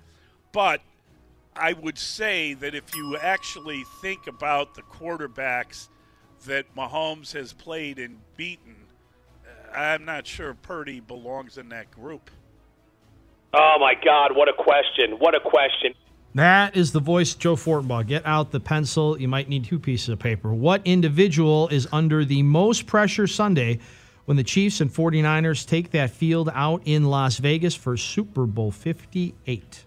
But 0.53 0.81
I 1.57 1.72
would 1.72 1.99
say 1.99 2.55
that 2.55 2.75
if 2.75 2.95
you 2.95 3.16
actually 3.16 3.85
think 4.01 4.27
about 4.27 4.75
the 4.75 4.83
quarterbacks 4.83 5.89
that 6.47 6.75
Mahomes 6.75 7.33
has 7.33 7.53
played 7.53 7.99
and 7.99 8.18
beaten, 8.37 8.77
I'm 9.75 10.05
not 10.05 10.27
sure 10.27 10.55
Purdy 10.55 11.01
belongs 11.01 11.59
in 11.59 11.68
that 11.70 11.91
group. 11.91 12.31
Oh 13.53 13.77
my 13.81 13.95
God! 13.95 14.37
What 14.37 14.49
a 14.49 14.53
question! 14.53 15.18
What 15.18 15.35
a 15.35 15.41
question! 15.41 15.95
That 16.35 16.77
is 16.77 16.91
the 16.91 17.01
voice, 17.01 17.35
Joe 17.35 17.55
Fortenbaugh. 17.55 18.09
Get 18.09 18.27
out 18.27 18.51
the 18.51 18.59
pencil. 18.59 19.20
You 19.20 19.29
might 19.29 19.49
need 19.49 19.64
two 19.64 19.79
pieces 19.79 20.09
of 20.09 20.18
paper. 20.18 20.53
What 20.53 20.83
individual 20.85 21.68
is 21.68 21.87
under 21.93 22.25
the 22.25 22.43
most 22.43 22.87
pressure 22.87 23.29
Sunday 23.29 23.79
when 24.25 24.37
the 24.37 24.43
Chiefs 24.43 24.81
and 24.81 24.93
49ers 24.93 25.64
take 25.64 25.93
that 25.93 26.11
field 26.11 26.51
out 26.53 26.83
in 26.85 27.05
Las 27.05 27.39
Vegas 27.39 27.77
for 27.77 27.97
Super 27.97 28.47
Bowl 28.47 28.72
58? 28.72 29.85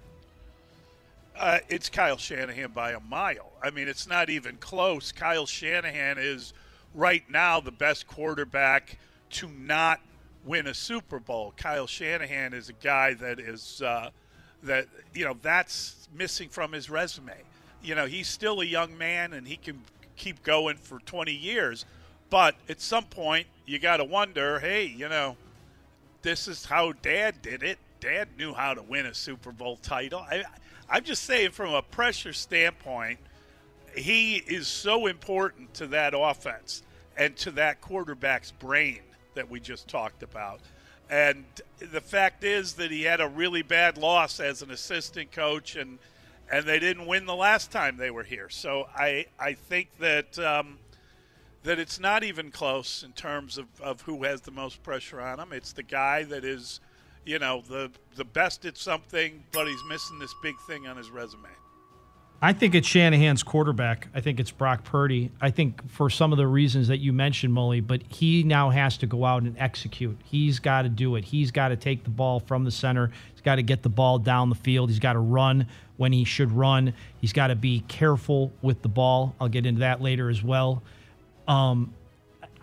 Uh, 1.36 1.60
it's 1.68 1.90
Kyle 1.90 2.18
Shanahan 2.18 2.72
by 2.72 2.92
a 2.92 3.00
mile. 3.02 3.52
I 3.62 3.70
mean, 3.70 3.90
it's 3.90 4.08
not 4.08 4.30
even 4.30 4.56
close. 4.58 5.12
Kyle 5.12 5.46
Shanahan 5.46 6.18
is 6.18 6.54
right 6.96 7.30
now 7.30 7.60
the 7.60 7.72
best 7.72 8.08
quarterback 8.08 8.98
to 9.32 9.48
not 9.48 10.00
win 10.46 10.68
a 10.68 10.74
Super 10.74 11.20
Bowl. 11.20 11.54
Kyle 11.58 11.88
Shanahan 11.88 12.54
is 12.54 12.70
a 12.70 12.74
guy 12.74 13.14
that 13.16 13.40
is 13.40 13.82
uh, 13.82 14.10
that 14.64 14.88
you 15.14 15.26
know 15.26 15.36
that's 15.42 16.08
missing 16.14 16.50
from 16.50 16.72
his 16.72 16.90
resume. 16.90 17.34
You 17.84 17.96
know, 17.96 18.06
he's 18.06 18.28
still 18.28 18.62
a 18.62 18.66
young 18.66 18.98
man 18.98 19.34
and 19.34 19.48
he 19.48 19.58
can 19.58 19.82
keep 20.16 20.42
going 20.44 20.78
for 20.78 21.00
20 21.00 21.32
years, 21.32 21.86
but 22.30 22.56
at 22.68 22.82
some 22.82 23.06
point 23.06 23.48
you 23.66 23.78
got 23.78 23.98
to 23.98 24.04
wonder, 24.04 24.60
hey, 24.60 24.86
you 24.86 25.08
know, 25.08 25.38
this 26.24 26.48
is 26.48 26.66
how 26.66 26.94
Dad 26.94 27.42
did 27.42 27.62
it. 27.62 27.78
Dad 28.00 28.30
knew 28.38 28.54
how 28.54 28.74
to 28.74 28.82
win 28.82 29.06
a 29.06 29.14
Super 29.14 29.52
Bowl 29.52 29.78
title. 29.78 30.20
I, 30.20 30.44
I'm 30.90 31.04
just 31.04 31.24
saying, 31.24 31.52
from 31.52 31.74
a 31.74 31.82
pressure 31.82 32.34
standpoint, 32.34 33.20
he 33.96 34.36
is 34.36 34.68
so 34.68 35.08
important 35.08 35.74
to 35.76 35.88
that 35.88 36.14
offense 36.16 36.84
and 37.16 37.36
to 37.38 37.52
that 37.52 37.82
quarterback's 37.82 38.52
brain 38.52 39.02
that 39.38 39.50
we 39.50 39.60
just 39.60 39.88
talked 39.88 40.22
about. 40.22 40.60
And 41.10 41.46
the 41.80 42.02
fact 42.02 42.44
is 42.44 42.74
that 42.74 42.92
he 42.92 43.04
had 43.04 43.22
a 43.22 43.28
really 43.28 43.62
bad 43.62 43.98
loss 43.98 44.40
as 44.40 44.62
an 44.62 44.72
assistant 44.72 45.32
coach, 45.32 45.76
and 45.76 46.00
and 46.52 46.66
they 46.66 46.80
didn't 46.80 47.08
win 47.08 47.26
the 47.26 47.36
last 47.36 47.72
time 47.72 47.98
they 47.98 48.12
were 48.12 48.24
here. 48.24 48.50
So 48.50 48.88
I 48.94 49.26
I 49.40 49.54
think 49.54 49.90
that. 50.00 50.38
Um, 50.38 50.80
that 51.64 51.80
it's 51.80 52.00
not 52.00 52.24
even 52.24 52.50
close 52.50 53.04
in 53.04 53.12
terms 53.12 53.58
of, 53.58 53.66
of 53.82 54.00
who 54.02 54.24
has 54.24 54.40
the 54.40 54.52
most 54.52 54.82
pressure 54.84 55.20
on 55.20 55.38
him. 55.38 55.52
It's 55.52 55.74
the 55.74 55.84
guy 55.84 56.24
that 56.24 56.46
is, 56.46 56.80
you 57.26 57.40
know, 57.40 57.62
the 57.68 57.92
the 58.16 58.24
best 58.24 58.64
at 58.64 58.78
something, 58.78 59.44
but 59.52 59.68
he's 59.68 59.84
missing 59.90 60.18
this 60.18 60.34
big 60.42 60.56
thing 60.66 60.88
on 60.88 60.96
his 60.96 61.10
resume. 61.10 61.50
I 62.40 62.54
think 62.54 62.76
it's 62.76 62.88
Shanahan's 62.88 63.42
quarterback. 63.42 64.10
I 64.14 64.22
think 64.22 64.40
it's 64.40 64.52
Brock 64.52 64.84
Purdy. 64.84 65.32
I 65.42 65.50
think 65.50 65.90
for 65.90 66.08
some 66.08 66.32
of 66.32 66.38
the 66.38 66.46
reasons 66.46 66.88
that 66.90 67.00
you 67.00 67.12
mentioned, 67.12 67.52
Mully, 67.52 67.86
but 67.86 68.04
he 68.08 68.44
now 68.44 68.70
has 68.70 68.96
to 68.98 69.08
go 69.08 69.26
out 69.26 69.42
and 69.42 69.58
execute. 69.58 70.16
He's 70.24 70.60
got 70.60 70.84
to 70.84 70.90
do 70.90 71.16
it. 71.16 71.26
He's 71.26 71.50
got 71.50 71.70
to 71.70 71.76
take 71.76 72.04
the 72.04 72.12
ball 72.12 72.40
from 72.40 72.64
the 72.64 72.70
center. 72.70 73.12
He's 73.32 73.42
got 73.42 73.56
to 73.56 73.64
get 73.64 73.82
the 73.82 73.90
ball 73.90 74.20
down 74.20 74.50
the 74.50 74.56
field. 74.56 74.92
He's 74.92 75.00
got 75.00 75.14
to 75.14 75.20
run 75.20 75.66
when 75.98 76.14
he 76.14 76.26
should 76.26 76.52
run. 76.52 76.94
He's 77.20 77.34
got 77.34 77.48
to 77.48 77.56
be 77.56 77.84
careful 77.88 78.52
with 78.62 78.84
the 78.84 78.90
ball. 78.90 79.34
I'll 79.42 79.50
get 79.50 79.66
into 79.66 79.80
that 79.80 80.04
later 80.04 80.30
as 80.30 80.44
well. 80.44 80.84
Um, 81.48 81.92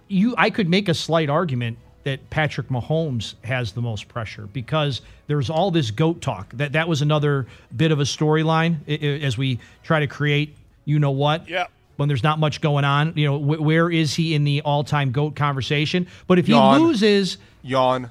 you, 0.07 0.37
I 0.39 0.51
could 0.51 0.69
make 0.69 0.89
a 0.89 0.95
slight 0.95 1.29
argument 1.29 1.79
that 2.05 2.31
Patrick 2.31 2.69
Mahomes 2.69 3.35
has 3.45 3.73
the 3.73 3.81
most 3.83 4.09
pressure 4.09 4.47
because 4.53 5.01
there's 5.27 5.51
all 5.51 5.71
this 5.71 5.91
goat 5.91 6.21
talk. 6.21 6.51
That 6.55 6.73
that 6.73 6.89
was 6.89 7.03
another 7.03 7.47
bit 7.75 7.91
of 7.93 7.99
a 8.01 8.05
storyline 8.05 8.77
i- 8.89 8.93
i- 8.93 9.21
as 9.25 9.37
we 9.39 9.59
try 9.83 10.01
to 10.01 10.07
create, 10.07 10.55
you 10.85 10.99
know 10.99 11.11
what? 11.11 11.49
Yeah. 11.49 11.67
When 11.97 12.09
there's 12.09 12.23
not 12.23 12.39
much 12.39 12.61
going 12.61 12.85
on, 12.85 13.13
you 13.17 13.27
know, 13.27 13.39
wh- 13.39 13.61
where 13.63 13.91
is 13.91 14.15
he 14.15 14.35
in 14.35 14.45
the 14.45 14.61
all-time 14.63 15.13
goat 15.13 15.35
conversation? 15.37 16.07
But 16.27 16.39
if 16.39 16.47
he 16.47 16.55
loses, 16.55 17.39
Yawn. 17.63 18.11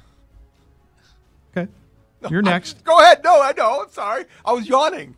okay, 1.56 1.70
you're 2.30 2.42
next. 2.42 2.84
Go 2.84 3.00
ahead. 3.00 3.24
No, 3.24 3.42
I 3.42 3.52
know. 3.56 3.82
I'm 3.84 3.90
sorry. 3.92 4.26
I 4.46 4.54
was 4.54 4.68
yawning. 4.68 5.16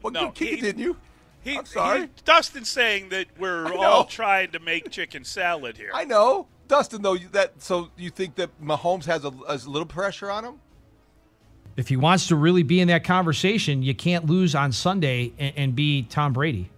Well, 0.00 0.12
No, 0.12 0.20
you 0.26 0.30
keep 0.32 0.48
he- 0.50 0.56
continue. 0.58 0.96
He, 1.44 1.56
I'm 1.58 1.66
sorry. 1.66 2.02
he- 2.02 2.08
Dustin's 2.24 2.70
saying 2.70 3.08
that 3.10 3.26
we're 3.36 3.74
all 3.74 4.04
trying 4.04 4.52
to 4.52 4.60
make 4.60 4.90
chicken 4.92 5.24
salad 5.24 5.76
here. 5.76 5.90
I 5.92 6.04
know, 6.04 6.46
Dustin. 6.68 7.02
Though 7.02 7.16
that, 7.16 7.60
so 7.62 7.90
you 7.96 8.10
think 8.10 8.36
that 8.36 8.50
Mahomes 8.62 9.04
has 9.04 9.24
a, 9.24 9.32
a 9.46 9.56
little 9.66 9.86
pressure 9.86 10.30
on 10.30 10.44
him? 10.44 10.60
If 11.76 11.88
he 11.88 11.96
wants 11.96 12.26
to 12.28 12.36
really 12.36 12.62
be 12.62 12.80
in 12.80 12.88
that 12.88 13.04
conversation, 13.04 13.82
you 13.82 13.94
can't 13.94 14.26
lose 14.26 14.54
on 14.54 14.72
Sunday 14.72 15.32
and, 15.38 15.54
and 15.56 15.74
be 15.74 16.02
Tom 16.02 16.32
Brady. 16.32 16.70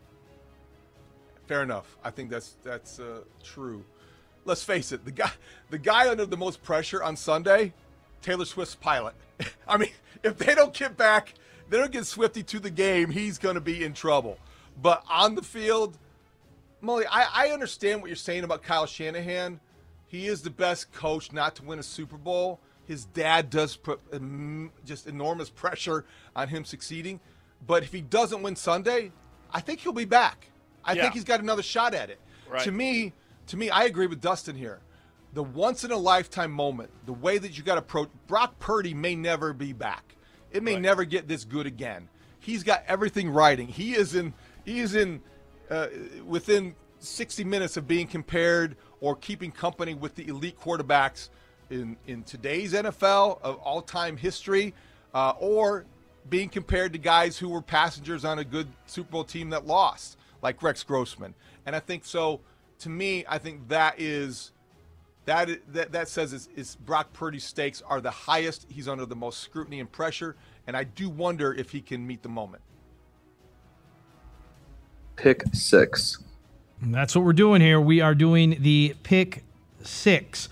Fair 1.47 1.63
enough. 1.63 1.97
I 2.03 2.11
think 2.11 2.31
that's 2.31 2.57
that's 2.63 2.99
uh, 3.01 3.21
true. 3.43 3.85
Let's 4.45 4.63
face 4.63 4.93
it. 4.93 5.05
The 5.05 5.11
guy, 5.11 5.31
the 5.71 5.79
guy 5.79 6.11
under 6.11 6.27
the 6.27 6.37
most 6.37 6.63
pressure 6.63 7.03
on 7.03 7.17
Sunday, 7.17 7.73
Taylor 8.23 8.45
Swift's 8.45 8.75
pilot. 8.75 9.15
I 9.69 9.77
mean, 9.77 9.91
if 10.23 10.39
they 10.39 10.55
don't 10.55 10.73
get 10.73 10.97
back, 10.97 11.35
they 11.69 11.79
don't 11.79 11.93
get 11.93 12.07
Swifty 12.07 12.43
to 12.43 12.59
the 12.59 12.71
game, 12.71 13.11
he's 13.11 13.39
going 13.39 13.55
to 13.55 13.61
be 13.61 13.85
in 13.85 13.95
trouble. 13.95 14.39
But 14.81 15.05
on 15.11 15.35
the 15.35 15.43
field, 15.43 15.99
Mully, 16.83 17.05
I, 17.11 17.29
I 17.33 17.49
understand 17.49 18.01
what 18.01 18.09
you're 18.09 18.17
saying 18.17 18.45
about 18.45 18.63
Kyle 18.63 18.87
Shanahan. 18.87 19.61
He 20.15 20.29
is 20.29 20.43
the 20.43 20.51
best 20.51 20.93
coach 20.93 21.33
not 21.33 21.57
to 21.57 21.65
win 21.65 21.81
a 21.81 21.83
Super 21.83 22.17
Bowl. 22.17 22.61
His 22.87 23.05
dad 23.05 23.51
does 23.51 23.75
put 23.75 24.01
just 24.85 25.09
enormous 25.09 25.51
pressure 25.51 26.05
on 26.37 26.47
him 26.47 26.65
succeeding. 26.65 27.19
But 27.67 27.83
if 27.83 27.91
he 27.91 28.01
doesn't 28.01 28.41
win 28.41 28.55
Sunday, 28.55 29.11
I 29.51 29.59
think 29.59 29.81
he'll 29.81 29.93
be 29.93 30.05
back. 30.05 30.51
I 30.85 30.93
Yeah. 30.93 31.03
think 31.03 31.15
he's 31.15 31.25
got 31.25 31.41
another 31.41 31.65
shot 31.65 31.95
at 31.95 32.11
it. 32.11 32.21
Right. 32.49 32.63
To 32.63 32.71
me, 32.71 33.13
to 33.49 33.57
me, 33.57 33.71
I 33.71 33.87
agree 33.87 34.07
with 34.07 34.21
Dustin 34.21 34.55
here. 34.55 34.79
The 35.33 35.43
once 35.43 35.83
in 35.83 35.91
a 35.91 35.97
lifetime 35.97 36.53
moment, 36.53 36.91
the 37.07 37.13
way 37.13 37.39
that 37.39 37.59
you 37.59 37.65
got 37.65 37.75
to 37.75 37.81
approach 37.81 38.09
Brock 38.29 38.61
Purdy 38.61 38.95
may 38.95 39.17
never 39.17 39.53
be 39.53 39.73
back. 39.73 40.15
It 40.53 40.63
may 40.63 40.79
never 40.79 41.05
get 41.05 41.27
this 41.27 41.43
good 41.45 41.67
again. 41.67 42.09
He's 42.39 42.63
got 42.63 42.85
everything 42.87 43.31
riding. 43.31 43.67
He 43.67 43.97
is 43.97 44.15
in. 44.15 44.33
He 44.65 44.79
is 44.79 44.95
in 44.95 45.23
uh, 45.69 45.89
within 46.25 46.77
60 47.01 47.43
minutes 47.43 47.77
of 47.77 47.89
being 47.89 48.07
compared 48.07 48.77
or 49.01 49.17
keeping 49.17 49.51
company 49.51 49.95
with 49.95 50.15
the 50.15 50.27
elite 50.29 50.59
quarterbacks 50.59 51.29
in 51.71 51.97
in 52.07 52.23
today's 52.25 52.73
NFL 52.73 53.41
of 53.43 53.57
all 53.57 53.83
time 53.83 54.17
history, 54.17 54.75
uh, 55.15 55.33
or 55.39 55.85
being 56.29 56.49
compared 56.49 56.93
to 56.93 56.99
guys 56.99 57.37
who 57.37 57.49
were 57.49 57.63
passengers 57.63 58.25
on 58.25 58.39
a 58.39 58.45
good 58.45 58.69
Super 58.87 59.11
Bowl 59.11 59.25
team 59.25 59.51
that 59.51 59.67
lost, 59.67 60.17
like 60.43 60.63
Rex 60.63 60.83
Grossman. 60.83 61.35
And 61.67 61.77
I 61.77 61.81
think 61.81 62.05
so. 62.05 62.41
To 62.81 62.89
me, 62.89 63.25
I 63.29 63.39
think 63.39 63.69
that 63.69 64.01
is 64.01 64.53
that 65.27 65.49
that, 65.73 65.93
that 65.93 66.09
says 66.09 66.33
is, 66.33 66.49
is 66.55 66.77
Brock 66.77 67.13
Purdy's 67.13 67.45
stakes 67.45 67.83
are 67.83 68.01
the 68.01 68.11
highest. 68.11 68.67
He's 68.69 68.89
under 68.89 69.07
the 69.07 69.17
most 69.17 69.41
scrutiny 69.41 69.81
and 69.81 69.91
pressure, 69.91 70.37
and 70.67 70.77
I 70.77 70.85
do 70.85 71.09
wonder 71.09 71.55
if 71.55 71.71
he 71.71 71.81
can 71.81 72.07
meet 72.07 72.23
the 72.23 72.29
moment. 72.29 72.63
Pick 75.17 75.45
six. 75.53 76.19
And 76.85 76.95
that's 76.95 77.17
what 77.17 77.25
we're 77.25 77.33
doing 77.33 77.63
here. 77.63 77.81
We 77.81 78.03
are 78.03 78.15
doing 78.15 78.59
the 78.61 78.95
pick 79.05 79.43
six. 79.83 80.51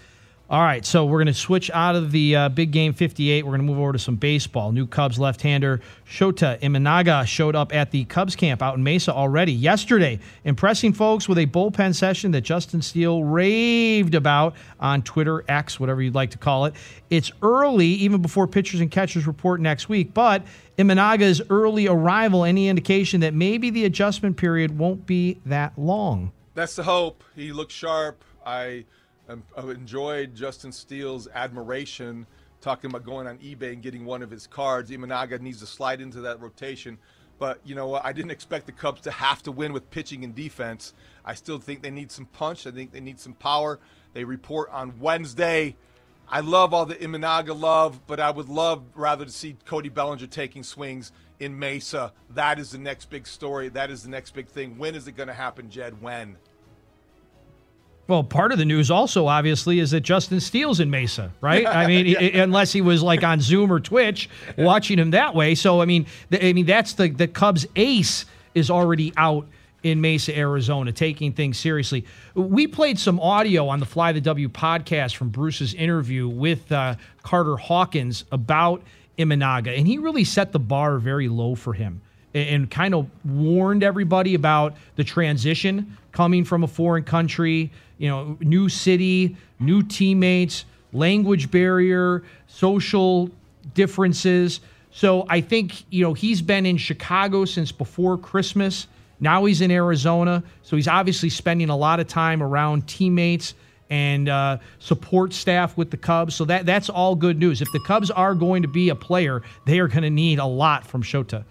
All 0.51 0.61
right, 0.61 0.85
so 0.85 1.07
we're 1.07 1.17
going 1.17 1.29
to 1.29 1.35
switch 1.35 1.71
out 1.71 1.97
of 1.97 2.13
the 2.13 2.37
uh, 2.37 2.49
big 2.51 2.73
game 2.73 2.93
58. 2.93 3.43
We're 3.43 3.53
going 3.53 3.67
to 3.67 3.67
move 3.67 3.79
over 3.79 3.93
to 3.93 3.99
some 3.99 4.17
baseball. 4.17 4.71
New 4.71 4.87
Cubs 4.87 5.19
left-hander 5.19 5.81
Shota 6.07 6.61
Imanaga 6.61 7.27
showed 7.27 7.57
up 7.57 7.75
at 7.75 7.91
the 7.91 8.05
Cubs 8.05 8.37
camp 8.37 8.61
out 8.61 8.75
in 8.75 8.83
Mesa 8.83 9.15
already 9.15 9.53
yesterday, 9.53 10.19
impressing 10.45 10.93
folks 10.93 11.27
with 11.27 11.39
a 11.39 11.47
bullpen 11.47 11.95
session 11.95 12.33
that 12.33 12.43
Justin 12.43 12.83
Steele 12.83 13.25
raved 13.25 14.15
about 14.15 14.55
on 14.79 15.01
Twitter, 15.01 15.43
X, 15.49 15.81
whatever 15.81 16.03
you'd 16.03 16.15
like 16.15 16.33
to 16.33 16.39
call 16.39 16.67
it. 16.67 16.75
It's 17.09 17.33
early, 17.41 17.87
even 17.87 18.21
before 18.21 18.47
pitchers 18.47 18.81
and 18.81 18.91
catchers 18.91 19.27
report 19.27 19.59
next 19.59 19.89
week, 19.89 20.13
but 20.13 20.45
Imanaga's 20.77 21.41
early 21.49 21.87
arrival, 21.87 22.45
any 22.45 22.69
indication 22.69 23.21
that 23.21 23.33
maybe 23.33 23.71
the 23.71 23.87
adjustment 23.87 24.37
period 24.37 24.77
won't 24.77 25.07
be 25.07 25.41
that 25.47 25.79
long. 25.79 26.31
That's 26.55 26.77
the 26.77 26.83
hope. 26.83 27.25
He 27.35 27.53
looks 27.53 27.73
sharp. 27.73 28.23
I, 28.45 28.85
um, 29.29 29.43
I 29.57 29.63
enjoyed 29.63 30.35
Justin 30.35 30.73
Steele's 30.73 31.29
admiration 31.33 32.27
talking 32.61 32.91
about 32.91 33.05
going 33.05 33.27
on 33.27 33.39
eBay 33.39 33.73
and 33.73 33.83
getting 33.83 34.05
one 34.05 34.23
of 34.23 34.31
his 34.31 34.47
cards. 34.47 34.91
Imanaga 34.91 35.41
needs 35.41 35.61
to 35.61 35.67
slide 35.67 36.01
into 36.01 36.21
that 36.23 36.41
rotation. 36.41 36.99
But 37.39 37.61
you 37.65 37.75
know 37.75 37.89
what? 37.89 38.05
I 38.05 38.13
didn't 38.13 38.31
expect 38.31 38.67
the 38.67 38.73
Cubs 38.73 39.01
to 39.03 39.11
have 39.11 39.43
to 39.43 39.53
win 39.53 39.73
with 39.73 39.91
pitching 39.91 40.23
and 40.23 40.35
defense. 40.35 40.95
I 41.25 41.35
still 41.35 41.59
think 41.59 41.83
they 41.83 41.91
need 41.91 42.13
some 42.13 42.27
punch. 42.27 42.67
I 42.67 42.71
think 42.71 42.93
they 42.93 43.01
need 43.01 43.19
some 43.19 43.35
power. 43.35 43.81
They 44.13 44.25
report 44.25 44.71
on 44.71 45.01
Wednesday. 45.01 45.77
I 46.29 46.41
love 46.41 46.73
all 46.73 46.87
the 46.87 46.95
Imanaga 46.95 47.59
love, 47.59 48.07
but 48.07 48.21
I 48.21 48.31
would 48.31 48.49
love 48.49 48.85
rather 48.95 49.25
to 49.25 49.31
see 49.31 49.57
Cody 49.67 49.89
Bellinger 49.89 50.29
taking 50.29 50.63
swings 50.63 51.11
in 51.41 51.59
Mesa. 51.59 52.13
That 52.31 52.59
is 52.59 52.71
the 52.71 52.79
next 52.79 53.11
big 53.11 53.27
story. 53.27 53.69
That 53.69 53.91
is 53.91 54.05
the 54.05 54.11
next 54.11 54.31
big 54.33 54.47
thing. 54.47 54.79
When 54.79 54.95
is 54.95 55.09
it 55.09 55.13
going 55.13 55.27
to 55.27 55.35
happen, 55.35 55.69
Jed? 55.69 56.01
When? 56.01 56.37
Well, 58.13 58.23
part 58.23 58.53
of 58.53 58.59
the 58.59 58.67
news 58.67 58.91
also, 58.91 59.27
obviously, 59.27 59.79
is 59.79 59.93
that 59.93 60.01
Justin 60.03 60.39
Steele's 60.39 60.81
in 60.81 60.91
Mesa, 60.91 61.33
right? 61.41 61.67
I 61.67 61.87
mean, 61.87 62.05
Yeah. 62.21 62.43
unless 62.43 62.71
he 62.71 62.83
was 62.83 63.03
like 63.03 63.25
on 63.25 63.41
Zoom 63.41 63.73
or 63.73 63.81
Twitch 63.81 64.29
watching 64.59 64.99
him 64.99 65.13
that 65.13 65.35
way. 65.35 65.55
So, 65.55 65.81
I 65.81 65.87
mean, 65.87 66.05
th- 66.31 66.45
I 66.45 66.53
mean, 66.53 66.67
that's 66.67 66.93
the 66.93 67.09
the 67.09 67.27
Cubs 67.27 67.67
ace 67.75 68.27
is 68.55 68.69
already 68.71 69.15
out 69.17 69.47
in 69.83 70.03
Mesa, 70.03 70.37
Arizona, 70.37 70.93
taking 70.93 71.33
things 71.33 71.57
seriously. 71.59 72.05
We 72.35 72.67
played 72.67 72.99
some 72.99 73.19
audio 73.19 73.67
on 73.69 73.81
the 73.81 73.87
Fly 73.87 74.13
the 74.13 74.21
W 74.21 74.51
podcast 74.51 75.17
from 75.17 75.31
Bruce's 75.31 75.73
interview 75.73 76.29
with 76.29 76.71
uh, 76.71 76.97
Carter 77.23 77.57
Hawkins 77.57 78.27
about 78.31 78.83
Imanaga, 79.19 79.75
and 79.79 79.87
he 79.87 79.97
really 79.97 80.25
set 80.25 80.53
the 80.53 80.59
bar 80.61 80.99
very 80.99 81.29
low 81.31 81.55
for 81.55 81.73
him 81.73 82.03
and 82.35 82.71
kind 82.71 82.95
of 82.95 83.09
warned 83.25 83.83
everybody 83.83 84.35
about 84.35 84.75
the 84.97 85.05
transition 85.05 85.97
coming 86.13 86.45
from 86.45 86.63
a 86.63 86.67
foreign 86.69 87.05
country, 87.05 87.71
you 88.03 88.09
know, 88.09 88.37
new 88.41 88.69
city, 88.69 89.37
new 89.61 89.81
teammates, 89.81 90.65
language 90.93 91.53
barrier, 91.53 92.25
social 92.49 93.31
differences. 93.75 94.61
So 94.91 95.25
I 95.29 95.41
think, 95.41 95.85
you 95.89 96.03
know, 96.03 96.13
he's 96.13 96.43
been 96.43 96.67
in 96.67 96.79
Chicago 96.79 97.45
since 97.45 97.71
before 97.71 98.19
Christmas. 98.19 98.89
Now 99.21 99.45
he's 99.45 99.61
in 99.61 99.71
Arizona. 99.71 100.43
So 100.65 100.75
he's 100.75 100.89
obviously 100.89 101.29
spending 101.29 101.69
a 101.69 101.77
lot 101.77 102.01
of 102.01 102.09
time 102.09 102.43
around 102.43 102.89
teammates 102.89 103.55
and 103.89 104.29
uh, 104.29 104.59
support 104.81 105.33
staff 105.33 105.77
with 105.77 105.93
the 105.93 105.97
Cubs. 105.97 106.35
So 106.35 106.45
that 106.47 106.67
that's 106.67 106.89
all 106.89 107.15
good 107.15 107.39
news. 107.39 107.63
If 107.63 107.71
the 107.71 107.81
Cubs 107.87 108.11
are 108.11 108.35
going 108.35 108.63
to 108.63 108.69
be 108.69 108.89
a 108.89 108.97
player, 108.97 109.43
they 109.65 109.79
are 109.79 109.87
going 109.87 110.03
to 110.03 110.11
need 110.11 110.41
a 110.41 110.47
lot 110.47 110.85
from 110.85 111.05
Shota. 111.05 111.45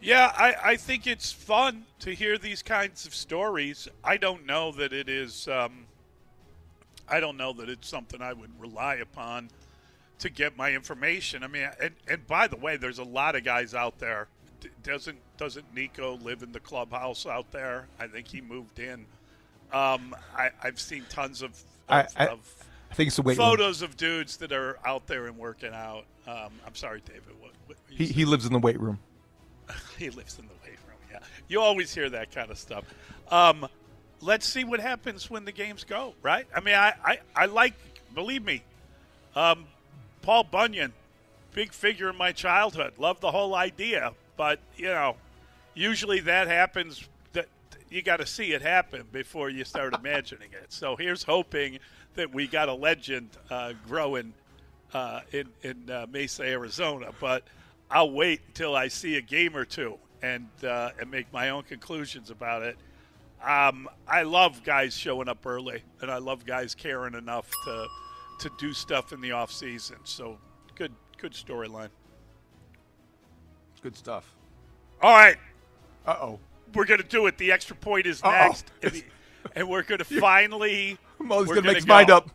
Yeah, 0.00 0.32
I, 0.36 0.72
I 0.72 0.76
think 0.76 1.06
it's 1.06 1.30
fun 1.30 1.84
to 2.02 2.14
hear 2.14 2.36
these 2.38 2.62
kinds 2.62 3.06
of 3.06 3.14
stories. 3.14 3.88
I 4.04 4.16
don't 4.16 4.44
know 4.46 4.72
that 4.72 4.92
it 4.92 5.08
is. 5.08 5.46
Um, 5.48 5.86
I 7.08 7.20
don't 7.20 7.36
know 7.36 7.52
that 7.54 7.68
it's 7.68 7.88
something 7.88 8.20
I 8.22 8.32
would 8.32 8.50
rely 8.60 8.96
upon 8.96 9.48
to 10.18 10.28
get 10.30 10.56
my 10.56 10.72
information. 10.72 11.42
I 11.42 11.46
mean, 11.48 11.68
and, 11.80 11.94
and 12.08 12.26
by 12.26 12.46
the 12.46 12.56
way, 12.56 12.76
there's 12.76 12.98
a 12.98 13.04
lot 13.04 13.34
of 13.36 13.44
guys 13.44 13.74
out 13.74 13.98
there. 13.98 14.28
D- 14.60 14.68
Doesn't 14.82 15.18
doesn't 15.36 15.72
Nico 15.74 16.16
live 16.18 16.42
in 16.42 16.52
the 16.52 16.60
clubhouse 16.60 17.26
out 17.26 17.50
there? 17.50 17.86
I 17.98 18.06
think 18.06 18.28
he 18.28 18.40
moved 18.40 18.78
in. 18.78 19.06
Um, 19.72 20.14
I, 20.36 20.50
I've 20.62 20.78
seen 20.80 21.04
tons 21.08 21.42
of, 21.42 21.60
I- 21.88 22.00
of, 22.02 22.12
I- 22.16 22.26
of 22.26 22.54
I 22.90 22.94
think 22.94 23.06
it's 23.08 23.16
the 23.16 23.22
weight 23.22 23.38
room. 23.38 23.46
photos 23.48 23.80
of 23.82 23.96
dudes 23.96 24.36
that 24.38 24.52
are 24.52 24.78
out 24.84 25.06
there 25.06 25.26
and 25.26 25.38
working 25.38 25.72
out. 25.72 26.04
Um, 26.26 26.50
I'm 26.66 26.74
sorry, 26.74 27.00
David. 27.06 27.22
What, 27.40 27.52
what 27.66 27.78
He, 27.88 28.06
he 28.06 28.24
lives 28.24 28.44
in 28.44 28.52
the 28.52 28.58
weight 28.58 28.78
room. 28.78 28.98
he 29.98 30.10
lives 30.10 30.38
in 30.38 30.44
the 30.46 30.52
weight 30.52 30.58
room. 30.61 30.61
Yeah, 31.12 31.18
you 31.48 31.60
always 31.60 31.94
hear 31.94 32.08
that 32.10 32.32
kind 32.32 32.50
of 32.50 32.58
stuff. 32.58 32.84
Um, 33.30 33.66
let's 34.20 34.46
see 34.46 34.64
what 34.64 34.80
happens 34.80 35.30
when 35.30 35.44
the 35.44 35.52
games 35.52 35.84
go. 35.84 36.14
Right? 36.22 36.46
I 36.54 36.60
mean, 36.60 36.74
I 36.74 36.94
I, 37.04 37.18
I 37.34 37.46
like. 37.46 37.74
Believe 38.14 38.44
me, 38.44 38.62
um, 39.34 39.64
Paul 40.20 40.44
Bunyan, 40.44 40.92
big 41.54 41.72
figure 41.72 42.10
in 42.10 42.16
my 42.16 42.32
childhood. 42.32 42.94
Love 42.98 43.20
the 43.20 43.30
whole 43.30 43.54
idea, 43.54 44.12
but 44.36 44.58
you 44.76 44.88
know, 44.88 45.16
usually 45.74 46.20
that 46.20 46.46
happens. 46.48 47.08
That 47.32 47.48
you 47.90 48.02
got 48.02 48.18
to 48.18 48.26
see 48.26 48.52
it 48.52 48.62
happen 48.62 49.04
before 49.12 49.48
you 49.48 49.64
start 49.64 49.94
imagining 49.98 50.50
it. 50.52 50.72
So 50.72 50.96
here's 50.96 51.22
hoping 51.22 51.78
that 52.14 52.32
we 52.34 52.46
got 52.46 52.68
a 52.68 52.74
legend 52.74 53.30
uh, 53.50 53.72
growing 53.88 54.34
uh, 54.92 55.20
in 55.32 55.48
in 55.62 55.88
uh, 55.90 56.06
Mesa, 56.10 56.42
Arizona. 56.42 57.12
But 57.18 57.44
I'll 57.90 58.10
wait 58.10 58.40
until 58.48 58.76
I 58.76 58.88
see 58.88 59.16
a 59.16 59.22
game 59.22 59.56
or 59.56 59.64
two 59.64 59.98
and 60.22 60.48
uh, 60.64 60.90
and 61.00 61.10
make 61.10 61.32
my 61.32 61.50
own 61.50 61.62
conclusions 61.64 62.30
about 62.30 62.62
it. 62.62 62.76
Um, 63.44 63.88
I 64.06 64.22
love 64.22 64.62
guys 64.62 64.96
showing 64.96 65.28
up 65.28 65.44
early, 65.44 65.82
and 66.00 66.10
I 66.10 66.18
love 66.18 66.46
guys 66.46 66.74
caring 66.74 67.14
enough 67.14 67.50
to 67.64 67.86
to 68.40 68.50
do 68.58 68.72
stuff 68.72 69.12
in 69.12 69.20
the 69.20 69.32
off 69.32 69.50
season. 69.52 69.96
So 70.04 70.38
good 70.74 70.92
good 71.18 71.32
storyline. 71.32 71.88
Good 73.82 73.96
stuff. 73.96 74.32
All 75.00 75.12
right, 75.14 75.36
Uh 76.06 76.16
oh. 76.20 76.38
we're 76.74 76.84
gonna 76.84 77.02
do 77.02 77.26
it. 77.26 77.36
The 77.36 77.50
extra 77.50 77.74
point 77.74 78.06
is 78.06 78.22
Uh-oh. 78.22 78.30
next, 78.30 78.70
and, 78.82 78.92
the- 78.92 79.04
and 79.56 79.68
we're 79.68 79.82
gonna 79.82 80.04
finally. 80.04 80.96
Mully's 81.18 81.48
we're 81.48 81.56
gonna 81.56 81.66
make 81.66 81.76
his 81.76 81.84
go. 81.84 81.94
mind 81.94 82.10
up. 82.10 82.30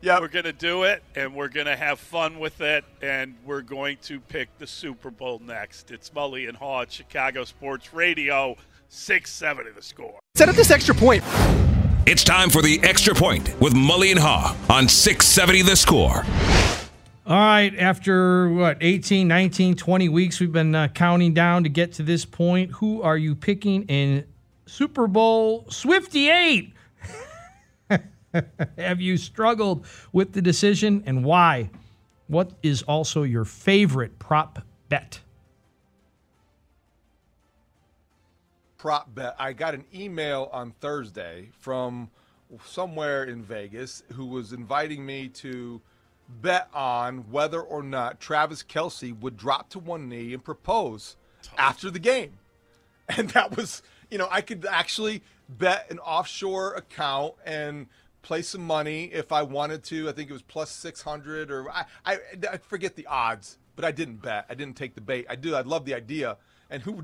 Yeah. 0.00 0.20
We're 0.20 0.28
going 0.28 0.44
to 0.44 0.52
do 0.52 0.84
it, 0.84 1.02
and 1.14 1.34
we're 1.34 1.48
going 1.48 1.66
to 1.66 1.76
have 1.76 1.98
fun 1.98 2.38
with 2.38 2.60
it, 2.60 2.84
and 3.02 3.34
we're 3.44 3.62
going 3.62 3.98
to 4.02 4.20
pick 4.20 4.48
the 4.58 4.66
Super 4.66 5.10
Bowl 5.10 5.40
next. 5.44 5.90
It's 5.90 6.10
Mully 6.10 6.48
and 6.48 6.56
Haugh 6.56 6.82
at 6.82 6.92
Chicago 6.92 7.44
Sports 7.44 7.92
Radio, 7.92 8.56
670 8.88 9.72
the 9.72 9.82
score. 9.82 10.18
Set 10.34 10.48
up 10.48 10.56
this 10.56 10.70
extra 10.70 10.94
point. 10.94 11.22
It's 12.06 12.24
time 12.24 12.50
for 12.50 12.62
the 12.62 12.80
extra 12.82 13.14
point 13.14 13.54
with 13.60 13.74
Mully 13.74 14.10
and 14.10 14.20
Haugh 14.20 14.56
on 14.70 14.88
670 14.88 15.62
the 15.62 15.76
score. 15.76 16.24
All 17.26 17.36
right, 17.36 17.72
after 17.78 18.48
what, 18.48 18.78
18, 18.80 19.28
19, 19.28 19.76
20 19.76 20.08
weeks, 20.08 20.40
we've 20.40 20.50
been 20.50 20.74
uh, 20.74 20.88
counting 20.88 21.34
down 21.34 21.62
to 21.62 21.68
get 21.68 21.92
to 21.94 22.02
this 22.02 22.24
point. 22.24 22.72
Who 22.72 23.02
are 23.02 23.16
you 23.16 23.36
picking 23.36 23.84
in 23.84 24.24
Super 24.70 25.08
Bowl 25.08 25.66
Swifty 25.68 26.30
8. 26.30 26.72
Have 28.78 29.00
you 29.00 29.16
struggled 29.16 29.86
with 30.12 30.32
the 30.32 30.42
decision 30.42 31.02
and 31.06 31.24
why? 31.24 31.70
What 32.28 32.52
is 32.62 32.82
also 32.82 33.24
your 33.24 33.44
favorite 33.44 34.18
prop 34.18 34.60
bet? 34.88 35.20
Prop 38.78 39.14
bet. 39.14 39.34
I 39.38 39.52
got 39.52 39.74
an 39.74 39.84
email 39.94 40.48
on 40.52 40.72
Thursday 40.80 41.50
from 41.58 42.10
somewhere 42.64 43.24
in 43.24 43.42
Vegas 43.42 44.02
who 44.12 44.26
was 44.26 44.52
inviting 44.52 45.04
me 45.04 45.28
to 45.28 45.80
bet 46.40 46.68
on 46.72 47.30
whether 47.30 47.60
or 47.60 47.82
not 47.82 48.20
Travis 48.20 48.62
Kelce 48.62 49.18
would 49.20 49.36
drop 49.36 49.68
to 49.70 49.78
one 49.78 50.08
knee 50.08 50.32
and 50.32 50.42
propose 50.42 51.16
after 51.58 51.90
the 51.90 51.98
game. 51.98 52.32
And 53.16 53.30
that 53.30 53.56
was, 53.56 53.82
you 54.08 54.18
know, 54.18 54.28
I 54.30 54.40
could 54.40 54.64
actually 54.70 55.24
bet 55.48 55.90
an 55.90 55.98
offshore 55.98 56.74
account 56.74 57.34
and 57.44 57.88
play 58.22 58.42
some 58.42 58.62
money 58.62 59.04
if 59.04 59.32
I 59.32 59.42
wanted 59.42 59.82
to. 59.84 60.08
I 60.08 60.12
think 60.12 60.30
it 60.30 60.32
was 60.32 60.42
plus 60.42 60.70
600 60.70 61.50
or 61.50 61.70
I, 61.70 61.84
I, 62.04 62.18
I 62.50 62.56
forget 62.58 62.96
the 62.96 63.06
odds, 63.06 63.58
but 63.76 63.84
I 63.84 63.92
didn't 63.92 64.22
bet. 64.22 64.46
I 64.48 64.54
didn't 64.54 64.76
take 64.76 64.94
the 64.94 65.00
bait. 65.00 65.26
I 65.28 65.36
do. 65.36 65.54
I 65.54 65.62
love 65.62 65.84
the 65.84 65.94
idea. 65.94 66.36
And 66.68 66.82
who, 66.82 67.02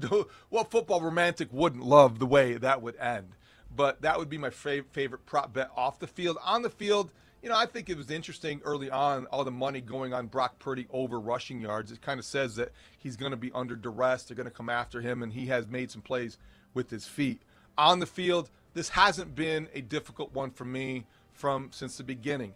what 0.49 0.71
football 0.71 1.01
romantic 1.01 1.49
wouldn't 1.53 1.85
love 1.85 2.19
the 2.19 2.27
way 2.27 2.55
that 2.55 2.83
would 2.83 2.97
end? 2.97 3.35
But 3.75 4.03
that 4.03 4.19
would 4.19 4.31
be 4.31 4.39
my 4.39 4.51
fav- 4.51 4.87
favorite 4.91 5.27
prop 5.27 5.53
bet 5.53 5.71
off 5.77 5.99
the 5.99 6.07
field. 6.07 6.39
On 6.45 6.63
the 6.63 6.71
field, 6.71 7.11
you 7.43 7.49
know, 7.51 7.57
I 7.57 7.67
think 7.67 7.91
it 7.91 7.97
was 7.97 8.11
interesting 8.11 8.61
early 8.65 8.91
on, 8.91 9.27
all 9.27 9.45
the 9.45 9.51
money 9.51 9.81
going 9.81 10.13
on 10.13 10.27
Brock 10.27 10.59
Purdy 10.59 10.87
over 10.91 11.21
rushing 11.21 11.61
yards. 11.61 11.93
It 11.93 12.01
kind 12.01 12.19
of 12.19 12.25
says 12.25 12.57
that 12.57 12.73
he's 12.99 13.17
going 13.17 13.33
to 13.33 13.37
be 13.37 13.53
under 13.55 13.77
duress. 13.77 14.25
They're 14.25 14.37
going 14.37 14.49
to 14.49 14.51
come 14.51 14.71
after 14.71 15.01
him, 15.01 15.23
and 15.23 15.33
he 15.33 15.47
has 15.47 15.67
made 15.67 15.91
some 15.91 16.03
plays 16.03 16.39
with 16.75 16.91
his 16.91 17.07
feet. 17.07 17.43
On 17.77 17.99
the 18.01 18.07
field, 18.07 18.51
this 18.77 18.91
hasn't 18.91 19.35
been 19.35 19.69
a 19.73 19.81
difficult 19.81 20.35
one 20.35 20.51
for 20.51 20.67
me 20.67 21.07
from 21.33 21.71
since 21.73 21.97
the 21.97 22.05
beginning. 22.05 22.55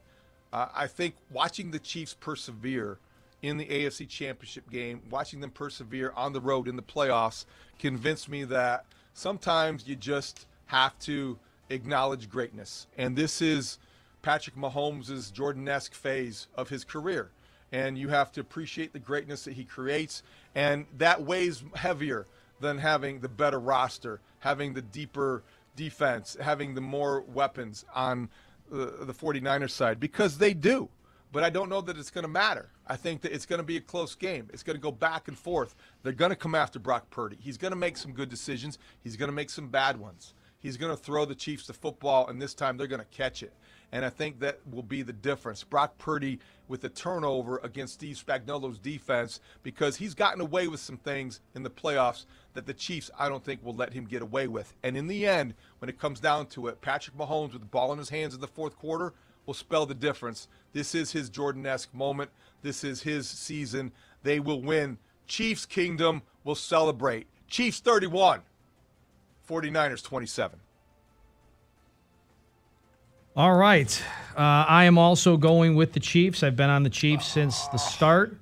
Uh, 0.52 0.66
I 0.74 0.86
think 0.86 1.14
watching 1.30 1.70
the 1.70 1.78
Chiefs 1.78 2.12
persevere 2.12 2.98
in 3.40 3.56
the 3.56 3.64
AFC 3.64 4.06
Championship 4.06 4.68
game, 4.68 5.00
watching 5.08 5.40
them 5.40 5.50
persevere 5.50 6.12
on 6.14 6.34
the 6.34 6.40
road 6.40 6.68
in 6.68 6.76
the 6.76 6.82
playoffs, 6.82 7.46
convinced 7.78 8.28
me 8.28 8.44
that 8.44 8.84
sometimes 9.14 9.88
you 9.88 9.96
just 9.96 10.46
have 10.66 10.98
to 10.98 11.38
acknowledge 11.70 12.28
greatness. 12.28 12.86
And 12.98 13.16
this 13.16 13.40
is 13.40 13.78
Patrick 14.20 14.56
Mahomes' 14.56 15.32
Jordan-esque 15.32 15.94
phase 15.94 16.48
of 16.54 16.68
his 16.68 16.84
career. 16.84 17.30
And 17.72 17.96
you 17.96 18.08
have 18.08 18.30
to 18.32 18.42
appreciate 18.42 18.92
the 18.92 18.98
greatness 18.98 19.44
that 19.44 19.54
he 19.54 19.64
creates. 19.64 20.22
And 20.54 20.84
that 20.98 21.22
weighs 21.22 21.64
heavier 21.76 22.26
than 22.60 22.76
having 22.76 23.20
the 23.20 23.28
better 23.28 23.58
roster, 23.58 24.20
having 24.40 24.74
the 24.74 24.82
deeper 24.82 25.42
defense, 25.76 26.36
having 26.40 26.74
the 26.74 26.80
more 26.80 27.22
weapons 27.22 27.84
on 27.94 28.28
the, 28.70 28.96
the 29.00 29.14
49ers 29.14 29.70
side, 29.70 30.00
because 30.00 30.38
they 30.38 30.54
do. 30.54 30.88
But 31.32 31.44
I 31.44 31.50
don't 31.50 31.68
know 31.68 31.80
that 31.82 31.96
it's 31.96 32.10
going 32.10 32.24
to 32.24 32.28
matter. 32.28 32.70
I 32.88 32.96
think 32.96 33.20
that 33.20 33.32
it's 33.32 33.46
going 33.46 33.60
to 33.60 33.64
be 33.64 33.76
a 33.76 33.80
close 33.80 34.16
game. 34.16 34.48
It's 34.52 34.64
going 34.64 34.76
to 34.76 34.82
go 34.82 34.90
back 34.90 35.28
and 35.28 35.38
forth. 35.38 35.76
They're 36.02 36.12
going 36.12 36.30
to 36.30 36.36
come 36.36 36.56
after 36.56 36.80
Brock 36.80 37.08
Purdy. 37.10 37.36
He's 37.40 37.56
going 37.56 37.70
to 37.70 37.76
make 37.76 37.96
some 37.96 38.12
good 38.12 38.28
decisions. 38.28 38.78
He's 39.02 39.16
going 39.16 39.28
to 39.28 39.34
make 39.34 39.50
some 39.50 39.68
bad 39.68 39.96
ones. 39.96 40.34
He's 40.58 40.76
going 40.76 40.94
to 40.94 41.02
throw 41.02 41.24
the 41.24 41.34
Chiefs 41.36 41.66
the 41.66 41.72
football, 41.72 42.26
and 42.28 42.42
this 42.42 42.52
time 42.52 42.76
they're 42.76 42.86
going 42.86 43.00
to 43.00 43.06
catch 43.06 43.42
it. 43.42 43.52
And 43.92 44.04
I 44.04 44.10
think 44.10 44.40
that 44.40 44.60
will 44.70 44.82
be 44.82 45.02
the 45.02 45.12
difference. 45.12 45.64
Brock 45.64 45.98
Purdy 45.98 46.38
with 46.68 46.80
the 46.80 46.88
turnover 46.88 47.58
against 47.64 47.94
Steve 47.94 48.22
Spagnuolo's 48.24 48.78
defense 48.78 49.40
because 49.62 49.96
he's 49.96 50.14
gotten 50.14 50.40
away 50.40 50.68
with 50.68 50.78
some 50.78 50.96
things 50.96 51.40
in 51.54 51.64
the 51.64 51.70
playoffs 51.70 52.26
that 52.54 52.66
the 52.66 52.74
Chiefs, 52.74 53.10
I 53.18 53.28
don't 53.28 53.44
think, 53.44 53.64
will 53.64 53.74
let 53.74 53.92
him 53.92 54.04
get 54.04 54.22
away 54.22 54.46
with. 54.46 54.72
And 54.84 54.96
in 54.96 55.08
the 55.08 55.26
end, 55.26 55.54
when 55.80 55.88
it 55.88 55.98
comes 55.98 56.20
down 56.20 56.46
to 56.48 56.68
it, 56.68 56.80
Patrick 56.80 57.16
Mahomes 57.16 57.52
with 57.52 57.62
the 57.62 57.66
ball 57.66 57.92
in 57.92 57.98
his 57.98 58.10
hands 58.10 58.34
in 58.34 58.40
the 58.40 58.46
fourth 58.46 58.78
quarter 58.78 59.12
will 59.46 59.54
spell 59.54 59.86
the 59.86 59.94
difference. 59.94 60.46
This 60.72 60.94
is 60.94 61.10
his 61.10 61.28
Jordan 61.28 61.66
esque 61.66 61.92
moment. 61.92 62.30
This 62.62 62.84
is 62.84 63.02
his 63.02 63.28
season. 63.28 63.90
They 64.22 64.38
will 64.38 64.62
win. 64.62 64.98
Chiefs 65.26 65.66
Kingdom 65.66 66.22
will 66.44 66.54
celebrate. 66.54 67.26
Chiefs 67.48 67.80
31, 67.80 68.42
49ers 69.48 70.04
27. 70.04 70.60
All 73.36 73.54
right. 73.54 74.02
Uh, 74.36 74.40
I 74.40 74.84
am 74.86 74.98
also 74.98 75.36
going 75.36 75.76
with 75.76 75.92
the 75.92 76.00
Chiefs. 76.00 76.42
I've 76.42 76.56
been 76.56 76.68
on 76.68 76.82
the 76.82 76.90
Chiefs 76.90 77.28
since 77.28 77.68
the 77.68 77.78
start. 77.78 78.32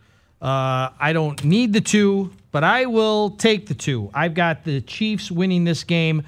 Uh, 0.41 0.89
I 0.99 1.13
don't 1.13 1.45
need 1.45 1.75
the 1.75 1.83
two, 1.83 2.33
but 2.53 2.65
I 2.65 2.87
will 2.87 3.31
take 3.31 3.67
the 3.67 3.75
two. 3.75 4.11
I've 4.15 4.33
got 4.33 4.65
the 4.65 4.81
Chiefs 4.81 5.31
winning 5.31 5.65
this 5.65 5.85
game 5.85 6.23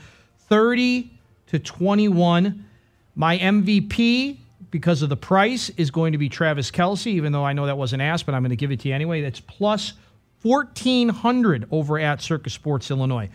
30 0.51 1.11
to 1.47 1.59
21. 1.59 2.67
My 3.15 3.39
MVP, 3.39 4.37
because 4.71 5.01
of 5.01 5.09
the 5.09 5.17
price, 5.17 5.71
is 5.79 5.91
going 5.91 6.13
to 6.13 6.19
be 6.19 6.29
Travis 6.29 6.71
Kelce, 6.71 7.07
even 7.07 7.33
though 7.33 7.45
I 7.47 7.55
know 7.55 7.65
that 7.65 7.79
wasn't 7.79 8.03
asked, 8.03 8.27
but 8.27 8.35
I'm 8.35 8.43
going 8.43 8.51
to 8.51 8.57
give 8.57 8.73
it 8.73 8.81
to 8.81 8.89
you 8.89 8.95
anyway. 8.95 9.23
That's 9.23 9.41
plus 9.41 9.95
1400 10.43 11.67
over 11.71 11.99
at 11.99 12.21
Circa 12.21 12.51
Sports 12.51 12.91
Illinois. 12.91 13.31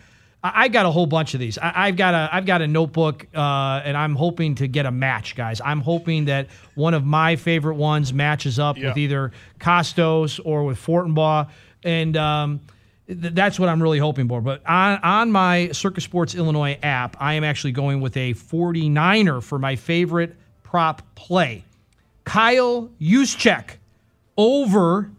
I 0.54 0.68
got 0.68 0.86
a 0.86 0.90
whole 0.90 1.06
bunch 1.06 1.34
of 1.34 1.40
these. 1.40 1.58
I, 1.58 1.86
have 1.86 1.96
got 1.96 2.14
a 2.14 2.28
I've 2.32 2.46
got 2.46 2.62
a 2.62 2.66
notebook, 2.66 3.26
uh, 3.34 3.80
and 3.84 3.96
I'm 3.96 4.14
hoping 4.14 4.54
to 4.56 4.68
get 4.68 4.86
a 4.86 4.90
match, 4.90 5.34
guys. 5.34 5.60
I'm 5.64 5.80
hoping 5.80 6.26
that 6.26 6.48
one 6.74 6.94
of 6.94 7.04
my 7.04 7.36
favorite 7.36 7.76
ones 7.76 8.12
matches 8.12 8.58
up 8.58 8.76
yeah. 8.76 8.88
with 8.88 8.98
either 8.98 9.32
Costos 9.60 10.40
or 10.44 10.64
with 10.64 10.78
Fortenbaugh, 10.78 11.48
and 11.82 12.16
um, 12.16 12.60
th- 13.06 13.34
that's 13.34 13.58
what 13.58 13.68
I'm 13.68 13.82
really 13.82 13.98
hoping 13.98 14.28
for. 14.28 14.40
But 14.40 14.66
on 14.66 14.98
on 15.02 15.32
my 15.32 15.70
Circa 15.72 16.00
Sports 16.00 16.34
Illinois 16.34 16.78
app, 16.82 17.16
I 17.20 17.34
am 17.34 17.44
actually 17.44 17.72
going 17.72 18.00
with 18.00 18.16
a 18.16 18.34
49er 18.34 19.42
for 19.42 19.58
my 19.58 19.76
favorite 19.76 20.36
prop 20.62 21.02
play. 21.14 21.64
Kyle 22.24 22.90
Juszczyk 23.00 23.76
over 24.36 25.10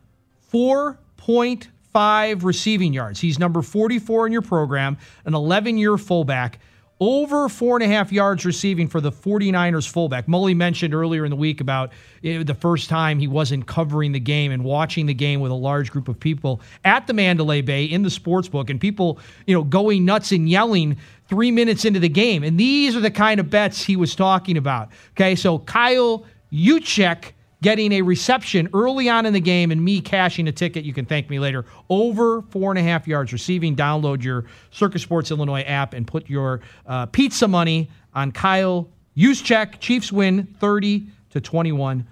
four 0.41 0.99
point 1.15 1.69
five 1.97 2.43
receiving 2.43 2.93
yards. 2.93 3.19
He's 3.19 3.39
number 3.39 3.63
44 3.63 4.27
in 4.27 4.31
your 4.31 4.43
program, 4.43 4.99
an 5.25 5.33
11 5.33 5.79
year 5.79 5.97
fullback, 5.97 6.59
over 6.99 7.49
four 7.49 7.75
and 7.75 7.83
a 7.83 7.87
half 7.87 8.11
yards 8.11 8.45
receiving 8.45 8.87
for 8.87 9.01
the 9.01 9.11
49ers 9.11 9.89
fullback. 9.89 10.27
Mully 10.27 10.55
mentioned 10.55 10.93
earlier 10.93 11.25
in 11.25 11.31
the 11.31 11.35
week 11.35 11.59
about 11.59 11.91
you 12.21 12.43
the 12.43 12.53
first 12.53 12.87
time 12.87 13.17
he 13.17 13.25
wasn't 13.25 13.65
covering 13.65 14.11
the 14.11 14.19
game 14.19 14.51
and 14.51 14.63
watching 14.63 15.07
the 15.07 15.13
game 15.15 15.39
with 15.39 15.49
a 15.49 15.55
large 15.55 15.89
group 15.89 16.07
of 16.07 16.19
people 16.19 16.61
at 16.85 17.07
the 17.07 17.15
Mandalay 17.15 17.61
Bay 17.61 17.85
in 17.85 18.03
the 18.03 18.11
sports 18.11 18.47
book 18.47 18.69
and 18.69 18.79
people, 18.79 19.17
you 19.47 19.55
know, 19.55 19.63
going 19.63 20.05
nuts 20.05 20.31
and 20.31 20.47
yelling 20.47 20.97
three 21.27 21.49
minutes 21.49 21.83
into 21.83 21.99
the 21.99 22.09
game. 22.09 22.43
And 22.43 22.59
these 22.59 22.95
are 22.95 23.01
the 23.01 23.09
kind 23.09 23.39
of 23.39 23.49
bets 23.49 23.83
he 23.83 23.95
was 23.95 24.15
talking 24.15 24.55
about. 24.55 24.89
Okay, 25.13 25.33
so 25.33 25.57
Kyle 25.57 26.27
Juszczyk 26.53 27.31
getting 27.61 27.91
a 27.93 28.01
reception 28.01 28.69
early 28.73 29.09
on 29.09 29.25
in 29.25 29.33
the 29.33 29.39
game 29.39 29.71
and 29.71 29.83
me 29.83 30.01
cashing 30.01 30.47
a 30.47 30.51
ticket. 30.51 30.85
You 30.85 30.93
can 30.93 31.05
thank 31.05 31.29
me 31.29 31.39
later. 31.39 31.65
Over 31.89 32.43
four 32.43 32.71
and 32.71 32.79
a 32.79 32.83
half 32.83 33.07
yards 33.07 33.33
receiving. 33.33 33.75
Download 33.75 34.23
your 34.23 34.45
Circa 34.71 34.99
Sports 34.99 35.31
Illinois 35.31 35.61
app 35.61 35.93
and 35.93 36.05
put 36.05 36.29
your 36.29 36.61
uh, 36.85 37.07
pizza 37.07 37.47
money 37.47 37.89
on 38.13 38.31
Kyle 38.31 38.87
Juszczyk. 39.15 39.79
Chiefs 39.79 40.11
win 40.11 40.45
30 40.59 41.07
to 41.31 41.41
21. 41.41 42.07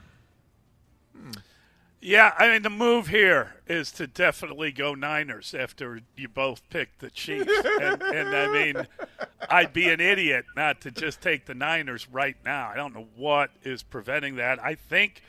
Yeah, 2.02 2.34
I 2.38 2.50
mean 2.50 2.62
the 2.62 2.70
move 2.70 3.08
here 3.08 3.56
is 3.66 3.92
to 3.94 4.06
definitely 4.06 4.72
go 4.72 4.94
Niners 4.94 5.56
after 5.58 6.02
you 6.16 6.28
both 6.28 6.62
picked 6.70 7.00
the 7.00 7.10
Chiefs, 7.10 7.52
and, 7.82 8.00
and, 8.00 8.36
I 8.36 8.48
mean 8.54 8.88
I'd 9.50 9.74
be 9.74 9.90
an 9.90 10.00
idiot 10.00 10.46
not 10.56 10.82
to 10.82 10.92
just 10.92 11.20
take 11.20 11.48
the 11.48 11.56
Niners 11.56 12.08
right 12.12 12.36
now. 12.46 12.70
I 12.72 12.76
don't 12.76 12.94
know 12.94 13.08
what 13.16 13.50
is 13.64 13.82
preventing 13.82 14.36
that. 14.36 14.64
I 14.64 14.76
think 14.76 15.24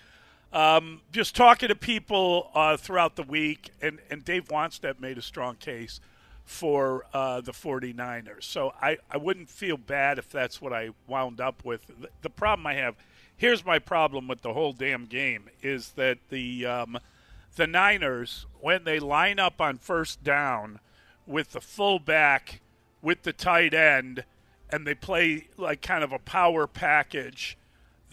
um, 0.53 1.01
just 1.13 1.35
talking 1.35 1.69
to 1.69 1.75
people 1.75 2.51
uh, 2.55 2.77
throughout 2.77 3.17
the 3.17 3.23
week, 3.23 3.71
and, 3.83 3.99
and 4.11 4.25
Dave 4.25 4.47
Wannstedt 4.47 5.01
made 5.01 5.19
a 5.19 5.23
strong 5.23 5.57
case 5.57 6.01
for 6.45 7.05
uh, 7.13 7.41
the 7.41 7.53
49ers. 7.53 8.45
So 8.45 8.73
I, 8.81 8.99
I 9.11 9.17
wouldn't 9.17 9.51
feel 9.51 9.77
bad 9.77 10.19
if 10.19 10.31
that's 10.31 10.61
what 10.63 10.73
I 10.73 10.91
wound 11.09 11.41
up 11.41 11.65
with. 11.65 11.87
The, 11.87 12.09
the 12.23 12.31
problem 12.31 12.67
I 12.67 12.75
have 12.75 12.95
here's 13.37 13.65
my 13.65 13.79
problem 13.79 14.29
with 14.29 14.43
the 14.43 14.53
whole 14.53 14.73
damn 14.73 15.07
game 15.07 15.45
is 15.63 15.93
that 15.93 16.19
the 16.31 16.67
um, 16.67 16.99
the 17.57 17.67
Niners, 17.67 18.47
when 18.61 18.85
they 18.85 18.99
line 18.99 19.39
up 19.39 19.61
on 19.61 19.79
first 19.79 20.23
down 20.25 20.81
with 21.27 21.53
the 21.53 21.61
fullback, 21.61 22.61
with 23.03 23.23
the 23.23 23.33
tight 23.33 23.75
end, 23.75 24.25
and 24.71 24.87
they 24.87 24.95
play 24.95 25.49
like 25.57 25.83
kind 25.83 26.05
of 26.05 26.13
a 26.13 26.19
power 26.19 26.67
package, 26.67 27.57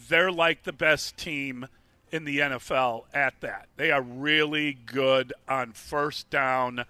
they're 0.09 0.31
like 0.31 0.63
the 0.63 0.73
best 0.73 1.17
team– 1.17 1.67
in 2.13 2.25
the 2.25 2.37
NFL 2.37 3.05
at 3.11 3.41
that. 3.41 3.67
They 3.75 3.89
are 3.89 4.03
really 4.03 4.77
good 4.85 5.33
on 5.49 5.71
first 5.71 6.29
down, 6.29 6.85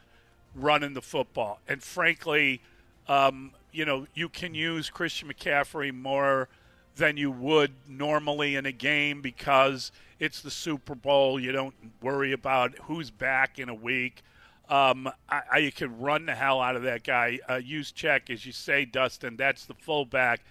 running 0.53 0.93
the 0.93 1.01
football. 1.01 1.61
And 1.65 1.81
frankly, 1.81 2.61
um, 3.07 3.53
you 3.71 3.85
know, 3.85 4.05
you 4.13 4.27
can 4.27 4.53
use 4.53 4.89
Christian 4.89 5.29
McCaffrey 5.29 5.93
more 5.93 6.49
than 6.97 7.15
you 7.15 7.31
would 7.31 7.71
normally 7.87 8.57
in 8.57 8.65
a 8.65 8.73
game 8.73 9.21
because 9.21 9.93
it's 10.19 10.41
the 10.41 10.51
Super 10.51 10.93
Bowl. 10.93 11.39
You 11.39 11.53
don't 11.53 11.73
worry 12.01 12.33
about 12.33 12.77
who's 12.83 13.09
back 13.09 13.59
in 13.59 13.69
a 13.69 13.73
week. 13.73 14.23
Um, 14.67 15.09
I, 15.29 15.41
I 15.51 15.71
can 15.73 15.99
run 15.99 16.25
the 16.25 16.35
hell 16.35 16.59
out 16.59 16.75
of 16.75 16.83
that 16.83 17.05
guy. 17.05 17.39
Uh, 17.47 17.53
Juszczyk, 17.53 18.29
as 18.29 18.45
you 18.45 18.51
say, 18.51 18.83
Dustin. 18.83 19.37
That's 19.37 19.65
the 19.65 19.73
fullback 19.73 20.41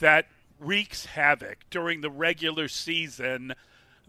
that 0.00 0.26
wreaks 0.58 1.04
havoc 1.04 1.58
during 1.68 2.00
the 2.00 2.10
regular 2.10 2.68
season. 2.68 3.54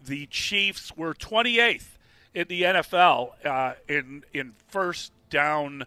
The 0.04 0.26
Chiefs 0.26 0.96
were 0.96 1.14
28th 1.14 1.86
in 2.34 2.48
the 2.48 2.62
NFL 2.62 3.46
uh, 3.46 3.74
in 3.88 4.24
in 4.32 4.54
first 4.68 5.12
down 5.30 5.84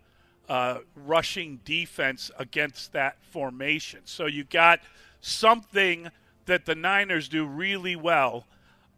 uh, 0.49 0.79
rushing 0.95 1.59
defense 1.65 2.31
against 2.37 2.93
that 2.93 3.17
formation. 3.31 3.99
So 4.05 4.25
you 4.25 4.43
got 4.45 4.79
something 5.21 6.09
that 6.45 6.65
the 6.65 6.75
Niners 6.75 7.27
do 7.27 7.45
really 7.45 7.95
well, 7.95 8.45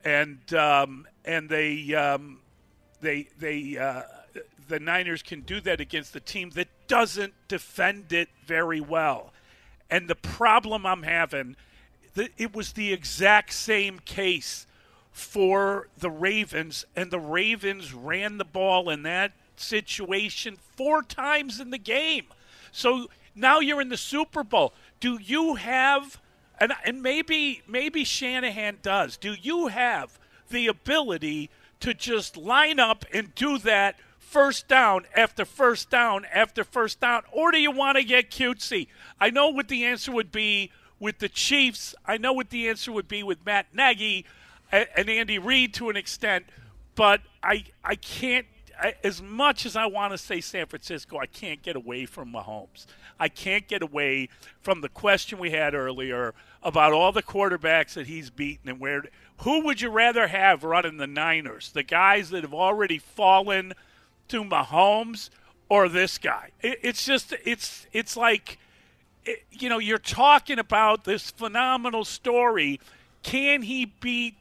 and 0.06 0.54
um, 0.54 1.08
and 1.26 1.50
they 1.50 1.94
um, 1.96 2.40
they 3.02 3.30
they 3.40 3.78
uh, 3.78 4.04
the 4.68 4.80
Niners 4.80 5.22
can 5.22 5.42
do 5.42 5.60
that 5.62 5.82
against 5.82 6.16
a 6.16 6.20
team 6.20 6.52
that 6.52 6.68
doesn't 6.88 7.34
defend 7.48 8.14
it 8.14 8.30
very 8.46 8.80
well. 8.80 9.34
And 9.90 10.08
the 10.08 10.16
problem 10.16 10.86
I'm 10.86 11.02
having, 11.02 11.56
it 12.16 12.54
was 12.54 12.74
the 12.74 12.94
exact 12.94 13.54
same 13.54 14.00
case 14.00 14.68
for 15.12 15.88
the 15.98 16.10
Ravens, 16.10 16.86
and 16.96 17.12
the 17.12 17.20
Ravens 17.20 17.94
ran 17.94 18.38
the 18.38 18.46
ball 18.46 18.90
in 18.90 19.04
that 19.04 19.34
situation 19.56 20.58
four 20.76 21.04
times 21.04 21.60
in 21.60 21.72
the 21.72 21.78
game. 21.78 22.26
So 22.72 23.08
now 23.36 23.60
you're 23.60 23.82
in 23.82 23.90
the 23.90 23.98
Super 23.98 24.44
Bowl. 24.44 24.74
Do 25.00 25.20
you 25.22 25.56
have 25.56 26.20
and 26.60 26.74
and 26.86 27.02
maybe 27.02 27.62
maybe 27.68 28.04
Shanahan 28.04 28.80
does. 28.82 29.18
Do 29.18 29.36
you 29.42 29.68
have 29.68 30.20
the 30.50 30.68
ability 30.68 31.50
to 31.80 31.94
just 31.94 32.36
line 32.36 32.80
up 32.80 33.06
and 33.14 33.34
do 33.36 33.58
that 33.60 33.96
first 34.18 34.68
down 34.68 35.06
after 35.16 35.46
first 35.46 35.90
down 35.90 36.26
after 36.34 36.64
first 36.64 37.00
down 37.00 37.24
or 37.32 37.52
do 37.52 37.60
you 37.60 37.72
want 37.72 37.98
to 37.98 38.04
get 38.04 38.30
cutesy? 38.30 38.88
I 39.20 39.30
know 39.30 39.50
what 39.50 39.70
the 39.70 39.86
answer 39.86 40.12
would 40.12 40.32
be 40.32 40.72
with 41.00 41.20
the 41.20 41.30
Chiefs. 41.30 41.96
I 42.06 42.18
know 42.18 42.34
what 42.34 42.50
the 42.50 42.68
answer 42.68 42.92
would 42.92 43.08
be 43.08 43.24
with 43.24 43.46
Matt 43.46 43.68
Nagy 43.74 44.26
and 44.72 45.10
Andy 45.10 45.40
Reid 45.40 45.74
to 45.76 45.90
an 45.90 45.98
extent, 45.98 46.46
but 46.96 47.22
I 47.44 47.66
I 47.84 47.96
can't 47.96 48.46
as 49.04 49.22
much 49.22 49.66
as 49.66 49.76
I 49.76 49.86
want 49.86 50.14
to 50.14 50.18
say 50.18 50.42
San 50.42 50.66
Francisco, 50.66 51.18
I 51.18 51.26
can't 51.26 51.62
get 51.62 51.76
away 51.76 52.06
from 52.06 52.32
Mahomes. 52.32 52.86
I 53.20 53.28
can't 53.28 53.68
get 53.68 53.82
away 53.82 54.30
from 54.62 54.82
the 54.82 54.90
question 54.90 55.40
we 55.40 55.52
had 55.52 55.74
earlier 55.74 56.34
about 56.64 56.94
all 56.94 57.12
the 57.12 57.24
quarterbacks 57.24 57.94
that 57.94 58.08
he's 58.08 58.30
beaten 58.30 58.70
and 58.70 58.80
where. 58.80 59.04
Who 59.40 59.64
would 59.66 59.82
you 59.82 59.90
rather 59.90 60.28
have 60.28 60.64
running 60.64 60.98
the 60.98 61.08
Niners? 61.08 61.72
The 61.72 61.84
guys 61.84 62.30
that 62.30 62.44
have 62.44 62.54
already 62.54 62.98
fallen 62.98 63.74
to 64.30 64.44
Mahomes, 64.44 65.30
or 65.68 65.90
this 65.90 66.18
guy? 66.18 66.52
It, 66.62 66.80
it's 66.82 67.06
just 67.06 67.34
it's 67.46 67.88
it's 67.92 68.16
like, 68.16 68.60
it, 69.26 69.44
you 69.52 69.70
know, 69.70 69.80
you're 69.80 69.98
talking 69.98 70.60
about 70.60 71.04
this 71.04 71.32
phenomenal 71.32 72.06
story. 72.06 72.80
Can 73.24 73.64
he 73.64 73.86
beat, 73.86 74.36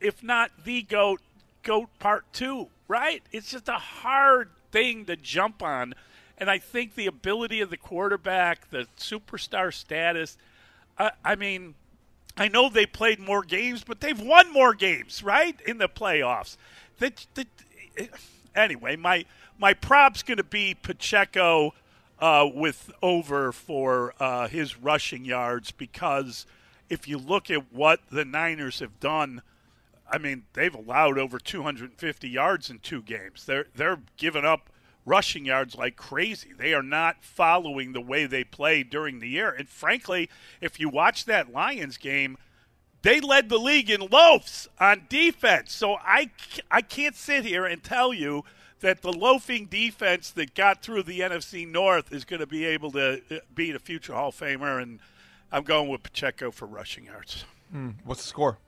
if 0.00 0.22
not 0.22 0.50
the 0.64 0.82
goat, 0.82 1.20
goat 1.62 1.88
part 1.98 2.24
two? 2.32 2.68
Right? 2.86 3.22
It's 3.32 3.50
just 3.50 3.68
a 3.68 3.74
hard 3.74 4.50
thing 4.72 5.04
to 5.06 5.16
jump 5.16 5.62
on. 5.62 5.94
And 6.38 6.50
I 6.50 6.58
think 6.58 6.94
the 6.94 7.06
ability 7.06 7.60
of 7.60 7.70
the 7.70 7.76
quarterback, 7.76 8.70
the 8.70 8.86
superstar 8.98 9.74
status, 9.74 10.38
I, 10.98 11.10
I 11.24 11.34
mean, 11.34 11.74
I 12.36 12.48
know 12.48 12.68
they 12.68 12.86
played 12.86 13.18
more 13.18 13.42
games, 13.42 13.82
but 13.84 14.00
they've 14.00 14.20
won 14.20 14.52
more 14.52 14.72
games, 14.72 15.22
right, 15.22 15.60
in 15.66 15.78
the 15.78 15.88
playoffs. 15.88 16.56
That, 17.00 17.26
that, 17.34 17.48
anyway, 18.54 18.96
my 18.96 19.24
my 19.58 19.74
prop's 19.74 20.22
going 20.22 20.36
to 20.36 20.44
be 20.44 20.76
Pacheco 20.80 21.74
uh, 22.20 22.48
with 22.54 22.92
over 23.02 23.50
for 23.50 24.14
uh, 24.20 24.46
his 24.46 24.78
rushing 24.78 25.24
yards 25.24 25.72
because 25.72 26.46
if 26.88 27.08
you 27.08 27.18
look 27.18 27.50
at 27.50 27.72
what 27.72 28.00
the 28.10 28.24
Niners 28.24 28.78
have 28.78 28.98
done– 29.00 29.42
I 30.10 30.18
mean, 30.18 30.44
they've 30.54 30.74
allowed 30.74 31.18
over 31.18 31.38
250 31.38 32.28
yards 32.28 32.70
in 32.70 32.78
two 32.78 33.02
games. 33.02 33.44
They're 33.46 33.66
they're 33.74 34.00
giving 34.16 34.44
up 34.44 34.70
rushing 35.04 35.44
yards 35.44 35.74
like 35.74 35.96
crazy. 35.96 36.52
They 36.56 36.74
are 36.74 36.82
not 36.82 37.24
following 37.24 37.92
the 37.92 38.00
way 38.00 38.26
they 38.26 38.44
play 38.44 38.82
during 38.82 39.20
the 39.20 39.28
year. 39.28 39.50
And 39.50 39.68
frankly, 39.68 40.28
if 40.60 40.78
you 40.78 40.88
watch 40.88 41.24
that 41.24 41.52
Lions 41.52 41.96
game, 41.96 42.36
they 43.02 43.20
led 43.20 43.48
the 43.48 43.58
league 43.58 43.90
in 43.90 44.02
loafs 44.02 44.68
on 44.78 45.06
defense. 45.08 45.72
So 45.72 45.96
I 45.96 46.30
I 46.70 46.82
can't 46.82 47.16
sit 47.16 47.44
here 47.44 47.64
and 47.64 47.82
tell 47.82 48.12
you 48.12 48.44
that 48.80 49.02
the 49.02 49.12
loafing 49.12 49.66
defense 49.66 50.30
that 50.30 50.54
got 50.54 50.82
through 50.82 51.02
the 51.02 51.20
NFC 51.20 51.66
North 51.66 52.12
is 52.12 52.24
going 52.24 52.40
to 52.40 52.46
be 52.46 52.64
able 52.64 52.92
to 52.92 53.20
uh, 53.30 53.38
beat 53.54 53.74
a 53.74 53.78
future 53.78 54.14
Hall 54.14 54.28
of 54.28 54.36
Famer. 54.36 54.80
And 54.80 55.00
I'm 55.50 55.64
going 55.64 55.88
with 55.88 56.02
Pacheco 56.02 56.50
for 56.50 56.66
rushing 56.66 57.06
yards. 57.06 57.44
Mm, 57.74 57.94
what's 58.04 58.22
the 58.22 58.28
score? 58.28 58.58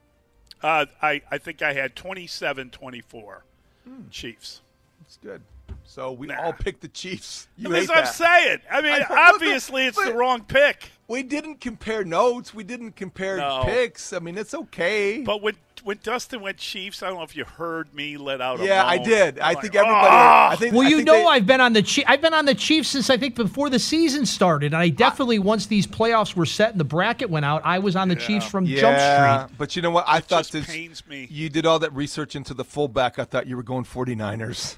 Uh, 0.63 0.85
I, 1.01 1.21
I 1.31 1.37
think 1.37 1.61
I 1.61 1.73
had 1.73 1.95
27 1.95 2.69
24 2.69 3.43
hmm. 3.87 4.09
Chiefs. 4.09 4.61
That's 5.01 5.17
good. 5.17 5.41
So 5.83 6.11
we 6.11 6.27
nah. 6.27 6.41
all 6.41 6.53
picked 6.53 6.81
the 6.81 6.87
Chiefs. 6.87 7.47
You 7.57 7.69
That's 7.69 7.89
what 7.89 7.97
I'm 7.97 8.05
saying. 8.05 8.59
I 8.69 8.81
mean, 8.81 8.93
I, 8.93 9.31
obviously, 9.33 9.85
it's 9.87 10.01
the 10.01 10.13
wrong 10.13 10.43
pick. 10.43 10.91
We 11.11 11.23
didn't 11.23 11.59
compare 11.59 12.05
notes. 12.05 12.53
We 12.53 12.63
didn't 12.63 12.95
compare 12.95 13.35
no. 13.35 13.63
picks. 13.65 14.13
I 14.13 14.19
mean, 14.19 14.37
it's 14.37 14.53
okay. 14.53 15.21
But 15.23 15.41
when 15.41 15.55
when 15.83 15.99
Dustin 16.01 16.39
went 16.39 16.55
Chiefs, 16.55 17.03
I 17.03 17.07
don't 17.07 17.17
know 17.17 17.23
if 17.23 17.35
you 17.35 17.43
heard 17.43 17.93
me 17.93 18.15
let 18.15 18.39
out. 18.39 18.61
Yeah, 18.61 18.85
I 18.85 18.97
did. 18.97 19.37
I'm 19.37 19.43
i 19.43 19.47
like, 19.49 19.61
think 19.61 19.75
everybody. 19.75 20.07
Oh! 20.07 20.47
I 20.51 20.55
think, 20.57 20.73
well, 20.73 20.87
I 20.87 20.89
you 20.89 20.95
think 20.97 21.07
know, 21.07 21.13
they, 21.15 21.25
I've 21.25 21.45
been 21.45 21.59
on 21.59 21.73
the 21.73 21.81
Chiefs. 21.81 22.07
I've 22.09 22.21
been 22.21 22.33
on 22.33 22.45
the 22.45 22.55
Chiefs 22.55 22.87
since 22.87 23.09
I 23.09 23.17
think 23.17 23.35
before 23.35 23.69
the 23.69 23.77
season 23.77 24.25
started. 24.25 24.67
And 24.67 24.81
I 24.81 24.87
definitely, 24.87 25.35
I, 25.35 25.41
once 25.41 25.65
these 25.65 25.85
playoffs 25.85 26.33
were 26.33 26.45
set 26.45 26.71
and 26.71 26.79
the 26.79 26.85
bracket 26.85 27.29
went 27.29 27.43
out, 27.43 27.61
I 27.65 27.79
was 27.79 27.97
on 27.97 28.07
the 28.07 28.15
yeah. 28.15 28.27
Chiefs 28.27 28.49
from 28.49 28.63
yeah, 28.63 28.79
Jump 28.79 29.49
Street. 29.49 29.57
But 29.57 29.75
you 29.75 29.81
know 29.81 29.91
what? 29.91 30.05
I 30.07 30.19
it 30.19 30.23
thought 30.23 30.43
just 30.43 30.53
this. 30.53 30.65
Pains 30.65 31.05
me. 31.07 31.27
You 31.29 31.49
did 31.49 31.65
all 31.65 31.79
that 31.79 31.91
research 31.91 32.37
into 32.37 32.53
the 32.53 32.63
fullback. 32.63 33.19
I 33.19 33.25
thought 33.25 33.47
you 33.47 33.57
were 33.57 33.63
going 33.63 33.83
49ers. 33.83 34.77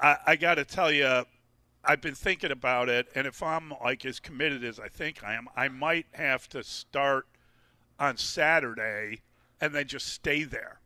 I, 0.00 0.16
I 0.26 0.36
got 0.36 0.54
to 0.54 0.64
tell 0.64 0.90
you, 0.90 1.24
I've 1.84 2.00
been 2.00 2.14
thinking 2.14 2.50
about 2.50 2.88
it, 2.88 3.08
and 3.14 3.26
if 3.26 3.42
I'm 3.42 3.72
like 3.82 4.04
as 4.04 4.20
committed 4.20 4.64
as 4.64 4.78
I 4.80 4.88
think 4.88 5.22
I 5.22 5.34
am, 5.34 5.48
I 5.56 5.68
might 5.68 6.06
have 6.12 6.48
to 6.50 6.62
start 6.62 7.26
on 7.98 8.16
Saturday 8.16 9.20
and 9.60 9.74
then 9.74 9.86
just 9.86 10.08
stay 10.08 10.44
there 10.44 10.80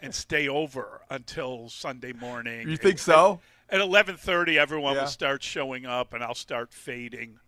and 0.00 0.14
stay 0.14 0.48
over 0.48 1.02
until 1.10 1.68
Sunday 1.68 2.12
morning. 2.12 2.68
You 2.68 2.76
think 2.76 2.98
so? 2.98 3.40
At 3.68 3.80
11:30, 3.80 4.58
everyone 4.58 4.94
Yeah. 4.94 5.02
will 5.02 5.08
start 5.08 5.42
showing 5.42 5.86
up, 5.86 6.12
and 6.12 6.24
I'll 6.24 6.34
start 6.34 6.72
fading. 6.72 7.38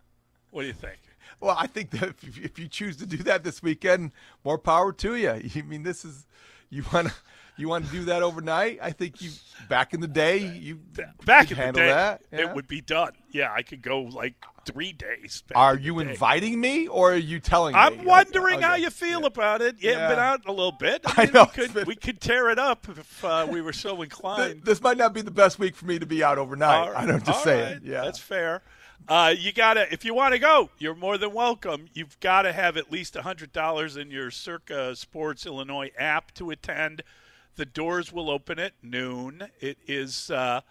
What 0.51 0.61
do 0.61 0.67
you 0.67 0.73
think? 0.73 0.99
Well, 1.39 1.55
I 1.57 1.67
think 1.67 1.89
that 1.91 2.09
if, 2.09 2.37
if 2.37 2.59
you 2.59 2.67
choose 2.67 2.95
to 2.97 3.05
do 3.05 3.17
that 3.17 3.43
this 3.43 3.61
weekend, 3.61 4.11
more 4.45 4.57
power 4.57 4.93
to 4.93 5.15
you. 5.15 5.29
I 5.55 5.61
mean, 5.63 5.83
this 5.83 6.05
is 6.05 6.25
you 6.73 6.83
want 6.91 7.07
to 7.07 7.13
you 7.55 7.69
want 7.69 7.85
to 7.85 7.91
do 7.91 8.05
that 8.05 8.23
overnight. 8.23 8.79
I 8.81 8.91
think 8.91 9.21
you 9.21 9.29
back 9.69 9.93
in 9.93 10.01
the 10.01 10.07
day 10.07 10.37
you 10.39 10.79
Back 11.25 11.51
in 11.51 11.57
the 11.57 11.63
handle 11.63 11.83
day, 11.83 11.87
that. 11.89 12.21
it 12.31 12.53
would 12.53 12.67
be 12.67 12.81
done. 12.81 13.11
Yeah, 13.29 13.53
I 13.53 13.61
could 13.61 13.81
go 13.81 14.01
like 14.01 14.33
three 14.65 14.91
days. 14.91 15.43
back 15.47 15.57
Are 15.57 15.77
you 15.77 15.99
inviting 15.99 16.59
me 16.59 16.87
or 16.87 17.13
are 17.13 17.17
you 17.17 17.39
telling 17.39 17.73
me? 17.73 17.79
I'm 17.79 18.05
wondering 18.05 18.61
how 18.61 18.75
you 18.75 18.89
feel 18.89 19.25
about 19.25 19.61
it. 19.61 19.81
You 19.81 19.91
haven't 19.93 20.09
been 20.09 20.19
out 20.19 20.45
a 20.47 20.51
little 20.51 20.71
bit. 20.71 21.01
I 21.05 21.13
I, 21.23 21.25
know. 21.25 21.47
We 21.55 21.67
could, 21.67 21.87
we 21.87 21.95
could 21.95 22.19
tear 22.19 22.49
it 22.49 22.57
up 22.57 22.87
if 22.89 23.23
uh, 23.23 23.47
we 23.49 23.61
were 23.61 23.73
so 23.73 24.01
inclined. 24.01 24.63
This 24.63 24.81
might 24.81 24.97
not 24.97 25.13
be 25.13 25.21
the 25.21 25.31
best 25.31 25.59
week 25.59 25.75
for 25.75 25.85
me 25.85 25.99
to 25.99 26.05
be 26.05 26.23
out 26.23 26.37
overnight. 26.37 26.95
I 26.95 27.05
don't 27.05 27.23
just 27.23 27.37
all 27.39 27.43
say 27.43 27.61
right. 27.61 27.71
it. 27.73 27.83
Yeah. 27.83 28.01
that's 28.01 28.19
fair. 28.19 28.63
Uh, 29.07 29.33
you 29.37 29.51
gotta 29.51 29.91
if 29.91 30.05
you 30.05 30.13
want 30.13 30.33
to 30.33 30.39
go, 30.39 30.69
you're 30.77 30.95
more 30.95 31.17
than 31.17 31.33
welcome. 31.33 31.87
You've 31.93 32.17
got 32.21 32.43
to 32.43 32.53
have 32.53 32.77
at 32.77 32.89
least 32.89 33.15
hundred 33.15 33.51
dollars 33.51 33.97
in 33.97 34.09
your 34.09 34.31
Circa 34.31 34.95
Sports 34.95 35.45
Illinois 35.45 35.91
app 35.97 36.33
to 36.35 36.51
attend. 36.51 37.03
The 37.55 37.65
doors 37.65 38.13
will 38.13 38.29
open 38.29 38.59
at 38.59 38.71
noon. 38.81 39.43
It 39.59 39.77
is 39.87 40.31
uh, 40.31 40.61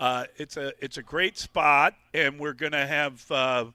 uh, 0.00 0.24
it's 0.36 0.56
a 0.56 0.72
it's 0.80 0.96
a 0.96 1.02
great 1.02 1.38
spot, 1.38 1.94
and 2.12 2.40
we're 2.40 2.54
gonna 2.54 2.86
have 2.86 3.30
uh, 3.30 3.66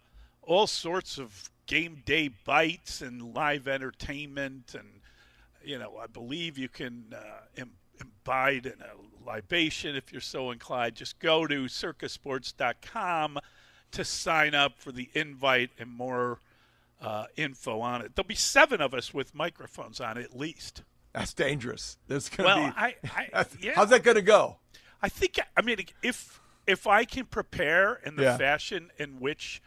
all 0.42 0.68
sorts 0.68 1.18
of 1.18 1.50
game 1.66 2.04
day 2.06 2.30
bites 2.44 3.02
and 3.02 3.34
live 3.34 3.66
entertainment, 3.66 4.76
and 4.78 4.90
you 5.64 5.80
know 5.80 5.98
I 5.98 6.08
believe 6.08 6.58
you 6.58 6.68
can 6.68 7.06
uh, 7.16 7.62
Im- 7.62 7.78
imbibe 8.02 8.66
in 8.66 8.74
a 8.82 9.26
libation 9.26 9.96
if 9.96 10.12
you're 10.12 10.20
so 10.20 10.52
inclined. 10.52 10.96
Just 10.96 11.18
go 11.20 11.48
to 11.48 11.64
circasports.com 11.64 13.40
to 13.92 14.04
sign 14.06 14.54
up 14.56 14.74
for 14.78 14.92
the 14.92 15.10
invite 15.14 15.72
and 15.80 15.90
more 15.90 16.40
uh, 17.02 17.26
info 17.36 17.80
on 17.82 18.02
it. 18.02 18.16
There'll 18.16 18.28
be 18.28 18.36
seven 18.36 18.80
of 18.82 18.94
us 18.94 19.14
with 19.14 19.34
microphones 19.36 20.00
on 20.00 20.18
at 20.18 20.38
least. 20.38 20.84
That's 21.14 21.34
dangerous. 21.34 21.98
There's 22.08 22.30
gonna 22.30 22.48
Well, 22.48 22.68
be. 22.68 22.74
I- 22.78 22.96
I- 23.34 23.46
yeah. 23.60 23.72
How's 23.76 23.90
that 23.90 24.04
gonna 24.04 24.22
go? 24.22 24.58
I 25.02 25.10
think 25.10 25.40
I 25.58 25.62
mean 25.62 25.78
if 26.04 26.40
if 26.68 26.86
I 26.88 27.06
can 27.06 27.26
prepare 27.26 27.96
in 28.06 28.16
the 28.16 28.24
Yeah. 28.24 28.38
fashion 28.38 28.92
in 29.00 29.20
which 29.20 29.62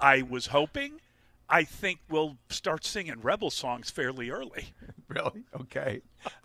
I 0.00 0.22
was 0.22 0.48
hoping, 0.48 1.00
I 1.48 1.64
think 1.64 2.00
we'll 2.08 2.38
start 2.48 2.84
singing 2.84 3.20
rebel 3.20 3.50
songs 3.50 3.90
fairly 3.90 4.30
early. 4.30 4.66
Really? 5.08 5.42
Okay. 5.60 6.00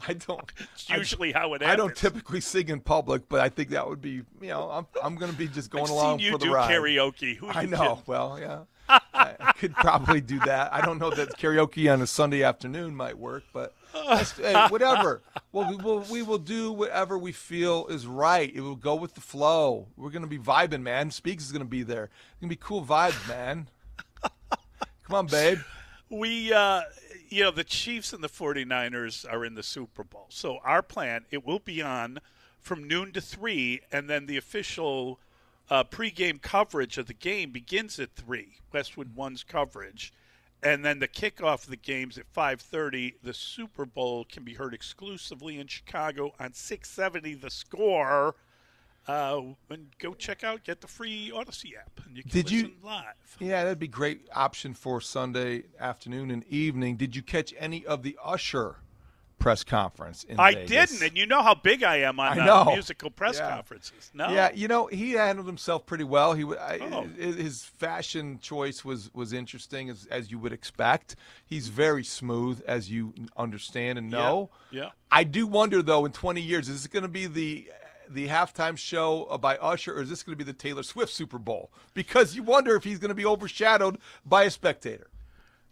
I 0.10 0.12
don't. 0.12 0.52
It's 0.74 0.90
usually 0.90 1.32
how 1.32 1.54
it 1.54 1.62
ends. 1.62 1.72
I 1.72 1.78
don't 1.78 1.96
typically 1.96 2.42
sing 2.42 2.68
in 2.68 2.82
public, 2.82 3.30
but 3.30 3.40
I 3.40 3.48
think 3.48 3.70
that 3.70 3.88
would 3.88 4.02
be. 4.02 4.24
You 4.42 4.48
know, 4.50 4.70
I'm 4.70 4.86
I'm 5.02 5.16
going 5.16 5.32
to 5.32 5.38
be 5.38 5.48
just 5.48 5.70
going 5.72 5.86
I've 5.86 5.90
along 5.92 6.20
for 6.20 6.38
the 6.38 6.46
do 6.48 6.54
ride. 6.54 6.70
karaoke. 6.70 7.38
Who 7.38 7.48
I 7.48 7.66
know. 7.66 7.78
kidding? 7.78 8.04
Well, 8.08 8.38
yeah. 8.38 8.60
I, 8.90 9.02
I 9.40 9.52
could 9.54 9.74
probably 9.74 10.20
do 10.20 10.40
that. 10.40 10.74
I 10.74 10.82
don't 10.82 10.98
know 11.00 11.10
that 11.12 11.38
karaoke 11.38 11.92
on 11.92 12.02
a 12.02 12.08
Sunday 12.08 12.44
afternoon 12.44 12.94
might 12.94 13.18
work, 13.18 13.44
but 13.54 13.74
hey, 13.94 14.54
whatever. 14.68 15.22
Well, 15.52 15.70
we 15.70 15.78
will 15.78 16.00
we 16.12 16.22
will 16.22 16.38
do 16.38 16.72
whatever 16.74 17.18
we 17.18 17.32
feel 17.32 17.88
is 17.88 18.06
right. 18.06 18.52
It 18.54 18.62
will 18.62 18.76
go 18.76 18.96
with 18.96 19.14
the 19.14 19.22
flow. 19.22 19.88
We're 19.96 20.10
gonna 20.10 20.28
be 20.28 20.40
vibing, 20.40 20.82
man. 20.82 21.12
Speaks 21.12 21.46
is 21.46 21.52
gonna 21.54 21.64
be 21.66 21.84
there. 21.84 22.06
It's 22.06 22.42
gonna 22.42 22.50
be 22.50 22.58
cool 22.58 22.84
vibes, 22.84 23.28
man. 23.30 23.70
Come 25.08 25.16
on, 25.16 25.28
babe. 25.28 25.60
we 26.10 26.52
uh 26.52 26.82
you 27.30 27.44
know 27.44 27.52
the 27.52 27.64
chiefs 27.64 28.12
and 28.12 28.22
the 28.22 28.30
49ers 28.30 29.26
are 29.32 29.46
in 29.46 29.56
the 29.56 29.64
super 29.64 30.04
bowl. 30.04 30.26
So 30.28 30.60
our 30.66 30.82
plan 30.82 31.24
it 31.32 31.46
will 31.46 31.60
be 31.60 31.82
on 31.82 32.20
from 32.60 32.88
noon 32.90 33.14
to 33.14 33.22
3 33.22 33.82
and 33.90 34.10
then 34.10 34.26
the 34.26 34.36
official 34.36 35.20
uh, 35.70 35.86
pregame 35.86 36.42
coverage 36.42 36.98
of 36.98 37.08
the 37.08 37.14
game 37.14 37.52
begins 37.52 38.00
at 38.00 38.16
3 38.16 38.58
westwood 38.74 39.16
one's 39.16 39.44
coverage. 39.44 40.12
And 40.62 40.84
then 40.84 41.00
the 41.00 41.08
kickoff 41.08 41.64
of 41.64 41.70
the 41.70 41.78
games 41.78 42.18
at 42.18 42.34
5.30 42.34 43.16
the 43.24 43.34
super 43.34 43.86
bowl 43.86 44.26
can 44.26 44.44
be 44.44 44.56
heard 44.56 44.74
exclusively 44.74 45.58
in 45.58 45.68
chicago. 45.68 46.34
On 46.38 46.52
670 46.52 47.36
the 47.36 47.50
score 47.50 48.36
uh, 49.08 49.42
and 49.70 49.88
go 50.00 50.14
check 50.14 50.44
out 50.44 50.64
get 50.64 50.82
the 50.82 50.88
free 50.88 51.32
Audacy 51.34 51.78
app 51.80 52.00
and 52.06 52.16
you 52.18 52.24
can 52.24 52.32
Did 52.32 52.52
you- 52.52 52.72
live 52.84 53.04
Yeah, 53.40 53.64
that'd 53.64 53.80
be 53.80 53.88
great 53.88 54.28
option 54.34 54.74
for 54.74 55.00
Sunday 55.02 55.64
afternoon 55.80 56.32
and 56.32 56.44
evening. 56.46 56.98
Did 56.98 57.16
you 57.16 57.22
catch 57.22 57.54
any 57.58 57.86
of 57.86 58.04
the 58.04 58.18
Usher 58.24 58.78
press 59.40 59.64
conference 59.64 60.24
in 60.24 60.40
I 60.40 60.54
Vegas? 60.56 60.70
didn't, 60.92 61.08
and 61.10 61.18
you 61.18 61.28
know 61.28 61.44
how 61.44 61.54
big 61.54 61.84
I 61.84 61.98
am 61.98 62.20
on 62.20 62.40
I 62.40 62.48
uh, 62.48 62.66
musical 62.66 63.12
press 63.12 63.38
Yeah. 63.38 63.52
conferences. 63.52 64.10
No, 64.14 64.30
Yeah, 64.30 64.52
you 64.52 64.68
know 64.68 64.88
he 64.88 65.12
handled 65.12 65.46
himself 65.48 65.86
pretty 65.86 66.04
well. 66.06 66.34
He 66.34 66.44
I, 66.44 66.80
Oh. 66.82 67.04
his 67.16 67.64
fashion 67.64 68.40
choice 68.40 68.84
was 68.84 69.14
was 69.14 69.34
interesting 69.34 69.90
as 69.92 70.06
as 70.08 70.32
you 70.32 70.40
would 70.40 70.54
expect. 70.54 71.16
He's 71.46 71.68
very 71.68 72.04
smooth 72.04 72.64
as 72.68 72.90
you 72.90 73.14
understand 73.38 74.00
and 74.00 74.10
know. 74.10 74.50
Yeah. 74.72 74.90
I 75.12 75.24
do 75.24 75.46
wonder 75.46 75.82
though, 75.84 76.06
in 76.06 76.12
20 76.14 76.42
years, 76.42 76.68
is 76.68 76.82
this 76.82 76.92
going 76.92 77.04
to 77.04 77.08
be 77.10 77.28
the 77.28 77.70
the 78.10 78.28
halftime 78.28 78.78
show 78.78 79.26
by 79.42 79.58
Usher, 79.58 79.98
or 79.98 80.02
is 80.02 80.10
this 80.10 80.24
going 80.24 80.38
to 80.38 80.44
be 80.44 80.50
the 80.50 80.58
Taylor 80.58 80.84
Swift 80.84 81.12
Super 81.12 81.38
Bowl? 81.38 81.72
Because 81.94 82.36
you 82.36 82.44
wonder 82.44 82.76
if 82.76 82.84
he's 82.84 83.00
going 83.00 83.10
to 83.10 83.16
be 83.16 83.26
overshadowed 83.26 83.98
by 84.26 84.44
a 84.44 84.52
spectator. 84.52 85.08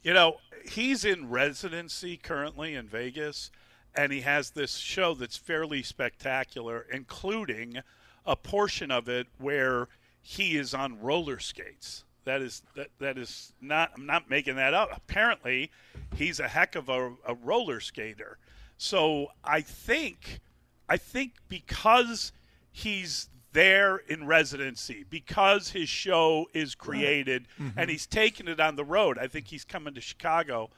You 0.04 0.14
know, 0.14 0.38
he's 0.70 1.06
in 1.06 1.30
residency 1.30 2.18
currently 2.18 2.76
in 2.76 2.88
Vegas, 2.88 3.52
and 3.96 4.12
he 4.12 4.22
has 4.22 4.52
this 4.52 4.76
show 4.78 5.14
that's 5.14 5.38
fairly 5.38 5.82
spectacular, 5.82 6.86
including 6.92 7.82
a 8.26 8.36
portion 8.36 8.92
of 8.92 9.08
it 9.08 9.28
where 9.38 9.88
he 10.22 10.58
is 10.58 10.74
on 10.74 11.00
roller 11.00 11.40
skates. 11.40 12.04
That 12.26 12.42
is 12.42 12.64
that 12.76 12.88
that 13.00 13.20
is 13.20 13.54
not. 13.62 13.92
I'm 13.96 14.08
not 14.08 14.30
making 14.30 14.56
that 14.56 14.74
up. 14.74 14.90
Apparently, 14.96 15.70
he's 16.16 16.40
a 16.40 16.48
heck 16.48 16.76
of 16.76 16.90
a, 16.90 17.14
a 17.28 17.36
roller 17.36 17.80
skater. 17.80 18.40
So 18.78 19.28
I 19.44 19.62
think, 19.62 20.40
I 20.88 20.98
think 20.98 21.34
because 21.48 22.32
he's 22.72 23.30
there 23.52 23.98
in 23.98 24.28
residency, 24.28 25.06
because 25.10 25.70
his 25.70 25.88
show 25.88 26.46
is 26.54 26.76
created, 26.76 27.48
and 27.78 27.90
he's 27.90 28.06
taking 28.06 28.48
it 28.48 28.60
on 28.60 28.76
the 28.76 28.84
road. 28.84 29.18
I 29.18 29.28
think 29.28 29.48
he's 29.48 29.64
coming 29.64 29.94
to 29.94 30.02
Chicago 30.02 30.70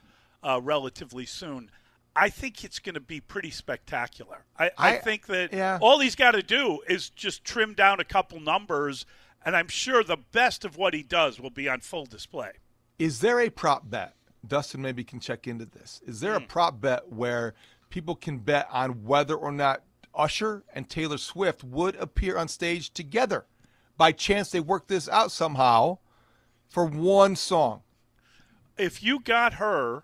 uh, 0.43 0.61
relatively 0.63 1.25
soon. 1.25 1.71
I 2.15 2.29
think 2.29 2.63
it's 2.63 2.79
going 2.79 2.95
to 2.95 3.01
be 3.01 3.19
pretty 3.19 3.51
spectacular. 3.51 4.45
I, 4.57 4.65
I, 4.77 4.95
I- 4.95 4.97
think 4.97 5.27
that 5.27 5.53
yeah. 5.53 5.79
all 5.81 5.99
he's 5.99 6.15
got 6.15 6.31
to 6.31 6.43
do 6.43 6.79
is 6.87 7.09
just 7.09 7.43
trim 7.43 7.73
down 7.73 7.99
a 7.99 8.03
couple 8.03 8.39
numbers, 8.39 9.05
and 9.45 9.55
I'm 9.55 9.67
sure 9.67 10.03
the 10.03 10.17
best 10.17 10.63
of 10.63 10.77
what 10.77 10.93
he 10.93 11.03
does 11.03 11.39
will 11.39 11.49
be 11.49 11.67
on 11.67 11.81
full 11.81 12.05
display. 12.05 12.51
Is 12.99 13.19
there 13.19 13.39
a 13.39 13.49
prop 13.49 13.89
bet? 13.89 14.13
Dustin 14.47 14.81
maybe 14.81 15.03
can 15.03 15.19
check 15.19 15.47
into 15.47 15.65
this. 15.65 16.01
Is 16.05 16.19
there 16.19 16.35
a 16.35 16.41
prop 16.41 16.79
bet 16.79 17.11
where 17.11 17.53
people 17.89 18.15
can 18.15 18.37
bet 18.37 18.67
on 18.71 19.03
whether 19.03 19.35
or 19.35 19.51
not 19.51 19.81
Usher 20.17 20.63
and 20.73 20.89
Taylor 20.89 21.17
Swift 21.17 21.63
would 21.63 21.95
appear 21.95 22.37
on 22.37 22.47
stage 22.47 22.89
together? 22.91 23.45
By 23.97 24.11
chance 24.11 24.49
they 24.51 24.59
worked 24.59 24.89
this 24.89 25.07
out 25.07 25.31
somehow 25.31 25.99
for 26.69 26.85
one 26.85 27.35
song. 27.35 27.83
if 28.77 29.01
you 29.01 29.19
got 29.19 29.53
her 29.55 30.03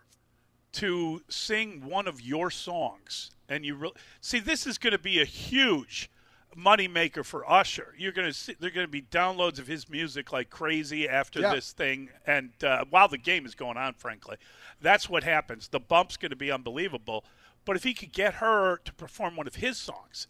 to 0.74 1.22
sing 1.28 1.86
one 1.86 2.08
of 2.08 2.20
your 2.22 2.50
songs 2.50 3.30
and 3.48 3.64
you 3.66 3.92
see 4.22 4.40
this 4.40 4.66
is 4.66 4.78
going 4.80 4.94
to 4.94 4.98
be 4.98 5.22
a 5.22 5.26
huge 5.26 6.10
moneymaker 6.58 7.24
for 7.26 7.50
Usher. 7.52 7.94
You're 7.98 8.12
going 8.12 8.28
to 8.28 8.34
see 8.34 8.56
there're 8.60 8.72
going 8.72 8.86
to 8.88 8.92
be 8.92 9.02
downloads 9.04 9.60
of 9.60 9.68
his 9.68 9.90
music 9.90 10.32
like 10.32 10.50
crazy 10.50 11.08
after 11.08 11.40
Yeah. 11.42 11.54
this 11.54 11.72
thing 11.74 12.10
and 12.26 12.52
uh, 12.64 12.86
while 12.90 13.08
the 13.08 13.18
game 13.20 13.46
is 13.46 13.54
going 13.56 13.78
on 13.78 13.94
frankly. 13.94 14.38
That's 14.82 15.10
what 15.10 15.24
happens. 15.24 15.68
The 15.68 15.80
bump's 15.80 16.18
going 16.18 16.32
to 16.32 16.36
be 16.36 16.52
unbelievable. 16.52 17.26
But 17.66 17.76
if 17.76 17.84
he 17.84 17.94
could 17.94 18.12
get 18.12 18.36
her 18.36 18.78
to 18.84 18.94
perform 18.94 19.36
one 19.36 19.48
of 19.48 19.56
his 19.56 19.78
songs, 19.78 20.28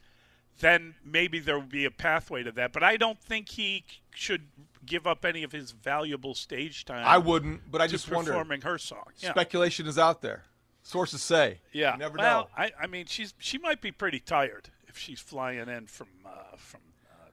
then 0.60 0.96
maybe 1.04 1.40
there 1.40 1.58
would 1.60 1.70
be 1.70 1.86
a 1.86 1.92
pathway 1.92 2.44
to 2.44 2.52
that. 2.52 2.74
But 2.74 2.84
I 2.84 2.98
don't 2.98 3.20
think 3.20 3.50
he 3.50 3.86
should 4.12 4.48
give 4.86 5.08
up 5.08 5.26
any 5.26 5.44
of 5.44 5.52
his 5.52 5.72
valuable 5.72 6.36
stage 6.36 6.86
time. 6.86 7.04
I 7.06 7.18
wouldn't, 7.18 7.72
but 7.72 7.82
I 7.82 7.88
just 7.88 8.10
wonder. 8.12 8.32
performing 8.32 8.62
her 8.62 8.78
song. 8.78 9.06
Yeah. 9.18 9.32
Speculation 9.32 9.88
is 9.88 9.98
out 9.98 10.22
there. 10.22 10.44
Sources 10.84 11.22
say. 11.22 11.60
Yeah. 11.72 11.94
You 11.94 12.00
never 12.00 12.18
well, 12.18 12.42
know. 12.42 12.48
I, 12.58 12.72
I 12.82 12.88
mean, 12.88 13.06
she's 13.08 13.34
she 13.40 13.58
might 13.58 13.82
be 13.82 13.92
pretty 13.92 14.20
tired. 14.20 14.70
if 14.88 14.98
she's 14.98 15.20
flying 15.20 15.68
in 15.70 15.88
from 15.88 16.08
uh, 16.26 16.56
from 16.58 16.82
uh, 17.10 17.30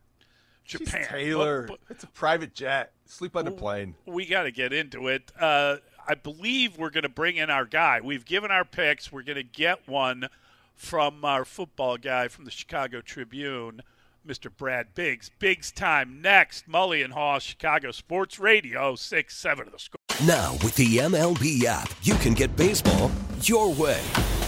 She's 0.63 0.81
Japan. 0.81 1.07
Taylor. 1.09 1.67
But- 1.69 1.81
it's 1.91 2.05
a 2.05 2.09
private 2.09 2.55
jet. 2.55 2.93
Sleep 3.07 3.37
on 3.37 3.45
the 3.45 3.51
plane. 3.51 3.97
we 4.07 4.25
got 4.25 4.45
to 4.45 4.53
get 4.53 4.73
into 4.73 5.09
it. 5.09 5.33
Uh, 5.39 5.77
I 6.07 6.15
believe 6.15 6.77
we're 6.77 6.91
going 6.91 7.03
to 7.03 7.09
bring 7.09 7.37
in 7.37 7.51
our 7.51 7.65
guy. 7.65 8.01
We've 8.03 8.25
given 8.25 8.51
our 8.51 8.65
picks. 8.65 9.13
We're 9.13 9.23
going 9.23 9.37
to 9.37 9.43
get 9.43 9.89
one 9.89 10.29
from 10.75 11.25
our 11.25 11.45
football 11.45 11.99
guy 11.99 12.29
from 12.29 12.45
the 12.45 12.51
Chicago 12.51 13.01
Tribune, 13.01 13.83
Mr. 14.27 14.51
Brad 14.55 14.95
Biggs. 14.95 15.31
Biggs 15.39 15.71
time 15.71 16.23
next. 16.23 16.69
Mully 16.69 17.05
and 17.05 17.13
Haugh, 17.13 17.41
Chicago 17.41 17.91
Sports 17.91 18.39
Radio, 18.39 18.95
6 18.95 19.37
7 19.37 19.67
of 19.67 19.73
the 19.73 19.79
score. 19.79 19.99
Now, 20.27 20.53
with 20.65 20.75
the 20.75 20.99
MLB 20.99 21.65
app, 21.65 21.91
you 22.03 22.15
can 22.15 22.35
get 22.35 22.55
baseball 22.57 23.11
your 23.43 23.73
way. 23.73 24.03